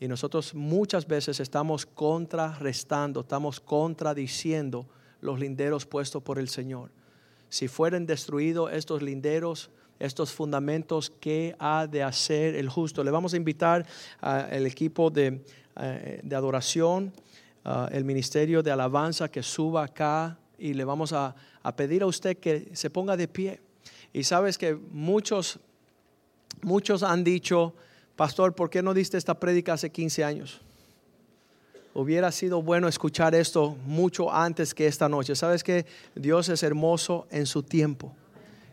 Y 0.00 0.08
nosotros 0.08 0.54
muchas 0.54 1.06
veces 1.06 1.40
estamos 1.40 1.84
contrarrestando, 1.84 3.20
estamos 3.20 3.60
contradiciendo 3.60 4.86
los 5.20 5.40
linderos 5.40 5.86
puestos 5.86 6.22
por 6.22 6.38
el 6.38 6.48
Señor. 6.48 6.90
Si 7.48 7.66
fueren 7.66 8.06
destruidos 8.06 8.72
estos 8.72 9.02
linderos, 9.02 9.70
estos 9.98 10.32
fundamentos, 10.32 11.10
¿qué 11.20 11.56
ha 11.58 11.86
de 11.86 12.02
hacer 12.02 12.54
el 12.54 12.68
justo? 12.68 13.02
Le 13.02 13.10
vamos 13.10 13.34
a 13.34 13.36
invitar 13.36 13.86
al 14.20 14.66
equipo 14.66 15.10
de, 15.10 15.44
eh, 15.76 16.20
de 16.22 16.36
adoración, 16.36 17.12
el 17.90 18.04
ministerio 18.04 18.62
de 18.62 18.70
alabanza 18.70 19.28
que 19.28 19.42
suba 19.42 19.84
acá 19.84 20.38
y 20.56 20.72
le 20.72 20.84
vamos 20.84 21.12
a, 21.12 21.34
a 21.62 21.76
pedir 21.76 22.02
a 22.02 22.06
usted 22.06 22.38
que 22.38 22.70
se 22.72 22.88
ponga 22.88 23.14
de 23.14 23.28
pie. 23.28 23.60
Y 24.12 24.24
sabes 24.24 24.56
que 24.56 24.74
muchos, 24.74 25.60
muchos 26.62 27.02
han 27.02 27.24
dicho, 27.24 27.74
pastor, 28.18 28.52
¿por 28.52 28.68
qué 28.68 28.82
no 28.82 28.94
diste 28.94 29.16
esta 29.16 29.38
prédica 29.38 29.74
hace 29.74 29.90
15 29.90 30.24
años? 30.24 30.60
Hubiera 31.94 32.32
sido 32.32 32.60
bueno 32.60 32.88
escuchar 32.88 33.32
esto 33.36 33.76
mucho 33.86 34.32
antes 34.32 34.74
que 34.74 34.88
esta 34.88 35.08
noche. 35.08 35.36
Sabes 35.36 35.62
que 35.62 35.86
Dios 36.16 36.48
es 36.48 36.64
hermoso 36.64 37.28
en 37.30 37.46
su 37.46 37.62
tiempo. 37.62 38.12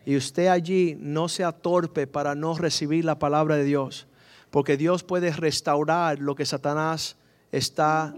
Y 0.04 0.16
usted 0.16 0.48
allí 0.48 0.96
no 0.98 1.28
sea 1.28 1.52
torpe 1.52 2.08
para 2.08 2.34
no 2.34 2.58
recibir 2.58 3.04
la 3.04 3.20
palabra 3.20 3.56
de 3.56 3.62
Dios. 3.62 4.08
Porque 4.50 4.76
Dios 4.76 5.04
puede 5.04 5.30
restaurar 5.30 6.18
lo 6.18 6.34
que 6.34 6.44
Satanás 6.44 7.16
está 7.52 8.14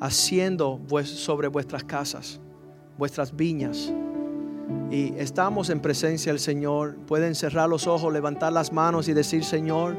haciendo 0.00 0.80
sobre 1.04 1.48
vuestras 1.48 1.82
casas, 1.82 2.40
vuestras 2.98 3.34
viñas. 3.34 3.90
Y 4.90 5.14
estamos 5.16 5.70
en 5.70 5.80
presencia 5.80 6.30
del 6.30 6.40
Señor. 6.40 6.96
Pueden 7.06 7.34
cerrar 7.34 7.70
los 7.70 7.86
ojos, 7.86 8.12
levantar 8.12 8.52
las 8.52 8.70
manos 8.70 9.08
y 9.08 9.14
decir, 9.14 9.44
Señor, 9.44 9.96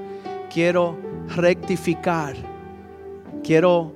quiero 0.54 0.96
rectificar. 1.36 2.36
Quiero 3.44 3.92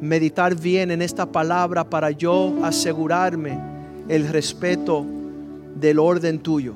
meditar 0.00 0.54
bien 0.54 0.90
en 0.90 1.02
esta 1.02 1.32
palabra 1.32 1.88
para 1.88 2.10
yo 2.10 2.54
asegurarme 2.62 3.58
el 4.08 4.28
respeto 4.28 5.04
del 5.74 5.98
orden 5.98 6.40
tuyo 6.40 6.74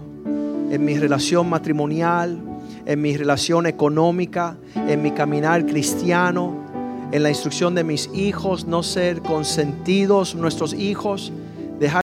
en 0.70 0.84
mi 0.84 0.98
relación 0.98 1.48
matrimonial, 1.48 2.38
en 2.86 3.02
mi 3.02 3.16
relación 3.16 3.66
económica, 3.66 4.56
en 4.74 5.02
mi 5.02 5.10
caminar 5.10 5.66
cristiano, 5.66 6.54
en 7.12 7.22
la 7.22 7.28
instrucción 7.28 7.74
de 7.74 7.84
mis 7.84 8.08
hijos, 8.14 8.66
no 8.66 8.82
ser 8.82 9.20
consentidos 9.20 10.34
nuestros 10.34 10.72
hijos 10.72 11.30